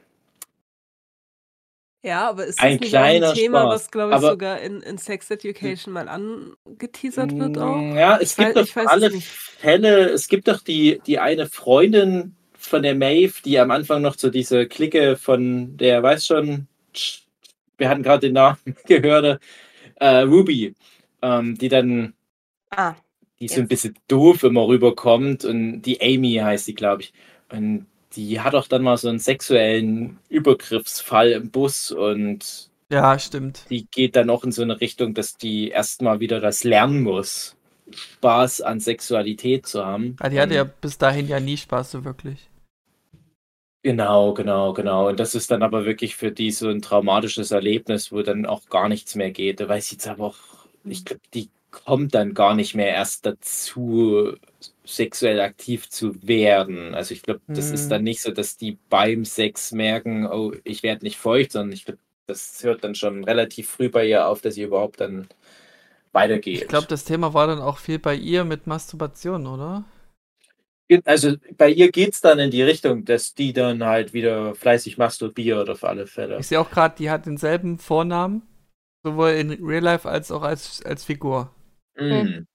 [2.03, 3.68] ja, aber ist das Ein nicht ein Thema, Spaß.
[3.68, 7.86] was, glaube ich, Aber sogar in, in Sex Education mal angeteasert wird auch?
[7.86, 11.47] Mm, ja, es Ich gibt weiß, doch alle Fälle, es gibt doch die, die eine
[11.47, 16.66] Freundin von der Maeve, die am Anfang noch zu dieser Clique von der, weiß schon,
[17.78, 19.40] wir hatten gerade den Namen gehört,
[19.97, 20.74] äh, Ruby,
[21.22, 22.14] ähm, die dann,
[22.70, 22.97] Ah,
[23.40, 27.12] die so ein bisschen doof immer rüberkommt und die Amy heißt sie, glaube ich.
[27.51, 27.86] Und
[28.16, 33.65] die hat auch dann mal so einen sexuellen Übergriffsfall im Bus und ja, stimmt.
[33.70, 37.57] Die geht dann auch in so eine Richtung, dass die erstmal wieder das lernen muss,
[37.91, 40.16] Spaß an Sexualität zu haben.
[40.20, 42.51] Ah, die hatte ja bis dahin ja nie Spaß so wirklich.
[43.82, 45.09] Genau, genau, genau.
[45.09, 48.66] Und das ist dann aber wirklich für die so ein traumatisches Erlebnis, wo dann auch
[48.70, 49.61] gar nichts mehr geht.
[49.61, 50.36] Da weiß ich jetzt aber auch,
[50.85, 54.34] ich glaube, die kommt dann gar nicht mehr erst dazu,
[54.84, 56.94] sexuell aktiv zu werden.
[56.94, 57.74] Also ich glaube, das hm.
[57.74, 61.72] ist dann nicht so, dass die beim Sex merken, oh, ich werde nicht feucht, sondern
[61.72, 65.28] ich glaube, das hört dann schon relativ früh bei ihr auf, dass sie überhaupt dann
[66.12, 66.62] weitergeht.
[66.62, 69.84] Ich glaube, das Thema war dann auch viel bei ihr mit Masturbation, oder?
[71.05, 74.98] Also bei ihr geht es dann in die Richtung, dass die dann halt wieder fleißig
[74.98, 76.38] masturbiert auf alle Fälle.
[76.38, 78.42] Ich sehe auch gerade, die hat denselben Vornamen,
[79.02, 81.51] sowohl in Real Life als auch als, als Figur.
[81.96, 82.46] Mm.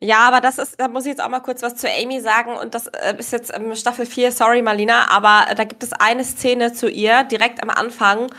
[0.00, 2.56] Ja, aber das ist, da muss ich jetzt auch mal kurz was zu Amy sagen
[2.56, 5.92] und das äh, ist jetzt ähm, Staffel 4, sorry Marlina, aber äh, da gibt es
[5.92, 8.32] eine Szene zu ihr, direkt am Anfang.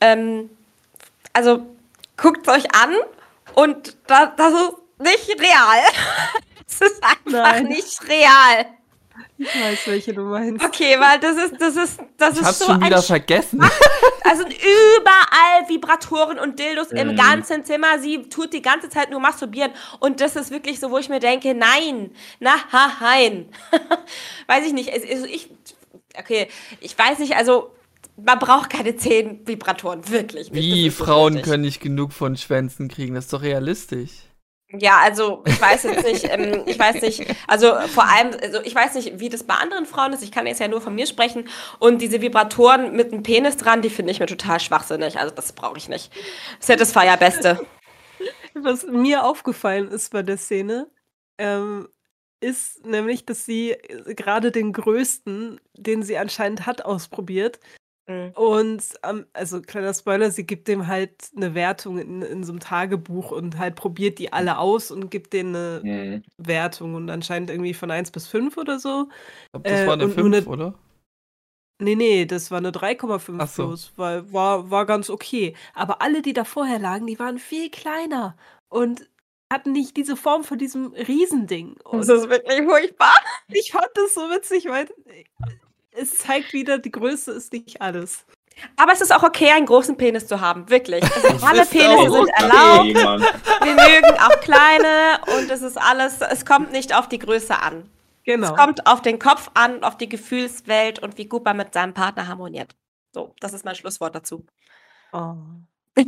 [0.00, 0.50] Ähm,
[1.32, 1.64] also
[2.16, 2.92] guckt es euch an
[3.54, 5.84] und da, das ist nicht real.
[6.66, 7.66] Es ist einfach Nein.
[7.66, 8.66] nicht real.
[9.38, 10.64] Ich weiß, welche du meinst.
[10.64, 13.60] Okay, weil das ist, das ist, das Ich ist hab's so schon wieder ein vergessen.
[14.24, 17.16] Also überall Vibratoren und Dildos im Mhm.
[17.16, 17.98] ganzen Zimmer.
[18.00, 19.72] Sie tut die ganze Zeit nur masturbieren.
[20.00, 22.10] Und das ist wirklich so, wo ich mir denke, nein,
[22.40, 23.48] na, ha, nein.
[24.46, 24.88] weiß ich nicht.
[24.88, 25.50] Es- Also ich,
[26.18, 26.48] okay,
[26.80, 27.70] ich weiß nicht, also
[28.16, 30.52] man braucht keine zehn Vibratoren, wirklich.
[30.52, 31.50] Wie Frauen nötig.
[31.50, 34.10] können nicht genug von Schwänzen kriegen, das ist doch realistisch.
[34.78, 38.74] Ja, also ich weiß jetzt nicht, ähm, ich weiß nicht, also vor allem, also ich
[38.74, 41.06] weiß nicht, wie das bei anderen Frauen ist, ich kann jetzt ja nur von mir
[41.06, 41.48] sprechen
[41.78, 45.52] und diese Vibratoren mit einem Penis dran, die finde ich mir total schwachsinnig, also das
[45.52, 46.12] brauche ich nicht.
[46.60, 47.64] Satisfier Beste.
[48.54, 50.88] Was mir aufgefallen ist bei der Szene,
[51.38, 51.88] ähm,
[52.40, 53.76] ist nämlich, dass sie
[54.06, 57.58] gerade den größten, den sie anscheinend hat, ausprobiert.
[58.06, 58.32] Mhm.
[58.34, 62.60] Und ähm, also kleiner Spoiler, sie gibt dem halt eine Wertung in, in so einem
[62.60, 66.22] Tagebuch und halt probiert die alle aus und gibt denen eine Mhm.
[66.36, 69.08] Wertung und anscheinend irgendwie von 1 bis 5 oder so.
[69.46, 70.74] Ich glaube, das Äh, war eine und nur 5, eine- oder?
[71.80, 73.64] Nee, nee, das war eine 3,5 Ach so.
[73.66, 75.56] plus, weil war, war ganz okay.
[75.74, 78.36] Aber alle, die da vorher lagen, die waren viel kleiner
[78.68, 79.08] und
[79.52, 81.76] hatten nicht diese Form von diesem Riesending.
[81.84, 83.14] Und Das ist wirklich furchtbar.
[83.48, 84.88] ich fand das so witzig, weil
[85.94, 88.24] es zeigt wieder, die Größe ist nicht alles.
[88.76, 91.02] Aber es ist auch okay, einen großen Penis zu haben, wirklich.
[91.02, 93.20] Also alle Penisse sind Okay, erlaubt, Mann.
[93.62, 97.90] wir mögen auch kleine und es ist alles, es kommt nicht auf die Größe an.
[98.24, 98.52] Genau.
[98.52, 101.94] Es kommt auf den Kopf an, auf die Gefühlswelt und wie gut man mit seinem
[101.94, 102.74] Partner harmoniert.
[103.12, 104.46] So, das ist mein Schlusswort dazu.
[105.12, 105.34] Oh.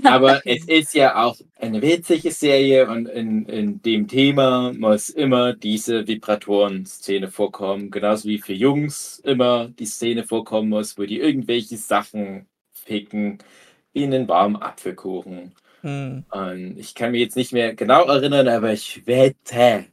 [0.02, 5.52] Aber es ist ja auch eine witzige Serie und in, in dem Thema muss immer
[5.52, 7.90] diese Vibratoren-Szene vorkommen.
[7.90, 13.38] Genauso wie für Jungs immer die Szene vorkommen muss, wo die irgendwelche Sachen ficken
[13.92, 15.52] wie einen warmen Apfelkuchen.
[15.82, 16.24] Hm.
[16.30, 19.86] Und ich kann mich jetzt nicht mehr genau erinnern, aber ich wette,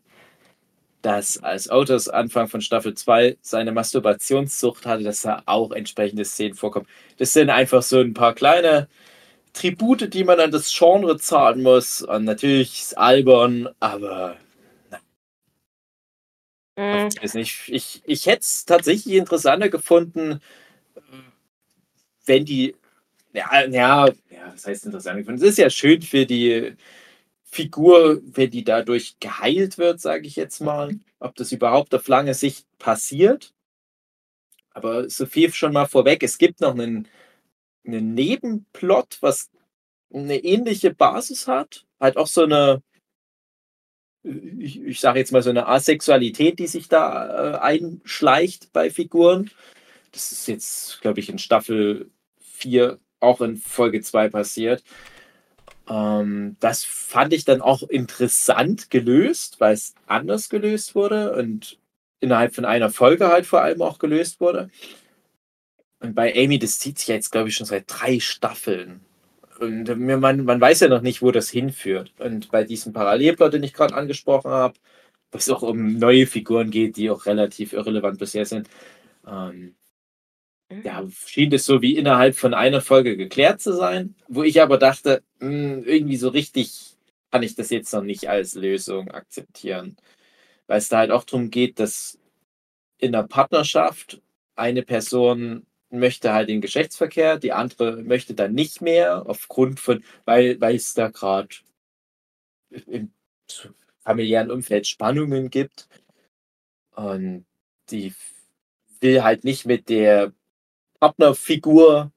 [1.04, 6.56] dass als Autos Anfang von Staffel 2 seine Masturbationssucht hatte, dass da auch entsprechende Szenen
[6.56, 6.88] vorkommen.
[7.18, 8.88] Das sind einfach so ein paar kleine
[9.54, 12.02] Tribute, die man an das Genre zahlen muss.
[12.02, 14.38] Und natürlich ist albern, aber
[16.76, 20.40] Mm, ich, ich, ich hätte es tatsächlich interessanter gefunden,
[22.26, 22.76] wenn die.
[23.34, 25.42] Ja, ja, ja, das heißt interessant gefunden.
[25.42, 26.76] Es ist ja schön für die
[27.46, 30.96] Figur, wenn die dadurch geheilt wird, sage ich jetzt mal.
[31.20, 33.54] Ob das überhaupt auf lange Sicht passiert.
[34.72, 36.24] Aber so viel schon mal vorweg.
[36.24, 37.08] Es gibt noch einen,
[37.86, 39.50] einen Nebenplot, was
[40.14, 41.86] eine ähnliche Basis hat.
[42.00, 42.82] Halt auch so eine,
[44.24, 49.50] ich, ich sage jetzt mal so eine Asexualität, die sich da äh, einschleicht bei Figuren.
[50.12, 52.12] Das ist jetzt, glaube ich, in Staffel
[52.42, 54.84] 4, auch in Folge 2 passiert.
[55.90, 61.80] Ähm, das fand ich dann auch interessant gelöst, weil es anders gelöst wurde und
[62.20, 64.70] innerhalb von einer Folge halt vor allem auch gelöst wurde.
[66.04, 69.00] Und bei Amy, das zieht sich jetzt, glaube ich, schon seit drei Staffeln.
[69.60, 72.14] Und man, man weiß ja noch nicht, wo das hinführt.
[72.20, 74.78] Und bei diesem Parallelplot, den ich gerade angesprochen habe,
[75.32, 78.70] was auch um neue Figuren geht, die auch relativ irrelevant bisher sind,
[79.26, 79.76] ähm,
[80.84, 84.78] ja, schien es so wie innerhalb von einer Folge geklärt zu sein, wo ich aber
[84.78, 86.98] dachte, mh, irgendwie so richtig
[87.32, 89.96] kann ich das jetzt noch nicht als Lösung akzeptieren.
[90.68, 92.20] Weil es da halt auch darum geht, dass
[92.98, 94.22] in der Partnerschaft
[94.56, 95.66] eine Person
[96.00, 101.10] möchte halt den Geschlechtsverkehr, die andere möchte dann nicht mehr, aufgrund von, weil, es da
[101.10, 101.50] gerade
[102.88, 103.12] im
[104.04, 105.88] familiären Umfeld Spannungen gibt.
[106.96, 107.46] Und
[107.90, 108.14] die
[109.00, 110.34] will halt nicht mit der
[111.00, 112.12] Partnerfigur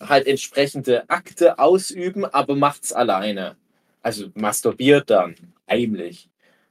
[0.00, 3.56] halt entsprechende Akte ausüben, aber macht's alleine.
[4.02, 5.36] Also masturbiert dann
[5.68, 6.30] heimlich.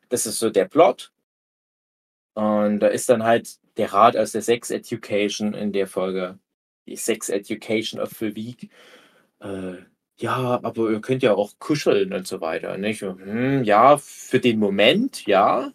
[0.10, 1.13] Das ist so der Plot.
[2.34, 6.40] Und da ist dann halt der Rat aus der Sex Education in der Folge,
[6.88, 8.70] die Sex Education of the Week.
[9.42, 9.76] Äh,
[10.18, 12.78] ja, aber ihr könnt ja auch kuscheln und so weiter.
[12.78, 13.02] Nicht?
[13.02, 15.72] Hm, ja, für den Moment, ja,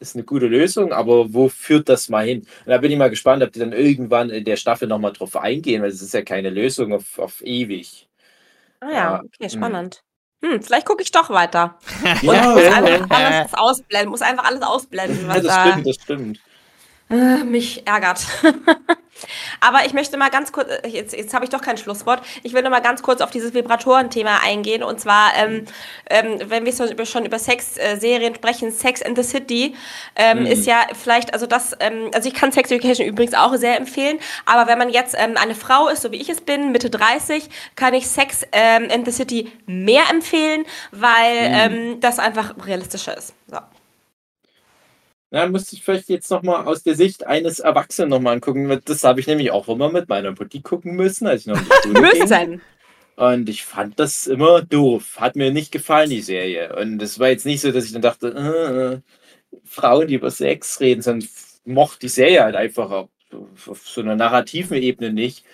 [0.00, 2.40] ist eine gute Lösung, aber wo führt das mal hin?
[2.40, 5.36] Und da bin ich mal gespannt, ob die dann irgendwann in der Staffel nochmal drauf
[5.36, 8.08] eingehen, weil es ist ja keine Lösung auf, auf ewig.
[8.80, 10.02] Ah ja, Ja, okay, spannend.
[10.44, 11.78] Hm, vielleicht gucke ich doch weiter.
[12.24, 15.86] Und Ja, muss einfach alles ausblenden, muss einfach alles ausblenden, was Ja, das da stimmt,
[15.86, 16.40] das stimmt.
[17.10, 18.26] äh, mich ärgert.
[19.60, 22.22] Aber ich möchte mal ganz kurz, äh, jetzt, jetzt habe ich doch kein Schlusswort.
[22.42, 24.82] Ich will noch mal ganz kurz auf dieses Vibratoren-Thema eingehen.
[24.82, 25.64] Und zwar, ähm,
[26.10, 29.74] ähm, wenn wir so über, schon über Sex-Serien sprechen, Sex in the City
[30.16, 30.46] ähm, Mhm.
[30.46, 34.18] ist ja vielleicht, also das, ähm, also ich kann Sex Education übrigens auch sehr empfehlen.
[34.44, 37.48] Aber wenn man jetzt ähm, eine Frau ist, so wie ich es bin, Mitte 30,
[37.74, 42.00] kann ich Sex ähm, in the City mehr empfehlen, weil Mhm.
[42.00, 43.32] das einfach realistischer ist.
[43.46, 43.58] So.
[45.30, 48.80] Ja, müsste ich vielleicht jetzt nochmal aus der Sicht eines Erwachsenen nochmal angucken.
[48.84, 51.64] Das habe ich nämlich auch immer mit meiner Mutti gucken müssen, als ich noch in
[51.64, 52.32] die Schule ging.
[53.16, 55.16] Und ich fand das immer doof.
[55.20, 56.76] Hat mir nicht gefallen, die Serie.
[56.76, 58.94] Und es war jetzt nicht so, dass ich dann dachte, äh,
[59.56, 61.28] äh, Frauen, die über Sex reden, sondern
[61.64, 63.08] mochte die Serie halt einfach auf,
[63.68, 65.44] auf so einer narrativen Ebene nicht.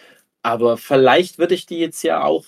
[0.43, 2.45] Aber vielleicht würde ich die jetzt ja auch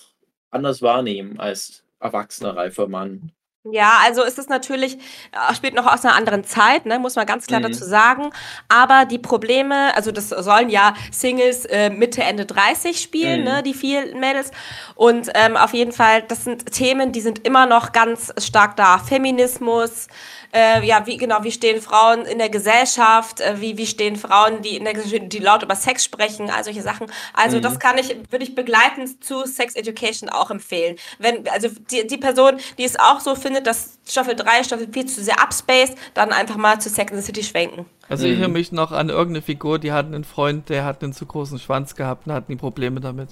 [0.50, 3.32] anders wahrnehmen als erwachsener, reifer Mann.
[3.72, 4.98] Ja, also ist es natürlich,
[5.32, 7.64] äh, spielt noch aus einer anderen Zeit, ne, muss man ganz klar Mhm.
[7.64, 8.30] dazu sagen.
[8.68, 13.44] Aber die Probleme, also das sollen ja Singles äh, Mitte, Ende 30 spielen, Mhm.
[13.46, 14.50] ne, die vielen Mädels.
[14.96, 18.98] Und ähm, auf jeden Fall, das sind Themen, die sind immer noch ganz stark da.
[18.98, 20.08] Feminismus,
[20.52, 24.60] äh, ja, wie genau, wie stehen Frauen in der Gesellschaft, äh, wie, wie stehen Frauen,
[24.60, 27.06] die in der Gesellschaft, die laut über Sex sprechen, all solche Sachen.
[27.32, 27.62] Also Mhm.
[27.62, 30.96] das kann ich, würde ich begleitend zu Sex Education auch empfehlen.
[31.18, 35.06] Wenn, also die, die Person, die es auch so findet, dass Staffel 3, Staffel 4
[35.06, 37.86] zu sehr upspaced, dann einfach mal zu the City schwenken.
[38.08, 38.54] Also ich erinnere Mhm.
[38.54, 41.94] mich noch an irgendeine Figur, die hat einen Freund, der hat einen zu großen Schwanz
[41.94, 43.30] gehabt und hatten die Probleme damit.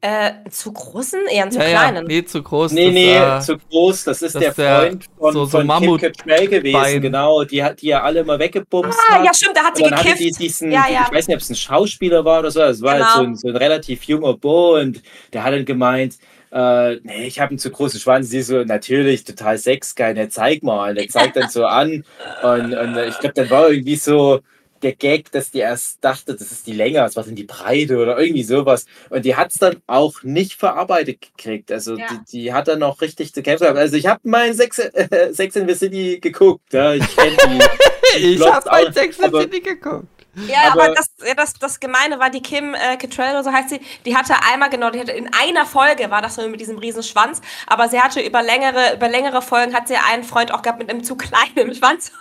[0.00, 2.06] Äh, zu großen, eher einen zu ja, ja, kleinen.
[2.06, 2.72] nee, zu groß.
[2.72, 4.04] Nee, das, nee, äh, zu groß.
[4.04, 7.00] Das ist das der Freund von, so- so von Mammut- Kim Cattrall gewesen, Bein.
[7.02, 7.44] genau.
[7.44, 9.24] Die hat die ja alle mal weggebumst Ah, hat.
[9.24, 10.40] ja, stimmt, da hat sie Und dann hatte gekifft.
[10.40, 11.06] die diesen, Ja, ja.
[11.06, 13.16] ich weiß nicht, ob es ein Schauspieler war oder so, es war halt Genau.
[13.16, 15.02] so ein, so ein relativ junger Bo und
[15.34, 16.16] der hat dann gemeint,
[16.52, 18.28] äh, nee, ich habe einen zu großen Schwanz.
[18.30, 20.94] Sie so, natürlich, total sexgeil, der zeig mal.
[20.94, 22.04] Der zeigt dann so an
[22.42, 24.40] und, und äh, ich glaube, dann war irgendwie so
[24.82, 27.96] der Gag, dass die erst dachte, das ist die Länge, es war denn die Breite
[27.96, 28.84] oder irgendwie sowas.
[29.08, 31.72] Und die hat es dann auch nicht verarbeitet gekriegt.
[31.72, 32.06] Also Ja.
[32.10, 33.78] die, die hat dann auch richtig zu kämpfen gehabt.
[33.78, 36.72] Also ich habe mein Sex, äh, Sex in the City geguckt.
[36.74, 37.36] Ja, ich kenne
[38.16, 38.22] die.
[38.32, 40.06] ich Plots hab ein auch, Sex aber- City geguckt.
[40.46, 43.52] Ja, aber, Aber- das, ja, das, das Gemeine war, die Kim äh, Cattrall oder so
[43.52, 46.60] heißt sie, die hatte einmal, genau, die hatte in einer Folge, war das so mit
[46.60, 50.52] diesem riesen Schwanz, aber sie hatte über längere, über längere Folgen, hat sie einen Freund
[50.52, 52.12] auch gehabt mit einem zu kleinen Schwanz.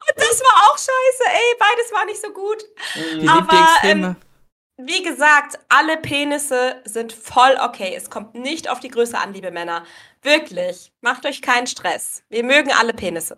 [0.00, 2.64] Und das war auch scheiße, ey, beides war nicht so gut.
[3.20, 4.16] Die Aber, Extreme.
[4.80, 7.94] Wie gesagt, alle Penisse sind voll okay.
[7.96, 9.84] Es kommt nicht auf die Größe an, liebe Männer.
[10.22, 10.92] Wirklich.
[11.00, 12.22] Macht euch keinen Stress.
[12.28, 13.36] Wir mögen alle Penisse.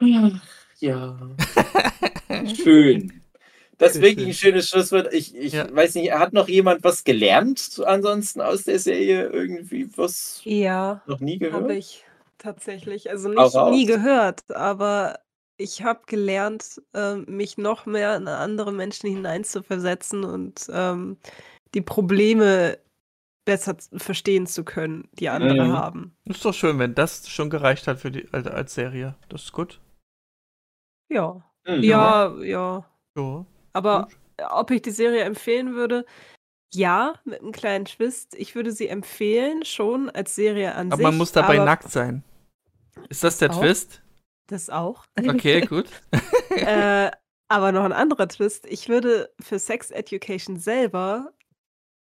[0.00, 0.30] Ja.
[2.56, 3.22] Schön.
[3.78, 5.12] Das ist wirklich ein schönes Schlusswort.
[5.12, 5.74] Ich, ich Ja.
[5.74, 9.28] weiß nicht, hat noch jemand was gelernt so ansonsten aus der Serie?
[9.28, 11.62] Irgendwie was Ja, noch nie gehört?
[11.62, 12.04] habe ich
[12.38, 13.10] tatsächlich.
[13.10, 13.86] Also nicht nie raus.
[13.86, 15.18] gehört, aber
[15.56, 21.16] ich habe gelernt, ähm, mich noch mehr in andere Menschen hineinzuversetzen und ähm,
[21.74, 22.78] die Probleme
[23.44, 25.72] besser verstehen zu können, die andere Mhm.
[25.72, 26.16] haben.
[26.24, 29.16] Ist doch schön, wenn das schon gereicht hat für die als, als Serie.
[29.28, 29.80] Das ist gut.
[31.12, 31.42] Ja.
[31.66, 31.82] Mhm.
[31.82, 32.84] Ja, ja.
[33.16, 33.46] Ja.
[33.72, 34.16] Aber Gut.
[34.50, 36.04] ob ich die Serie empfehlen würde?
[36.74, 38.34] Ja, mit einem kleinen Twist.
[38.34, 41.04] Ich würde sie empfehlen, schon als Serie an Aber sich.
[41.04, 42.24] man muss dabei aber nackt sein.
[43.10, 43.60] Ist das der Auch?
[43.60, 44.02] Twist?
[44.46, 45.04] Das auch.
[45.18, 45.86] Okay, gut.
[46.50, 47.10] äh,
[47.48, 48.66] aber noch ein anderer Twist.
[48.66, 51.32] Ich würde für Sex Education selber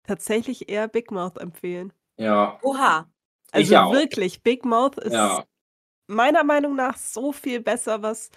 [0.03, 1.91] tatsächlich eher Big Mouth empfehlen.
[2.17, 2.57] Ja.
[2.61, 3.09] Oha.
[3.53, 3.93] Ich Also auch.
[3.93, 5.43] wirklich, Big Mouth ist Ja.
[6.07, 8.30] meiner Meinung nach so viel besser, was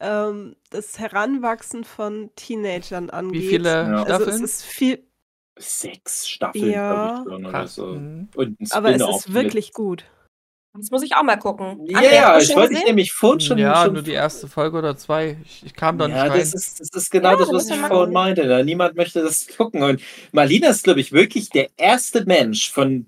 [0.00, 3.42] ähm, das Heranwachsen von Teenagern angeht.
[3.42, 4.02] Wie viele Ja.
[4.02, 4.44] Also es Staffeln?
[4.44, 5.04] ist viel,
[5.56, 7.22] Sechs Staffeln, Ja.
[7.24, 7.86] glaube ich, schon oder so.
[7.86, 8.28] Mhm.
[8.34, 10.04] Und ein aber es ist wirklich mit- gut.
[10.76, 11.86] Das muss ich auch mal gucken.
[11.86, 12.00] Ja,
[12.36, 12.86] du ich wollte dich gesehen?
[12.88, 13.58] nämlich vorhin schon.
[13.58, 15.36] ja, schon nur die erste Folge oder zwei.
[15.44, 16.40] Ich, ich kam da nicht ja, rein.
[16.40, 18.64] das ist, das ist genau Ja, das, da was ich vorhin meinte.
[18.64, 19.84] Niemand möchte das gucken.
[19.84, 20.02] Und
[20.32, 23.06] Marlina ist, glaube ich, wirklich der erste Mensch von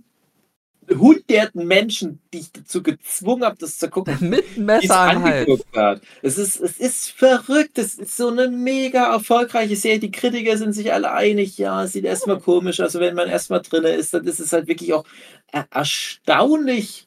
[0.88, 6.00] hunderten Menschen, die ich dazu gezwungen habe, das zu gucken, Mit Messer angeguckt hat.
[6.22, 7.78] Es ist, es ist verrückt.
[7.78, 9.98] Es ist so eine mega erfolgreiche Serie.
[9.98, 11.58] Die Kritiker sind sich alle einig.
[11.58, 12.80] Ja, es sieht erstmal komisch.
[12.80, 15.04] Also, wenn man erstmal drin ist, dann ist es halt wirklich auch
[15.52, 17.06] er erstaunlich.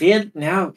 [0.00, 0.72] Real, ja,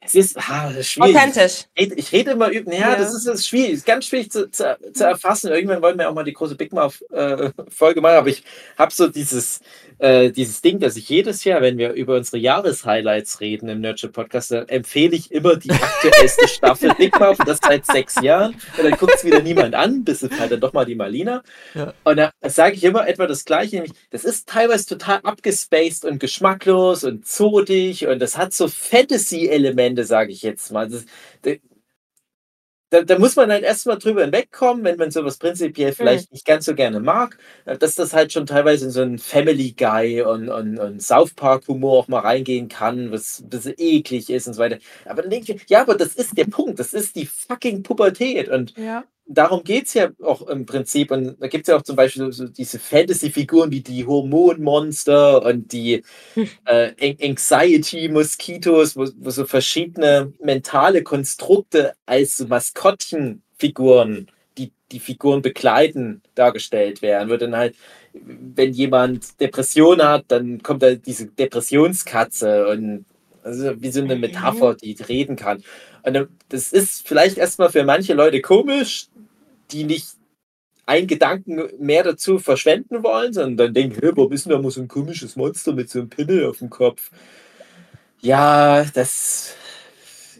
[0.00, 1.16] es ist ah, schwierig.
[1.16, 1.64] Authentisch.
[1.74, 2.96] Ich, ich rede immer über, ja, Ja.
[2.96, 5.50] das ist, das ist schwierig, ist ganz schwierig zu, zu, zu erfassen.
[5.50, 7.50] Irgendwann wollen wir auch mal die große Big Mouth äh,
[7.80, 8.42] machen, aber ich
[8.76, 9.60] habe so dieses,
[9.98, 14.12] äh, dieses Ding, dass ich jedes Jahr, wenn wir über unsere Jahreshighlights reden im Nurture
[14.12, 18.54] Podcast, dann empfehle ich immer die aktuellste Staffel Big Mouth, und das seit sechs Jahren.
[18.76, 21.42] Und dann guckt es wieder niemand an, bis es halt dann doch mal die Marlina.
[21.74, 21.92] Ja.
[22.04, 26.20] Und da sage ich immer etwa das Gleiche, nämlich, das ist teilweise total abgespaced und
[26.20, 30.88] geschmacklos und zotig und das hat so Fantasy-Elemente, sage ich jetzt mal.
[30.88, 31.04] Das,
[32.90, 36.64] da, da muss man halt erstmal drüber hinwegkommen, wenn man sowas prinzipiell vielleicht nicht ganz
[36.64, 40.78] so gerne mag, dass das halt schon teilweise in so einen Family Guy und, und,
[40.78, 44.60] und South Park Humor auch mal reingehen kann, was ein bisschen eklig ist und so
[44.62, 44.78] weiter.
[45.04, 48.48] Aber dann denke ich, ja, aber das ist der Punkt, das ist die fucking Pubertät
[48.48, 49.04] und Ja.
[49.28, 51.10] Darum geht es ja auch im Prinzip.
[51.10, 55.72] Und da gibt es ja auch zum Beispiel so, diese Fantasy-Figuren wie die Hormonmonster und
[55.72, 56.02] die
[56.64, 66.22] äh, Anxiety-Moskitos, wo, wo, so verschiedene mentale Konstrukte als so Maskottchenfiguren, die die Figuren begleiten,
[66.34, 67.28] dargestellt werden.
[67.28, 67.76] Wird dann halt,
[68.12, 73.04] wenn jemand Depression hat, dann kommt da diese Depressionskatze und
[73.44, 74.22] also wie so eine mhm.
[74.22, 75.62] Metapher, die reden kann.
[76.02, 79.08] Und das ist vielleicht erstmal für manche Leute komisch,
[79.70, 80.08] die nicht
[80.86, 84.70] einen Gedanken mehr dazu verschwenden wollen, sondern dann denken, hey, warum ist denn da mal
[84.70, 87.10] so ein komisches Monster mit so einem Pimmel auf dem Kopf?
[88.20, 89.54] Ja, das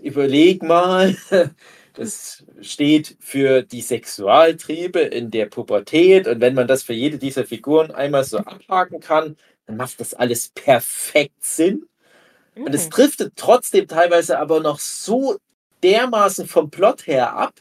[0.03, 1.17] überleg mal.
[1.95, 6.29] Das steht für die Sexualtriebe in der Pubertät.
[6.29, 9.37] Und wenn man das für jede dieser Figuren einmal so abhaken kann,
[9.67, 11.87] dann macht das alles perfekt Sinn.
[12.55, 12.91] Und es mhm.
[12.91, 15.39] driftet trotzdem teilweise aber noch so
[15.83, 17.55] dermaßen vom Plot her ab,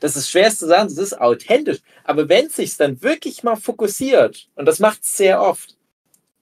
[0.00, 1.78] das ist schwer zu sagen, das ist authentisch.
[2.04, 5.76] Aber wenn es sich dann wirklich mal fokussiert, und das macht es sehr oft,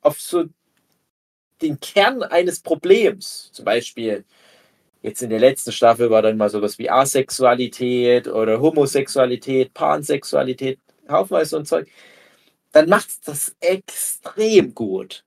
[0.03, 0.45] auf so
[1.63, 4.25] den Kern eines Problems, zum Beispiel
[5.03, 10.79] jetzt in der letzten Staffel war dann mal sowas wie Asexualität oder Homosexualität, Pansexualität,
[11.09, 11.89] haufenweise und Zeug,
[12.73, 15.25] dann macht es das extrem gut.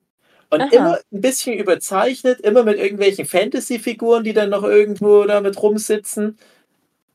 [0.52, 0.70] Und Aha.
[0.72, 6.38] immer ein bisschen überzeichnet, immer mit irgendwelchen Fantasy-Figuren, die dann noch irgendwo damit rumsitzen.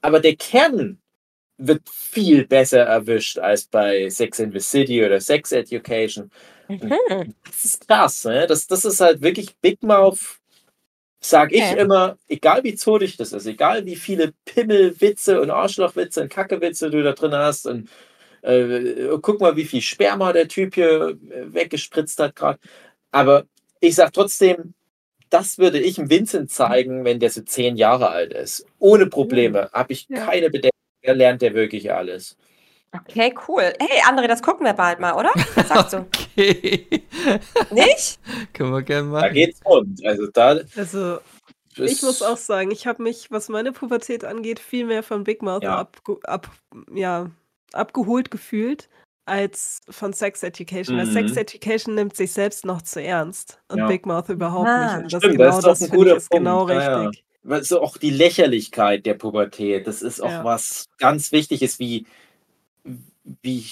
[0.01, 0.99] Aber der Kern
[1.59, 6.31] wird viel besser erwischt als bei Sex in the City oder Sex Education.
[6.69, 7.35] Mhm.
[7.45, 8.47] Das ist krass, ne?
[8.47, 10.41] Das, das ist halt wirklich Big Mouth,
[11.21, 11.81] sag ich okay.
[11.81, 17.03] immer, egal wie zotig das ist, egal wie viele Pimmelwitze und Arschlochwitze und Kackewitze du
[17.03, 17.89] da drin hast und
[18.43, 22.59] äh, guck mal, wie viel Sperma der Typ hier weggespritzt hat gerade.
[23.11, 23.45] Aber
[23.81, 24.75] ich sag trotzdem,
[25.31, 28.67] das würde ich dem Vincent zeigen, wenn der so zehn Jahre alt ist.
[28.79, 29.71] Ohne Probleme.
[29.73, 30.27] Habe ich ja.
[30.27, 30.74] keine Bedenken
[31.05, 32.37] er lernt ja wirklich alles.
[32.93, 33.73] Okay, cool.
[33.81, 35.31] Hey, André, das gucken wir bald mal, oder?
[35.55, 35.99] Was sagst du?
[36.37, 36.87] okay.
[37.71, 38.21] Nicht?
[38.53, 39.23] Können wir gerne machen.
[39.23, 40.05] Da geht's rund.
[40.07, 41.19] Also, da also
[41.77, 45.43] ich muss auch sagen, ich habe mich, was meine Pubertät angeht, viel mehr von Big
[45.43, 45.79] Mouth ja.
[45.79, 46.51] Ab, ab,
[46.95, 47.31] ja,
[47.73, 48.89] abgeholt gefühlt
[49.27, 50.97] als von Sex Education.
[50.97, 51.01] Mhm.
[51.01, 53.89] Weil Sex Education nimmt sich selbst noch zu ernst und ja.
[53.89, 54.85] Big Mouth überhaupt ah.
[54.85, 55.05] nicht.
[55.05, 56.73] Und das, Stimmt, genau das, das finde ich ist genau Punkt.
[56.75, 57.24] genau richtig
[57.63, 60.45] so auch die Lächerlichkeit der Pubertät, das ist auch ja.
[60.45, 62.07] was ganz Wichtiges, wie,
[63.43, 63.65] wie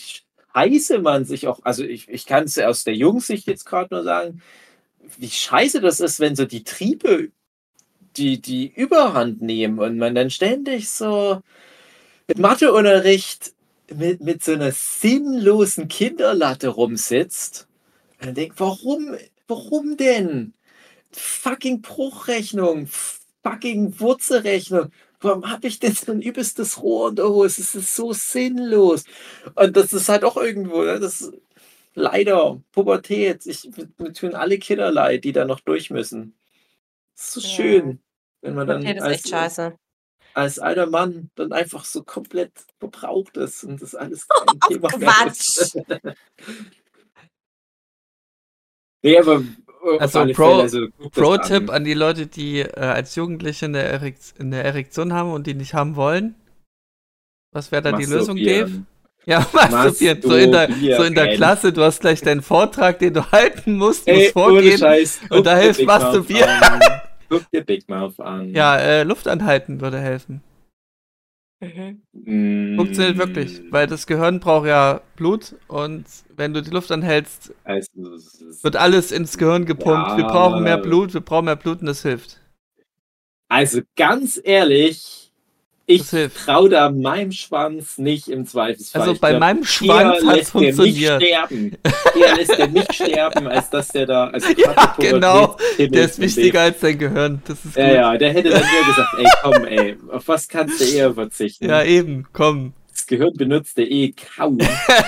[0.54, 4.04] scheiße man sich auch, also ich, ich kann es aus der Jungsicht jetzt gerade nur
[4.04, 4.42] sagen,
[5.18, 7.30] wie scheiße das ist, wenn so die Triebe
[8.16, 11.40] die, die Überhand nehmen und man dann ständig so
[12.28, 13.52] mit Matheunterricht
[13.94, 17.68] mit, mit so einer sinnlosen Kinderlatte rumsitzt
[18.18, 19.16] und dann denkt, warum,
[19.48, 20.54] warum denn?
[21.12, 22.88] Fucking Bruchrechnung,
[23.42, 24.90] fucking Wurzelrechnung.
[25.20, 27.60] Warum habe ich denn so ein übelstes Rohr der Hose?
[27.60, 29.04] Es ist so sinnlos.
[29.54, 30.98] Und das ist halt auch irgendwo, ne?
[30.98, 31.34] das ist
[31.94, 33.46] leider Pubertät.
[33.46, 36.34] Ich, mir tun alle Kinder leid, die da noch durch müssen.
[37.14, 37.48] Das ist so ja.
[37.48, 38.02] schön,
[38.40, 39.32] wenn man dann als,
[40.34, 44.98] als alter Mann dann einfach so komplett verbraucht ist und das alles kein oh, Thema
[44.98, 45.78] mehr ist.
[49.02, 49.44] nee, aber
[49.98, 51.76] also Pro, also Pro-Tipp an.
[51.76, 51.84] an.
[51.84, 55.96] die Leute, die äh, als Jugendliche eine, Erekt eine, Erektion haben und die nicht haben
[55.96, 56.34] wollen.
[57.52, 58.84] Was wäre da die Lösung, Dave?
[59.24, 60.22] Ja, masturbieren.
[60.22, 63.76] So in, der, so in der Klasse, du hast gleich deinen Vortrag, den du halten
[63.76, 64.78] musst, musst Ey, vorgehen.
[64.78, 66.50] Scheiß, und da hilft Masturbieren.
[67.28, 68.54] Guck dir Big Mouth an.
[68.54, 70.42] Ja, äh, Luft anhalten würde helfen.
[71.62, 72.74] Mhm.
[72.76, 77.88] Funktioniert wirklich, weil das Gehirn braucht ja Blut und wenn du die Luft anhältst, also,
[78.62, 80.08] wird alles ins Gehirn gepumpt.
[80.08, 82.40] Ja, wir brauchen mehr Blut, wir brauchen mehr Blut und das hilft.
[83.48, 85.21] Also ganz ehrlich,
[85.94, 89.02] ich traue da meinem Schwanz nicht im Zweifelsfall.
[89.02, 91.20] Also bei glaub, meinem Schwanz hat es funktioniert.
[91.20, 91.76] Mich sterben.
[92.18, 95.56] Eher lässt er mich sterben, als dass der da als ja, genau.
[95.78, 97.42] Der ist wichtiger als dein Gehirn.
[97.46, 97.94] Das ist ja, gut.
[97.94, 101.68] ja, der hätte dann eher gesagt, ey, komm, ey, auf was kannst du eher verzichten?
[101.68, 102.72] Ja, eben, komm.
[102.90, 104.58] Das Gehirn benutzt er eh kaum.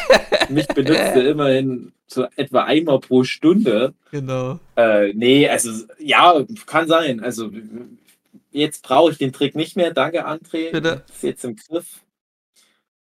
[0.49, 3.95] mich benutzt er immerhin so etwa einmal pro Stunde.
[4.11, 4.59] Genau.
[4.77, 7.21] Äh, nee, also ja, kann sein.
[7.21, 7.51] Also
[8.55, 9.93] jetzt brauche ich den Trick nicht mehr.
[9.93, 10.73] Danke, André.
[10.73, 11.05] Bitte.
[11.09, 12.05] ist jetzt im Griff.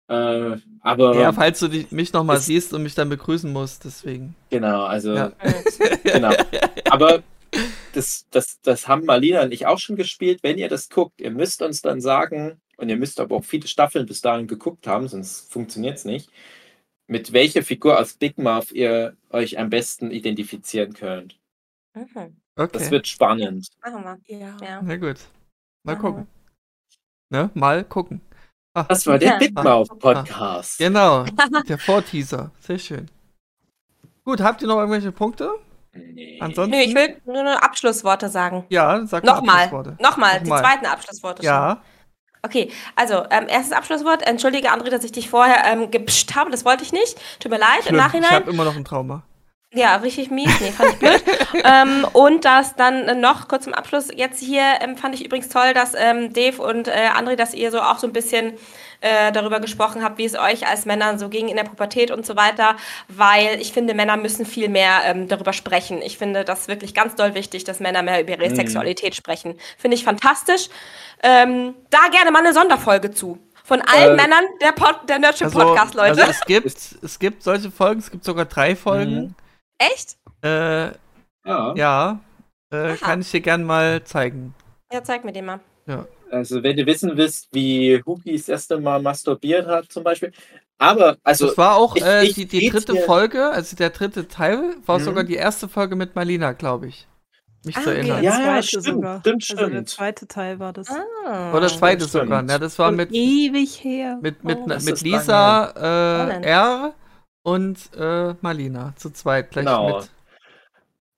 [0.07, 1.15] Äh, aber.
[1.15, 4.35] Ja, falls du die, mich nochmal siehst und mich dann begrüßen musst, deswegen.
[4.49, 5.13] Genau, also.
[5.13, 5.31] Ja.
[6.03, 6.33] genau.
[6.89, 7.23] Aber
[7.93, 10.39] das, das, das haben Marlina und ich auch schon gespielt.
[10.43, 13.67] Wenn ihr das guckt, ihr müsst uns dann sagen, und ihr müsst aber auch viele
[13.67, 16.29] Staffeln bis dahin geguckt haben, sonst funktioniert es nicht,
[17.07, 21.39] mit welcher Figur aus Big Mouth ihr euch am besten identifizieren könnt.
[21.95, 22.31] Okay.
[22.55, 22.69] okay.
[22.73, 23.67] Das wird spannend.
[23.83, 24.37] Machen wir.
[24.37, 24.57] Ja.
[24.61, 24.81] ja.
[24.81, 25.19] Na gut.
[25.83, 26.27] Mal gucken.
[27.29, 27.49] Ne?
[27.53, 28.21] Mal gucken.
[28.75, 29.37] Ah, Das war der Ja.
[29.37, 30.77] Bitmouth-Podcast.
[30.77, 31.25] genau,
[31.67, 32.51] der Vorteaser.
[32.59, 33.09] Sehr schön.
[34.23, 35.51] Gut, habt ihr noch irgendwelche Punkte?
[35.93, 36.39] Nee.
[36.41, 36.71] Ansonsten?
[36.75, 38.65] Nö, ich will nur noch Abschlussworte sagen.
[38.69, 39.97] Ja, sag mal Nochmal, Abschlussworte.
[40.01, 40.61] nochmal, die Nochmal.
[40.63, 41.43] zweiten Abschlussworte.
[41.43, 41.45] schon.
[41.51, 41.81] Ja,
[42.45, 44.21] Okay, also ähm, erstes Abschlusswort.
[44.27, 46.51] Entschuldige, André, dass ich dich vorher ähm, gepscht habe.
[46.51, 47.17] Das wollte ich nicht.
[47.39, 47.95] Tut mir leid schlimm.
[47.95, 48.31] im ich Nachhinein.
[48.31, 49.23] habe immer noch ein Trauma.
[49.75, 50.51] Ja, richtig mies.
[50.61, 51.23] Nee, fand ich blöd.
[51.63, 54.09] ähm, und das dann noch kurz zum Abschluss.
[54.15, 57.71] Jetzt hier ähm, fand ich übrigens toll, dass ähm, Dave und äh, André, dass ihr
[57.71, 58.53] so auch so ein bisschen
[59.01, 62.25] äh, darüber gesprochen habt, wie es euch als Männern so ging in der Pubertät und
[62.25, 62.75] so weiter,
[63.07, 66.01] weil ich finde, Männer müssen viel mehr ähm, darüber sprechen.
[66.03, 68.55] Ich finde das wirklich ganz doll wichtig, dass Männer mehr über ihre Mhm.
[68.55, 69.55] Sexualität sprechen.
[69.77, 70.69] Finde ich fantastisch.
[71.23, 73.39] Ähm, da gerne mal eine Sonderfolge zu.
[73.65, 76.21] Von allen Äh, Männern der, Pod der Nerdship Also, Podcast, Leute.
[76.21, 76.67] also es gibt,
[77.01, 79.15] es gibt solche Folgen, es gibt sogar drei Folgen.
[79.15, 79.35] Mhm.
[79.91, 80.17] Echt?
[80.43, 80.91] Äh,
[81.45, 81.73] Ja.
[81.75, 82.19] ja,
[82.71, 84.53] äh, kann ich dir gern mal zeigen.
[84.91, 85.59] Ja, zeig mir den mal.
[86.31, 90.31] Also, wenn du wissen willst, wie Huki das erste Mal masturbiert hat, zum Beispiel.
[90.79, 92.95] Aber, also, das war auch ich- äh, ich die, die dritte.
[93.01, 95.03] Folge, also der dritte Teil, war Mhm.
[95.03, 97.07] sogar die erste Folge mit Marlina, glaube ich.
[97.65, 97.99] Mich Ah, zu okay.
[97.99, 98.23] erinnern.
[98.23, 99.19] Ja, Der zweite stimmt, sogar.
[99.19, 99.89] stimmt, Also der stimmt.
[99.89, 100.87] zweite Teil war das.
[100.89, 101.51] Ah.
[101.51, 102.23] Oder das zweite stimmt.
[102.23, 102.43] sogar.
[102.49, 104.17] Ja, das war mit, ewig her.
[104.21, 106.41] mit, mit, Oh, mit, ist lange Lisa, äh.
[106.45, 106.93] R
[107.43, 109.97] und äh, Marlina zu zweit gleich Genau.
[109.99, 110.09] mit.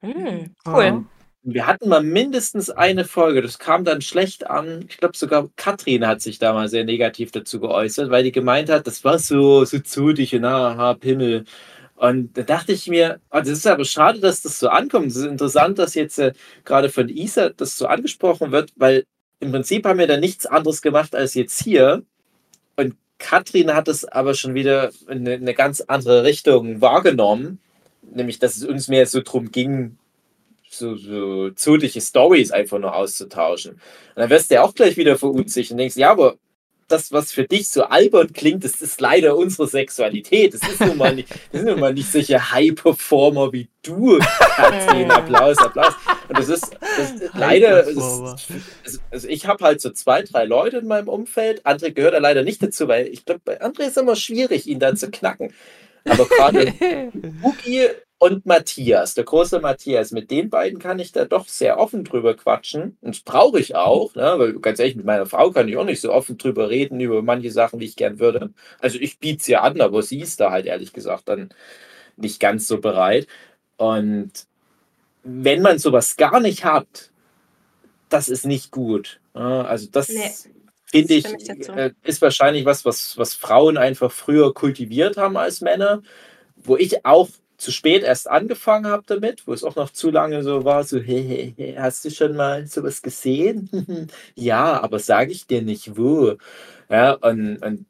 [0.01, 0.71] Hm, Ah.
[0.77, 1.05] cool.
[1.47, 4.85] Wir hatten mal mindestens eine Folge, das kam dann schlecht an.
[4.89, 8.69] Ich glaube, sogar Katrin hat sich da mal sehr negativ dazu geäußert, weil die gemeint
[8.69, 11.45] hat, das war so, so zutig und aha, Pimmel.
[11.95, 15.07] Und da dachte ich mir, oh, das ist aber schade, dass das so ankommt.
[15.07, 16.33] Es ist interessant, dass jetzt äh,
[16.65, 19.05] gerade von Isa das so angesprochen wird, weil
[19.39, 22.03] im Prinzip haben wir da nichts anderes gemacht als jetzt hier.
[22.77, 22.95] Und
[23.25, 27.59] Katrin hat es aber schon wieder in eine, ganz andere Richtung wahrgenommen.
[28.03, 29.97] Nämlich, dass es uns mehr so drum ging,
[30.69, 33.73] so, so zudliche Stories einfach nur auszutauschen.
[33.73, 33.81] Und
[34.15, 36.35] dann wirst du ja auch gleich wieder verunsichert und denkst, ja, aber
[36.87, 40.53] das, was für dich so albern klingt, das ist leider unsere Sexualität.
[40.53, 44.19] Das ist nun mal nicht, das sind nun mal nicht solche High-Performer wie du,
[44.55, 45.09] Katrin.
[45.09, 45.93] Applaus, Applaus.
[46.27, 50.77] Und das ist, das ist leider, ist, also ich habe halt so zwei, drei Leute
[50.77, 51.65] in meinem Umfeld.
[51.65, 54.79] André gehört da leider nicht dazu, weil ich glaube, bei André ist immer schwierig, ihn
[54.79, 55.53] dann zu knacken.
[56.05, 56.73] Aber gerade
[57.43, 62.03] Huki und Matthias, der große Matthias, mit den beiden kann ich da doch sehr offen
[62.05, 62.97] drüber quatschen.
[63.01, 64.35] Und das brauche ich auch, ne?
[64.37, 67.21] weil ganz ehrlich, mit meiner Frau kann ich auch nicht so offen drüber reden, über
[67.21, 68.53] manche Sachen, wie ich gern würde.
[68.79, 71.49] Also ich biete es ja an, aber sie ist da halt ehrlich gesagt dann
[72.17, 73.27] nicht ganz so bereit.
[73.77, 74.31] Und
[75.23, 77.11] wenn man sowas gar nicht hat,
[78.09, 79.19] das ist nicht gut.
[79.35, 80.31] Ja, Also das Nee,
[80.85, 85.61] finde ich, ich äh, ist wahrscheinlich was, was, was Frauen einfach früher kultiviert haben als
[85.61, 86.01] Männer,
[86.55, 90.43] wo ich auch zu spät erst angefangen habe damit, wo es auch noch zu lange
[90.43, 93.69] so war, so, hey, hey, hey hast du schon mal sowas gesehen?
[94.35, 96.35] ja, aber sage ich dir nicht wo.
[96.89, 97.85] Ja, und, und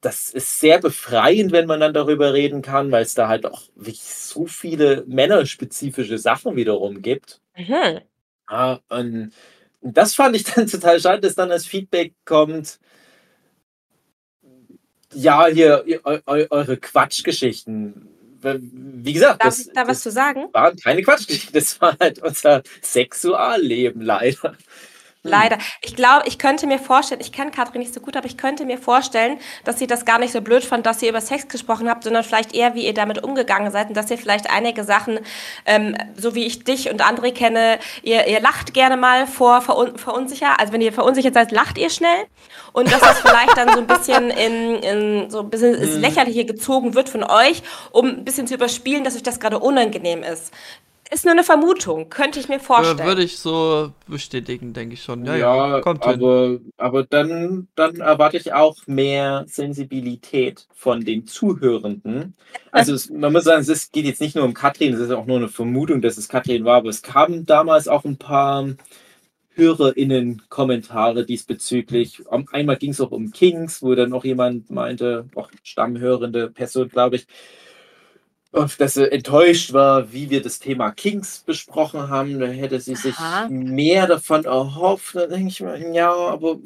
[0.00, 3.62] das ist sehr befreiend, wenn man dann darüber reden kann, weil es da halt auch
[3.74, 7.40] wirklich so viele männerspezifische Sachen wiederum gibt.
[7.56, 8.00] Mhm.
[8.50, 9.32] Ja, und
[9.80, 12.78] das fand ich dann total schade, dass dann als Feedback kommt,
[15.12, 18.08] ja, hier, eu, eu, eure Quatschgeschichten.
[18.42, 20.48] Wie gesagt, Darf das, ich da was zu sagen?
[20.52, 24.56] waren keine Quatschgeschichten, das war halt unser Sexualleben leider.
[25.28, 25.58] Leider.
[25.82, 28.64] Ich glaube, ich könnte mir vorstellen, ich kenne Katrin nicht so gut, aber ich könnte
[28.64, 31.88] mir vorstellen, dass sie das gar nicht so blöd fand, dass ihr über Sex gesprochen
[31.88, 35.20] habt, sondern vielleicht eher, wie ihr damit umgegangen seid und dass ihr vielleicht einige Sachen,
[35.64, 39.96] ähm, so wie ich dich und André kenne, ihr, ihr lacht gerne mal vor verun
[39.98, 40.58] verunsicher.
[40.60, 42.26] Also wenn ihr verunsichert seid, lacht ihr schnell.
[42.72, 46.44] Und dass das vielleicht dann so ein bisschen in, in so ein bisschen ins Lächerliche
[46.44, 50.52] gezogen wird von euch, um ein bisschen zu überspielen, dass euch das gerade unangenehm ist.
[51.10, 52.98] Ist nur eine Vermutung, könnte ich mir vorstellen.
[52.98, 55.24] Äh, Würde ich so bestätigen, denke ich schon.
[55.24, 56.14] Ja, ja, Ja, kommt hin.
[56.14, 62.34] aber, aber dann, dann erwarte ich auch mehr Sensibilität von den Zuhörenden.
[62.72, 65.26] Also es, man muss sagen, es geht jetzt nicht nur um Katrin, es ist auch
[65.26, 68.66] nur eine Vermutung, dass es Katrin war, aber es kamen damals auch ein paar
[69.54, 72.22] HörerInnen-Kommentare diesbezüglich.
[72.52, 77.16] Einmal ging es auch um Kings, wo dann noch jemand meinte, auch stammhörende Person, glaube
[77.16, 77.26] ich,
[78.78, 82.40] dass er enttäuscht war, wie wir das Thema Kings besprochen haben.
[82.40, 83.48] Da hätte sie sich Aha.
[83.50, 85.14] mehr davon erhofft.
[85.14, 86.56] Da denke ich mir, ja, aber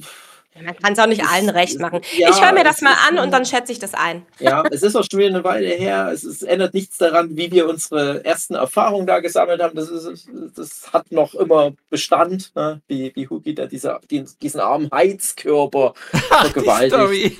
[0.62, 2.00] Man kann es auch nicht allen recht machen.
[2.16, 4.24] ja, ich höre mir das mal an und dann schätze ich das ein.
[4.38, 6.10] ja, es ist auch schon wieder eine Weile her.
[6.12, 9.74] Es, ist, ändert nichts daran, wie wir unsere ersten Erfahrungen da gesammelt haben.
[9.74, 12.80] Das, ist, das hat noch immer Bestand, ne?
[12.88, 16.94] wie, wie Huki da dieser, die, diesen armen Heizkörper Die vergewaltigt.
[16.94, 17.38] Story.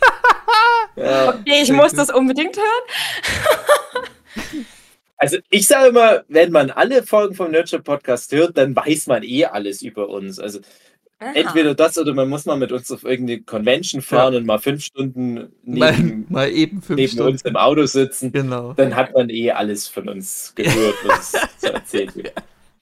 [0.97, 1.29] Ja.
[1.29, 4.07] Okay, ich muss das unbedingt hören.
[5.17, 9.23] Also ich sage immer, wenn man alle Folgen vom Nurture Podcast hört, dann weiß man
[9.23, 10.39] eh alles über uns.
[10.39, 10.61] Also
[11.23, 11.33] Aha.
[11.35, 14.39] Entweder das oder man muss mal mit uns auf irgendeine Convention fahren ja.
[14.39, 17.33] und mal fünf Stunden neben, mal, mal eben fünf neben Stunden.
[17.33, 18.33] uns im Auto sitzen.
[18.33, 18.73] Genau.
[18.73, 22.33] Dann hat man eh alles von uns gehört, was zu erzählen wird.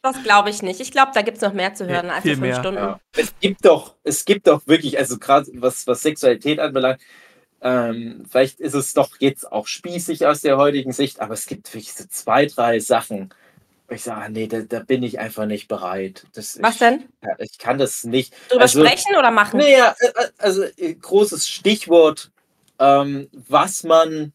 [0.02, 0.78] Das glaube ich nicht.
[0.78, 2.54] Ich glaube, da gibt es noch mehr zu hören ja, als fünf mehr.
[2.54, 2.78] Stunden.
[2.78, 3.00] Ja.
[3.16, 7.00] Es gibt doch, es gibt doch wirklich, also gerade was, was Sexualität anbelangt,
[7.60, 11.72] ähm, vielleicht ist es doch jetzt auch spießig aus der heutigen Sicht, aber es gibt
[11.74, 13.30] wirklich so zwei, drei Sachen,
[13.90, 16.26] ich sage, ah, nee, da, da, bin ich einfach nicht bereit.
[16.34, 17.04] Das, Was ich, denn?
[17.22, 18.34] Ja, ich kann das nicht.
[18.50, 19.58] Drüber also, sprechen oder machen?
[19.58, 22.30] Naja, äh, äh, also äh, großes Stichwort,
[22.78, 24.34] ähm, was man,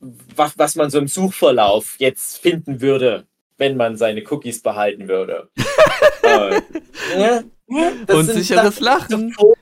[0.00, 3.26] was, was man so im Suchverlauf jetzt finden würde,
[3.56, 5.48] wenn man seine Cookies behalten würde.
[6.22, 6.60] äh,
[7.16, 7.42] ja,
[8.08, 9.32] Unsicheres Lachen.
[9.38, 9.54] So,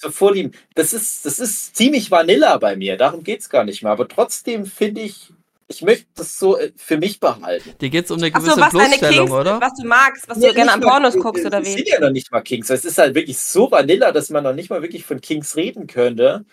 [0.00, 3.64] so vor dem, das ist, das ist ziemlich Vanilla bei mir, darum geht es gar
[3.64, 3.92] nicht mehr.
[3.92, 5.30] Aber trotzdem finde ich,
[5.68, 7.74] ich möchte das so äh, für mich behalten.
[7.80, 9.60] Dir geht es um eine gewisse so, was Bloßstellung, Kings, oder?
[9.60, 11.68] Was du magst, was ja, du gerne an Pornos mal, guckst, oder wie?
[11.68, 12.70] Es sind ja noch nicht mal Kings.
[12.70, 15.86] Es ist halt wirklich so Vanilla, dass man noch nicht mal wirklich von Kings reden
[15.86, 16.44] könnte.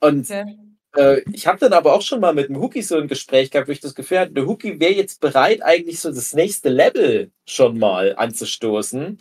[0.00, 0.56] Und okay.
[0.96, 3.68] äh, ich habe dann aber auch schon mal mit dem Hookie so ein Gespräch gehabt,
[3.68, 7.32] wo ich das Gefühl hatte, der Hookie wäre jetzt bereit, eigentlich so das nächste Level
[7.44, 9.18] schon mal anzustoßen.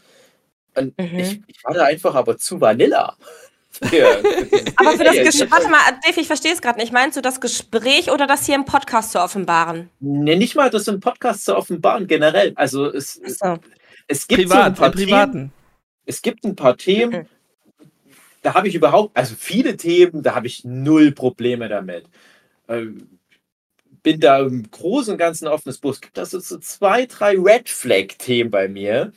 [0.76, 1.20] Und mhm.
[1.20, 3.18] ich, ich war da einfach aber zu Vanilla.
[3.92, 4.18] Ja,
[4.76, 6.94] Aber für das Gespräch, warte mal, Dave, ich verstehe es gerade nicht.
[6.94, 9.90] Meinst du das Gespräch oder das hier im Podcast zu offenbaren?
[10.00, 12.54] Nee, nicht mal das im Podcast zu offenbaren, generell.
[12.56, 13.58] Also es, so.
[14.08, 15.32] es gibt Privat, so ein paar privaten.
[15.32, 15.52] Themen,
[16.06, 17.88] es gibt ein paar Themen, mhm.
[18.42, 22.06] da habe ich überhaupt, also viele Themen, da habe ich null Probleme damit.
[22.68, 23.20] Ähm,
[24.04, 25.94] bin da im Großen und Ganzen offenes Buch.
[25.94, 29.14] Es gibt also so zwei, drei Red Flag-Themen bei mir,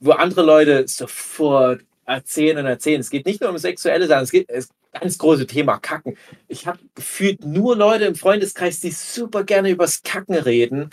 [0.00, 1.82] wo andere Leute sofort
[2.12, 3.00] erzählen und erzählen.
[3.00, 6.16] Es geht nicht nur um sexuelle Sachen, es geht das ganz große Thema Kacken.
[6.48, 10.90] Ich habe gefühlt nur Leute im Freundeskreis, die super gerne übers Kacken reden.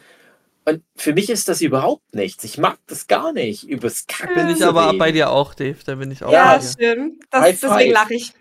[0.65, 2.43] Und für mich ist das überhaupt nichts.
[2.43, 4.35] Ich mag das gar nicht, übers Kacken.
[4.35, 4.99] Bin ich aber reden.
[4.99, 5.77] bei dir auch, Dave.
[5.85, 6.31] Da bin ich auch.
[6.31, 7.23] Ja, stimmt.
[7.31, 8.33] Das, deswegen lache ich.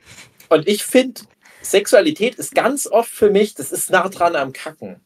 [0.48, 1.22] Und ich finde,
[1.62, 5.00] Sexualität ist ganz oft für mich, das ist nah dran am Kacken.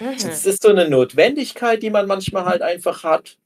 [0.00, 0.16] Mhm.
[0.22, 3.36] Das ist so eine Notwendigkeit, die man manchmal halt einfach hat,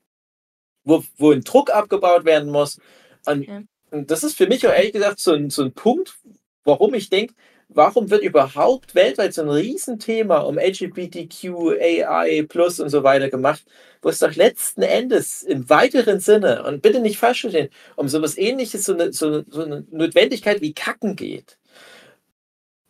[0.85, 2.81] wo, wo ein Druck abgebaut werden muss.
[3.27, 3.47] Und,
[3.91, 6.19] und das ist für mich auch ehrlich gesagt so ein, so ein Punkt,
[6.65, 7.35] warum ich denke,
[7.69, 13.65] warum wird überhaupt weltweit so ein Riesenthema um LGBTQ, AI Plus und so weiter gemacht,
[14.03, 18.39] wo es doch letzten Endes im weiteren Sinne, und bitte nicht falsch verstehen, um sowas
[18.39, 21.59] ähnliches, so eine, so, so eine Notwendigkeit wie Kacken geht.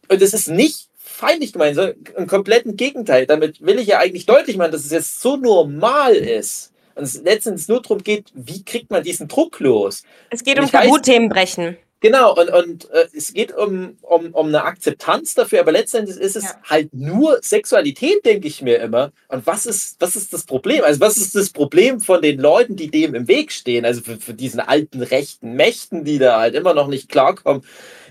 [0.08, 3.26] Und es ist nicht feindlich gemeint, sondern im kompletten Gegenteil.
[3.26, 7.22] Damit will ich ja eigentlich deutlich machen, dass es jetzt so normal ist, und es
[7.22, 10.02] letztendlich nur darum geht, wie kriegt man diesen Druck los?
[10.30, 11.76] Es geht um Tabuthemen brechen.
[12.00, 16.36] Genau, und, und äh, es geht um, um, um eine Akzeptanz dafür, aber letztendlich ist
[16.36, 16.56] es ja.
[16.64, 19.12] halt nur Sexualität, denke ich mir immer.
[19.28, 20.84] Und was ist, was ist das Problem?
[20.84, 23.84] Also, was ist das Problem von den Leuten, die dem im Weg stehen?
[23.84, 27.62] Also für, für diesen alten rechten Mächten, die da halt immer noch nicht klarkommen,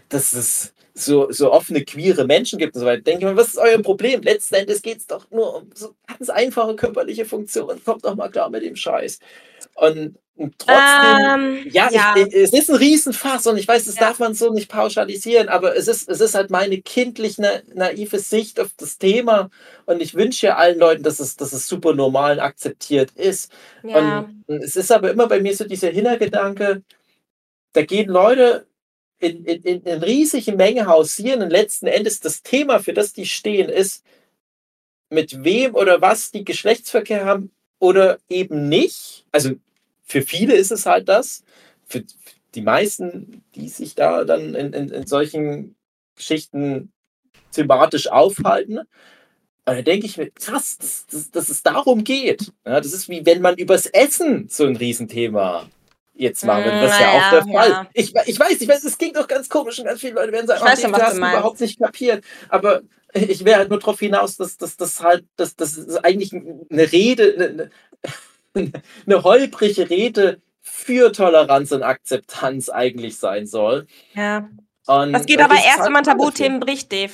[0.09, 3.01] dass es so, so offene, queere Menschen gibt und so weiter.
[3.01, 4.21] Denke ich mal, was ist euer Problem?
[4.21, 7.83] Letzten Endes geht es doch nur um so ganz einfache körperliche Funktionen.
[7.83, 9.19] Kommt doch mal klar mit dem Scheiß.
[9.75, 12.15] Und, und trotzdem, ähm, ja, ja.
[12.15, 14.01] Ich, es ist ein Riesenfass und ich weiß, das ja.
[14.01, 18.19] darf man so nicht pauschalisieren, aber es ist, es ist halt meine kindlich na, naive
[18.19, 19.49] Sicht auf das Thema
[19.85, 23.51] und ich wünsche ja allen Leuten, dass es, dass es super normal und akzeptiert ist.
[23.83, 24.29] Ja.
[24.47, 26.83] Und es ist aber immer bei mir so dieser Hintergedanke,
[27.73, 28.65] da gehen Leute
[29.19, 33.25] in, in, in, in riesigen Menge hausieren und letzten Endes das Thema, für das die
[33.25, 34.03] stehen, ist,
[35.09, 39.25] mit wem oder was die Geschlechtsverkehr haben oder eben nicht.
[39.31, 39.51] Also
[40.03, 41.43] für viele ist es halt das.
[41.85, 42.03] Für
[42.53, 45.75] die meisten, die sich da dann in, in, in solchen
[46.15, 46.91] Geschichten
[47.51, 48.79] thematisch aufhalten.
[48.79, 48.87] Und
[49.65, 52.51] da denke ich mir, krass, dass, dass, dass es darum geht.
[52.65, 55.69] Ja, das ist wie wenn man übers Essen so ein Riesenthema
[56.15, 56.81] jetzt machen würde.
[56.81, 57.69] Das ist ja, auch der Fall.
[57.69, 57.87] Ja.
[57.93, 60.47] Ich, ich weiß, ich weiß, es klingt doch ganz komisch und ganz viele Leute werden
[60.47, 62.23] sagen, ich weiß oh, du überhaupt nicht kapiert.
[62.49, 62.81] Aber
[63.13, 67.69] ich wäre halt nur darauf hinaus, dass das halt, dass das eigentlich eine Rede,
[68.53, 68.71] eine,
[69.05, 73.87] eine holprige Rede für Toleranz und Akzeptanz eigentlich sein soll.
[74.13, 74.49] Ja.
[74.87, 77.13] Und das geht aber erst, wenn man Tabuthemen bricht, Dave.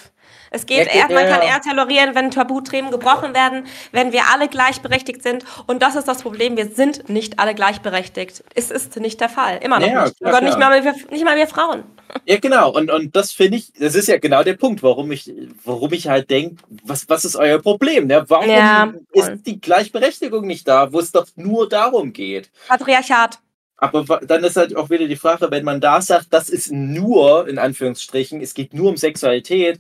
[0.54, 5.24] Es geht, ja, man kann eher tolerieren, wenn Tabuthemen gebrochen werden, wenn wir alle gleichberechtigt
[5.24, 5.46] sind.
[5.66, 6.58] Und das ist das Problem.
[6.58, 8.44] Wir sind nicht alle gleichberechtigt.
[8.54, 9.60] Es ist nicht der Fall.
[9.64, 10.18] Immer noch ja, nicht.
[10.18, 11.84] Klar, Sogar nicht mal, wir, nicht mal wir Frauen.
[12.26, 12.72] Ja, genau.
[12.72, 15.32] Und, und das finde ich, das ist ja genau der Punkt, warum ich,
[15.64, 18.08] warum ich halt denke, was, was ist euer Problem?
[18.08, 18.26] Ne?
[18.28, 22.52] Warum ja, ist die Gleichberechtigung nicht da, wo es doch nur darum geht?
[22.68, 23.40] Patriarchat.
[23.78, 27.48] Aber dann ist halt auch wieder die Frage, wenn man da sagt, das ist nur,
[27.48, 29.80] in Anführungsstrichen, es geht nur um Sexualität,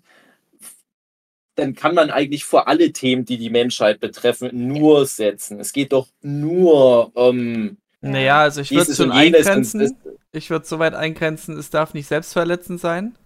[1.56, 5.60] dann kann man eigentlich vor alle Themen, die die Menschheit betreffen, nur setzen.
[5.60, 7.78] Es geht doch nur um.
[8.02, 9.96] Naja, also ich würde es schon eingrenzen.
[10.32, 13.18] Ich würde so weit eingrenzen, es darf nicht selbstverletzend sein.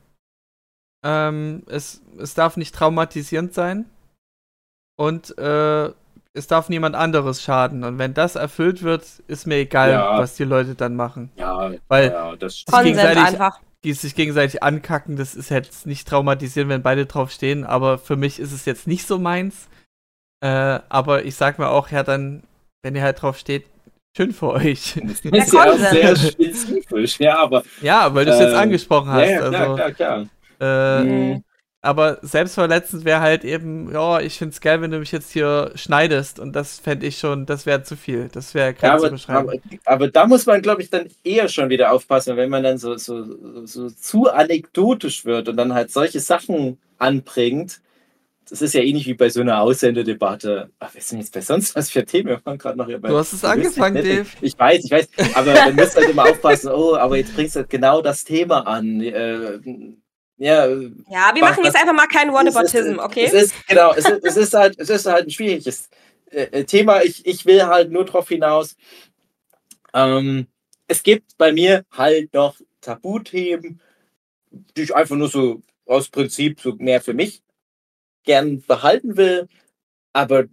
[1.04, 3.86] Ähm, es, es darf nicht traumatisierend sein.
[4.98, 5.92] Und äh,
[6.36, 7.84] es darf niemand anderes schaden.
[7.84, 10.18] Und wenn das erfüllt wird, ist mir egal, Ja.
[10.20, 11.32] was die Leute dann machen.
[11.38, 13.60] Ja, Weil ja, das sich gegenseitig, einfach.
[13.84, 17.64] die sich gegenseitig ankacken, das ist jetzt nicht traumatisierend, wenn beide drauf stehen.
[17.64, 19.68] Aber für mich ist es jetzt nicht so meins.
[20.44, 22.44] Äh, aber ich sag mir auch, ja, dann,
[22.84, 23.66] wenn ihr halt drauf steht,
[24.16, 25.00] schön für euch.
[25.04, 29.10] Das ist ja auch sehr spezifisch, ja, aber ja, weil du es jetzt Ähm, angesprochen
[29.12, 29.22] hast.
[29.30, 30.26] ja, ja, klar, also, klar, klar.
[30.60, 31.44] Äh, Mhm.
[31.86, 36.40] Aber selbstverletzend wäre halt eben, ja, ich find's geil, wenn du mich jetzt hier schneidest.
[36.40, 38.28] Und das fände ich schon, das wäre zu viel.
[38.32, 39.50] Das wäre Ja, zu aber, beschreiben.
[39.50, 42.80] aber, aber da muss man, glaube ich, dann eher schon wieder aufpassen, wenn man dann
[42.80, 47.82] so, so, so zu anekdotisch wird und dann halt solche Sachen anbringt.
[48.50, 50.70] Das ist ja ähnlich wie bei so einer Aussänderdebatte.
[50.80, 52.30] Ach, was sind jetzt bei sonst was für Themen?
[52.30, 53.10] Wir waren gerade noch hier bei.
[53.10, 54.28] Du hast es angefangen, Dave.
[54.42, 55.08] Ich weiß, ich weiß.
[55.36, 58.68] Aber man muss halt immer aufpassen, oh, aber jetzt bringst du halt genau das Thema
[58.68, 59.02] an.
[59.02, 59.60] Äh,
[60.38, 63.26] ja, Ja, wir Was- machen jetzt einfach mal kein Es Whataboutism, ist, okay?
[63.26, 65.90] Es ist, genau, es ist, es ist, halt, es ist halt ein schwieriges
[66.32, 67.02] äh, äh, Thema.
[67.04, 68.76] Ich, ich will halt nur darauf hinaus.
[69.94, 70.48] Ähm,
[70.88, 73.82] es gibt bei mir halt noch Tabuthemen,
[74.52, 77.42] die ich einfach nur so aus Prinzip so mehr für mich
[78.24, 79.48] gern behalten will.
[80.14, 80.46] Aber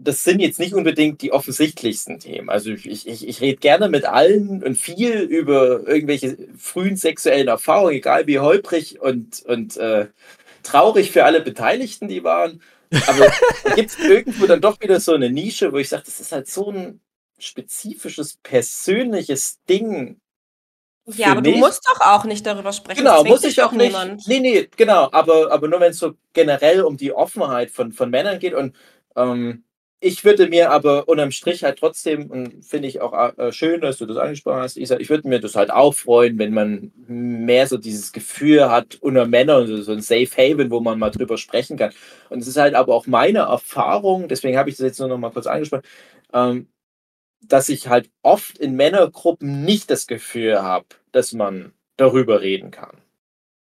[0.00, 2.48] das sind jetzt nicht unbedingt die offensichtlichsten Themen.
[2.48, 7.94] Also ich, ich, ich rede gerne mit allen und viel über irgendwelche frühen sexuellen Erfahrungen,
[7.94, 10.06] egal wie holprig und, und äh,
[10.62, 12.62] traurig für alle Beteiligten die waren.
[13.08, 13.26] Aber
[13.64, 16.30] da gibt es irgendwo dann doch wieder so eine Nische, wo ich sage, das ist
[16.30, 17.00] halt so ein
[17.38, 20.20] spezifisches, persönliches Ding.
[21.06, 21.58] Ja, aber du mich.
[21.58, 22.98] musst doch auch nicht darüber sprechen.
[22.98, 23.88] Genau, das muss ich auch doch nicht.
[23.88, 24.28] niemand.
[24.28, 25.08] Nee, nee, genau.
[25.10, 28.54] Aber, aber nur wenn es so generell um die Offenheit von, von Männern geht.
[28.54, 28.76] Und
[29.16, 29.64] ähm,
[30.00, 33.98] ich würde mir aber unterm Strich halt trotzdem, und finde ich auch äh, schön, dass
[33.98, 37.66] du das angesprochen hast, Isa, ich würde mir das halt auch freuen, wenn man mehr
[37.66, 41.36] so dieses Gefühl hat unter Männern, so, so ein Safe Haven, wo man mal drüber
[41.36, 41.92] sprechen kann.
[42.30, 45.18] Und es ist halt aber auch meine Erfahrung, deswegen habe ich das jetzt nur noch
[45.18, 45.82] mal kurz angesprochen,
[46.32, 46.68] ähm,
[47.42, 52.98] dass ich halt oft in Männergruppen nicht das Gefühl habe, dass man darüber reden kann.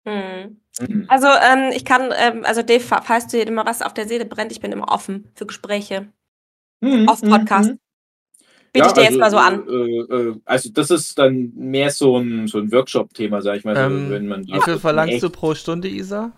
[0.05, 0.61] Hm.
[0.79, 1.05] Mhm.
[1.07, 4.25] Also, ähm, ich kann, ähm, also Dave, fa- falls dir immer was auf der Seele
[4.25, 6.07] brennt, ich bin immer offen für Gespräche.
[7.07, 7.73] Auf Podcast.
[8.71, 9.67] Biete ich dir jetzt mal so an.
[9.67, 13.75] Äh, äh, also das ist dann mehr so ein, so ein Workshop-Thema, sag ich mal.
[13.75, 16.31] so, Ähm, wenn man Wie viel verlangst echt- du pro Stunde, Isa?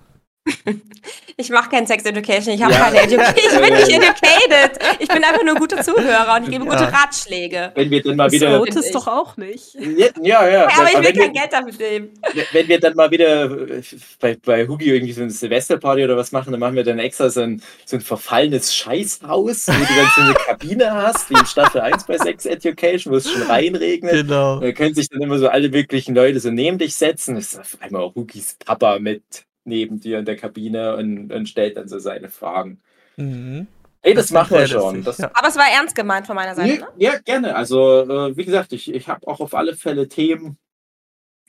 [1.37, 2.85] Ich mache kein Sex Education, ich habe Ja.
[2.85, 3.33] keine Education.
[3.53, 4.79] Ich bin nicht educated.
[4.99, 6.89] Ich bin einfach nur ein guter Zuhörer und ich gebe gute Ja.
[6.89, 7.71] Ratschläge.
[7.75, 8.63] Wenn wir dann mal Das wieder.
[8.67, 8.91] es ich.
[8.91, 9.75] doch auch nicht.
[9.75, 10.63] Ja, ja, ja.
[10.77, 12.09] Aber ich will kein wir, Geld dafür nehmen.
[12.51, 13.81] wenn wir dann mal wieder äh,
[14.19, 17.29] bei, bei Hugi irgendwie so eine Silvesterparty oder was machen, dann machen wir dann extra
[17.29, 21.45] so ein, so ein verfallenes Scheißhaus, wo du dann so eine Kabine hast, wie in
[21.45, 24.11] Staffel 1 bei Sex Education, wo es schon reinregnet.
[24.11, 24.59] Genau.
[24.59, 27.37] Da können sich dann immer so alle möglichen Leute so neben dich setzen.
[27.37, 29.23] Es ist auf einmal auch Hugis Papa mit
[29.63, 32.81] neben dir in der Kabine und, und stellt dann so seine Fragen.
[33.17, 33.67] Mhm.
[34.01, 35.03] Hey, das, Das machen wir schon.
[35.03, 35.29] Das, ja.
[35.33, 36.87] Aber es war ernst gemeint von meiner Seite, Nee, ne?
[36.97, 37.55] ja, gerne.
[37.55, 40.57] Also, äh, wie gesagt, ich, ich habe auch auf alle Fälle Themen,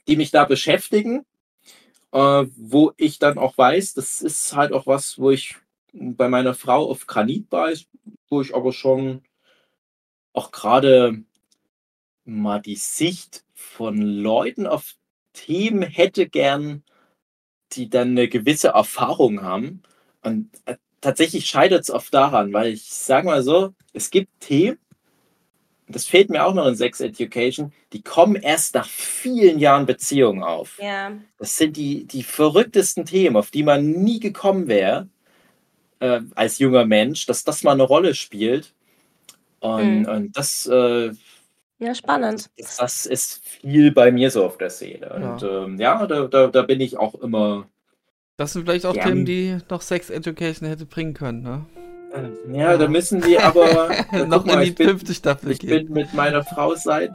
[0.06, 1.24] die mich da beschäftigen,
[2.12, 5.56] äh, wo ich dann auch weiß, das ist halt auch was, wo ich
[5.94, 7.86] bei meiner Frau auf Granit beiß,
[8.28, 9.22] wo ich aber schon
[10.34, 11.22] auch gerade
[12.24, 14.94] mal die Sicht von Leuten auf
[15.32, 16.82] Themen hätte gern,
[17.77, 19.82] die dann eine gewisse Erfahrung haben.
[20.23, 24.78] Und äh, tatsächlich scheitert es oft daran, weil ich sage mal so, es gibt Themen,
[25.89, 30.43] das fehlt mir auch noch in Sex Education, die kommen erst nach vielen Jahren Beziehung
[30.43, 30.78] auf.
[30.81, 31.12] Ja.
[31.39, 35.09] Das sind die, die verrücktesten Themen, auf die man nie gekommen wäre
[36.01, 38.74] äh, als junger Mensch, dass das mal eine Rolle spielt.
[39.61, 40.09] Und, Mhm.
[40.09, 41.12] und das, äh,
[41.82, 42.48] Ja, spannend.
[42.56, 45.12] das, das ist viel bei mir so auf der Seele.
[45.14, 45.64] Und Ja.
[45.64, 47.66] ähm, ja, da, da, da bin ich auch immer.
[48.36, 48.92] Das sind vielleicht auch.
[48.94, 51.66] Themen, die noch Sex Education hätte bringen können, ne?
[52.14, 53.90] äh, Ja, da müssen wir aber.
[54.26, 55.86] noch mal, in ich die bin- fünfte Staffel Ich gehen.
[55.86, 57.12] bin mit meiner Frau seit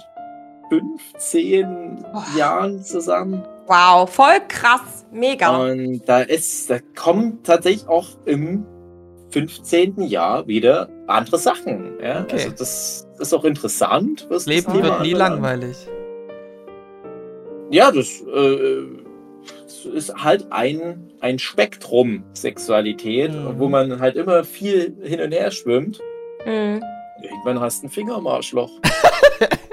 [0.69, 2.25] 15 Boah.
[2.37, 3.43] Jahren zusammen.
[3.67, 5.05] Wow, voll krass.
[5.11, 5.57] Mega.
[5.57, 8.65] Und da ist, da kommen tatsächlich auch im
[9.31, 10.01] 15.
[10.03, 11.93] Jahr wieder andere Sachen.
[12.01, 12.21] Ja?
[12.23, 12.33] Okay.
[12.33, 15.41] Also das ist auch interessant, was das Leben Thema wird nie anbelangt.
[15.41, 15.77] langweilig.
[17.69, 18.83] Ja, das, äh,
[19.63, 23.59] das ist halt ein, ein Spektrum Sexualität, Mhm.
[23.59, 25.99] wo man halt immer viel hin und her schwimmt.
[26.45, 26.81] Mhm.
[27.21, 28.71] Irgendwann hast du einen Finger im Arschloch.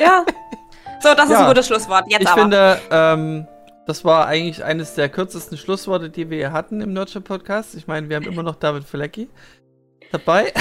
[0.01, 0.25] Ja.
[1.01, 1.41] So, das ist Ja.
[1.43, 2.05] ein gutes Schlusswort.
[2.09, 2.41] Jetzt ich aber.
[2.43, 3.47] finde, ähm,
[3.87, 7.75] das war eigentlich eines der kürzesten Schlussworte, die wir hier hatten im Nurture Podcast.
[7.75, 9.29] Ich meine, wir haben immer noch David Flecki
[10.13, 10.53] dabei.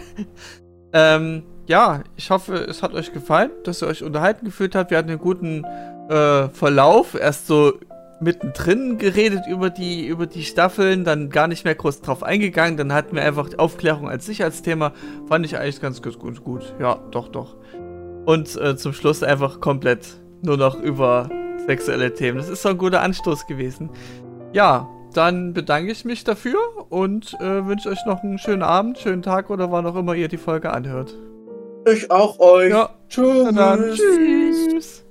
[0.92, 4.90] ähm, ja, ich hoffe, es hat euch gefallen, dass ihr euch unterhalten gefühlt habt.
[4.90, 5.64] Wir hatten einen guten
[6.08, 7.74] äh, Verlauf erst so
[8.20, 12.78] mittendrin geredet über die, über die Staffeln, dann gar nicht mehr groß drauf eingegangen.
[12.78, 14.92] Dann hatten wir einfach Aufklärung als Sicherheitsthema.
[15.28, 16.42] Fand ich eigentlich ganz gut.
[16.42, 16.74] gut.
[16.80, 17.56] Ja, doch, doch.
[18.24, 20.06] Und äh, zum Schluss einfach komplett
[20.42, 21.28] nur noch über
[21.66, 22.38] sexuelle Themen.
[22.38, 23.90] Das ist so ein guter Anstoß gewesen.
[24.52, 26.58] Ja, dann bedanke ich mich dafür
[26.88, 30.28] und äh, wünsche euch noch einen schönen Abend, schönen Tag oder wann auch immer ihr
[30.28, 31.14] die Folge anhört.
[31.86, 32.70] Ich auch euch.
[32.70, 32.90] Ja.
[33.08, 33.54] Tschüss.
[33.96, 35.04] Tschüss.